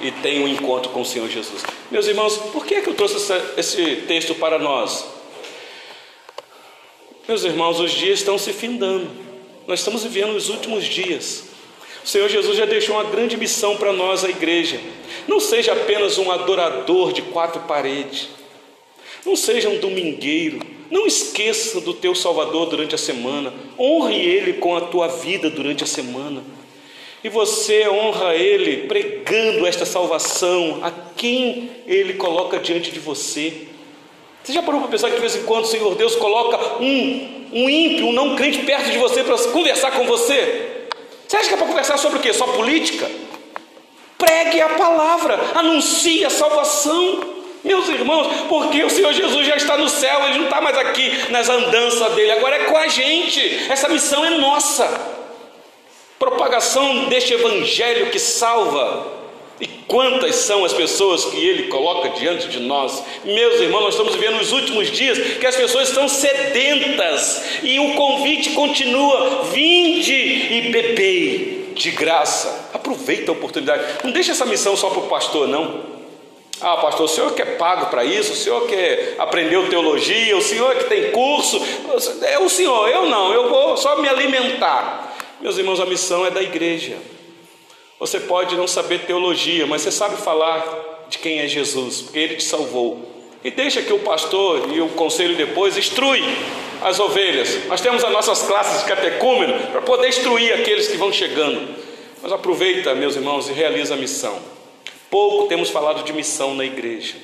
e 0.00 0.10
têm 0.10 0.42
um 0.42 0.48
encontro 0.48 0.90
com 0.90 1.00
o 1.00 1.04
Senhor 1.04 1.28
Jesus. 1.28 1.62
Meus 1.90 2.06
irmãos, 2.06 2.36
por 2.36 2.66
que, 2.66 2.74
é 2.74 2.80
que 2.82 2.88
eu 2.88 2.94
trouxe 2.94 3.16
essa, 3.16 3.54
esse 3.56 3.96
texto 4.06 4.34
para 4.34 4.58
nós? 4.58 5.06
Meus 7.26 7.44
irmãos, 7.44 7.80
os 7.80 7.92
dias 7.92 8.18
estão 8.18 8.36
se 8.36 8.52
findando. 8.52 9.10
Nós 9.66 9.80
estamos 9.80 10.04
vivendo 10.04 10.36
os 10.36 10.48
últimos 10.48 10.84
dias. 10.84 11.55
O 12.06 12.08
Senhor 12.08 12.28
Jesus 12.28 12.56
já 12.56 12.64
deixou 12.64 12.94
uma 12.94 13.02
grande 13.02 13.36
missão 13.36 13.76
para 13.76 13.92
nós, 13.92 14.24
a 14.24 14.28
igreja. 14.28 14.78
Não 15.26 15.40
seja 15.40 15.72
apenas 15.72 16.18
um 16.18 16.30
adorador 16.30 17.12
de 17.12 17.20
quatro 17.20 17.62
paredes. 17.62 18.28
Não 19.24 19.34
seja 19.34 19.68
um 19.68 19.78
domingueiro. 19.78 20.60
Não 20.88 21.04
esqueça 21.04 21.80
do 21.80 21.92
teu 21.92 22.14
Salvador 22.14 22.68
durante 22.68 22.94
a 22.94 22.98
semana. 22.98 23.52
Honre 23.76 24.14
Ele 24.14 24.52
com 24.52 24.76
a 24.76 24.82
tua 24.82 25.08
vida 25.08 25.50
durante 25.50 25.82
a 25.82 25.86
semana. 25.86 26.44
E 27.24 27.28
você 27.28 27.88
honra 27.88 28.36
Ele 28.36 28.86
pregando 28.86 29.66
esta 29.66 29.84
salvação 29.84 30.78
a 30.84 30.92
quem 30.92 31.70
Ele 31.88 32.14
coloca 32.14 32.60
diante 32.60 32.92
de 32.92 33.00
você. 33.00 33.66
Você 34.44 34.52
já 34.52 34.62
parou 34.62 34.80
para 34.80 34.90
pensar 34.90 35.08
que 35.08 35.16
de 35.16 35.20
vez 35.20 35.34
em 35.34 35.42
quando 35.42 35.64
o 35.64 35.68
Senhor 35.68 35.96
Deus 35.96 36.14
coloca 36.14 36.80
um, 36.80 37.48
um 37.52 37.68
ímpio, 37.68 38.06
um 38.06 38.12
não 38.12 38.36
crente 38.36 38.60
perto 38.60 38.92
de 38.92 38.98
você 38.98 39.24
para 39.24 39.36
conversar 39.48 39.90
com 39.90 40.06
você? 40.06 40.75
Você 41.26 41.36
acha 41.36 41.48
que 41.48 41.54
é 41.54 41.56
para 41.56 41.66
conversar 41.66 41.98
sobre 41.98 42.18
o 42.18 42.22
quê? 42.22 42.32
Só 42.32 42.46
política? 42.48 43.10
Pregue 44.18 44.60
a 44.60 44.70
palavra, 44.70 45.38
anuncie 45.54 46.24
a 46.24 46.30
salvação. 46.30 47.34
Meus 47.64 47.88
irmãos, 47.88 48.28
porque 48.48 48.84
o 48.84 48.90
Senhor 48.90 49.12
Jesus 49.12 49.46
já 49.46 49.56
está 49.56 49.76
no 49.76 49.88
céu, 49.88 50.24
Ele 50.24 50.38
não 50.38 50.44
está 50.44 50.60
mais 50.60 50.78
aqui 50.78 51.10
nas 51.30 51.48
andanças 51.48 52.14
dele, 52.14 52.30
agora 52.30 52.54
é 52.54 52.64
com 52.64 52.76
a 52.76 52.86
gente, 52.86 53.66
essa 53.68 53.88
missão 53.88 54.24
é 54.24 54.30
nossa. 54.30 54.88
Propagação 56.16 57.06
deste 57.06 57.34
Evangelho 57.34 58.10
que 58.10 58.20
salva, 58.20 59.15
e 59.60 59.66
quantas 59.66 60.36
são 60.36 60.64
as 60.64 60.72
pessoas 60.72 61.24
que 61.26 61.36
Ele 61.36 61.64
coloca 61.64 62.10
diante 62.10 62.48
de 62.48 62.60
nós? 62.60 63.02
Meus 63.24 63.60
irmãos, 63.60 63.84
nós 63.84 63.94
estamos 63.94 64.14
vivendo 64.14 64.40
os 64.40 64.52
últimos 64.52 64.90
dias 64.90 65.18
que 65.38 65.46
as 65.46 65.56
pessoas 65.56 65.88
estão 65.88 66.08
sedentas 66.08 67.60
e 67.62 67.78
o 67.78 67.94
convite 67.94 68.50
continua: 68.50 69.44
vinde 69.44 70.12
e 70.12 70.68
bebei 70.70 71.72
de 71.74 71.90
graça. 71.90 72.70
Aproveita 72.74 73.30
a 73.30 73.34
oportunidade. 73.34 73.82
Não 74.04 74.10
deixa 74.10 74.32
essa 74.32 74.44
missão 74.44 74.76
só 74.76 74.90
para 74.90 75.00
o 75.00 75.08
pastor, 75.08 75.48
não. 75.48 75.96
Ah, 76.60 76.76
pastor, 76.78 77.04
o 77.04 77.08
senhor 77.08 77.34
que 77.34 77.42
é 77.42 77.44
pago 77.44 77.86
para 77.86 78.04
isso, 78.04 78.32
o 78.32 78.36
senhor 78.36 78.66
que 78.66 79.14
aprendeu 79.18 79.68
teologia, 79.68 80.36
o 80.36 80.42
senhor 80.42 80.74
que 80.76 80.84
tem 80.84 81.10
curso, 81.10 81.62
é 82.22 82.38
o 82.38 82.48
senhor, 82.48 82.88
eu 82.88 83.06
não, 83.06 83.32
eu 83.32 83.48
vou 83.48 83.76
só 83.76 84.00
me 84.00 84.08
alimentar. 84.08 85.16
Meus 85.38 85.58
irmãos, 85.58 85.80
a 85.80 85.86
missão 85.86 86.24
é 86.24 86.30
da 86.30 86.42
igreja. 86.42 86.96
Você 87.98 88.20
pode 88.20 88.54
não 88.56 88.66
saber 88.66 89.06
teologia, 89.06 89.66
mas 89.66 89.82
você 89.82 89.90
sabe 89.90 90.16
falar 90.16 91.06
de 91.08 91.18
quem 91.18 91.38
é 91.38 91.48
Jesus, 91.48 92.02
porque 92.02 92.18
ele 92.18 92.36
te 92.36 92.44
salvou. 92.44 93.16
E 93.42 93.50
deixa 93.50 93.80
que 93.80 93.92
o 93.92 94.00
pastor 94.00 94.70
e 94.74 94.80
o 94.80 94.88
conselho 94.90 95.36
depois 95.36 95.76
instrui 95.76 96.22
as 96.82 97.00
ovelhas. 97.00 97.64
Nós 97.66 97.80
temos 97.80 98.04
as 98.04 98.12
nossas 98.12 98.42
classes 98.42 98.82
de 98.82 98.88
catecúmeno 98.88 99.70
para 99.70 99.80
poder 99.82 100.08
instruir 100.08 100.52
aqueles 100.52 100.88
que 100.88 100.96
vão 100.96 101.12
chegando. 101.12 101.74
Mas 102.22 102.32
aproveita, 102.32 102.94
meus 102.94 103.16
irmãos, 103.16 103.48
e 103.48 103.52
realiza 103.52 103.94
a 103.94 103.96
missão. 103.96 104.38
Pouco 105.08 105.48
temos 105.48 105.70
falado 105.70 106.02
de 106.02 106.12
missão 106.12 106.54
na 106.54 106.64
igreja. 106.64 107.14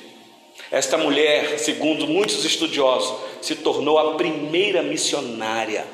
Esta 0.71 0.97
mulher, 0.97 1.59
segundo 1.59 2.07
muitos 2.07 2.43
estudiosos, 2.45 3.15
se 3.41 3.55
tornou 3.55 3.99
a 3.99 4.15
primeira 4.15 4.81
missionária 4.81 5.85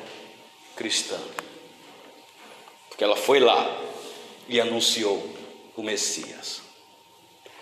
cristã. 0.76 1.18
Porque 2.88 3.04
ela 3.04 3.16
foi 3.16 3.40
lá 3.40 3.89
e 4.50 4.60
anunciou 4.60 5.24
o 5.76 5.82
Messias. 5.82 6.60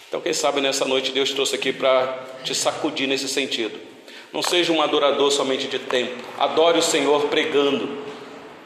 Então, 0.08 0.22
quem 0.22 0.32
sabe 0.32 0.62
nessa 0.62 0.86
noite 0.86 1.12
Deus 1.12 1.30
trouxe 1.32 1.54
aqui 1.54 1.70
para 1.70 2.18
te 2.42 2.54
sacudir 2.54 3.06
nesse 3.06 3.28
sentido. 3.28 3.78
Não 4.32 4.42
seja 4.42 4.72
um 4.72 4.80
adorador 4.80 5.30
somente 5.30 5.68
de 5.68 5.78
tempo. 5.78 6.24
Adore 6.38 6.78
o 6.78 6.82
Senhor 6.82 7.26
pregando, 7.26 8.04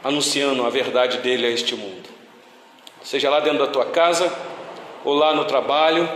anunciando 0.04 0.64
a 0.64 0.70
verdade 0.70 1.18
dele 1.18 1.46
a 1.46 1.50
este 1.50 1.74
mundo. 1.74 2.08
Seja 3.02 3.28
lá 3.28 3.40
dentro 3.40 3.58
da 3.58 3.66
tua 3.66 3.86
casa, 3.86 4.32
ou 5.04 5.14
lá 5.14 5.34
no 5.34 5.44
trabalho, 5.44 6.08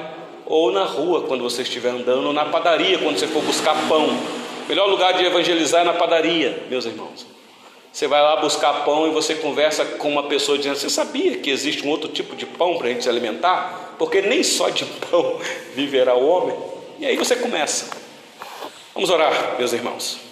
ou 0.47 0.71
na 0.71 0.85
rua 0.85 1.23
quando 1.23 1.43
você 1.43 1.63
estiver 1.63 1.91
andando, 1.91 2.27
ou 2.27 2.33
na 2.33 2.45
padaria 2.45 2.99
quando 2.99 3.19
você 3.19 3.27
for 3.27 3.43
buscar 3.43 3.75
pão. 3.89 4.07
O 4.09 4.69
melhor 4.69 4.89
lugar 4.89 5.15
de 5.15 5.25
evangelizar 5.25 5.81
é 5.81 5.85
na 5.85 5.95
padaria, 5.95 6.65
meus 6.71 6.87
irmãos. 6.87 7.36
Você 7.97 8.07
vai 8.07 8.21
lá 8.21 8.37
buscar 8.37 8.85
pão 8.85 9.07
e 9.07 9.11
você 9.11 9.37
conversa 9.37 9.83
com 9.83 10.11
uma 10.11 10.25
pessoa 10.25 10.59
dizendo: 10.59 10.77
Você 10.77 10.91
sabia 10.91 11.39
que 11.39 11.49
existe 11.49 11.83
um 11.83 11.89
outro 11.89 12.11
tipo 12.11 12.37
de 12.37 12.45
pão 12.45 12.77
para 12.77 12.89
a 12.89 12.91
gente 12.91 13.03
se 13.03 13.09
alimentar? 13.09 13.95
Porque 13.99 14.21
nem 14.21 14.43
só 14.43 14.69
de 14.69 14.85
pão 15.11 15.41
viverá 15.75 16.15
o 16.15 16.29
homem. 16.29 16.55
E 16.99 17.07
aí 17.07 17.17
você 17.17 17.35
começa. 17.37 17.89
Vamos 18.93 19.09
orar, 19.09 19.57
meus 19.59 19.73
irmãos. 19.73 20.26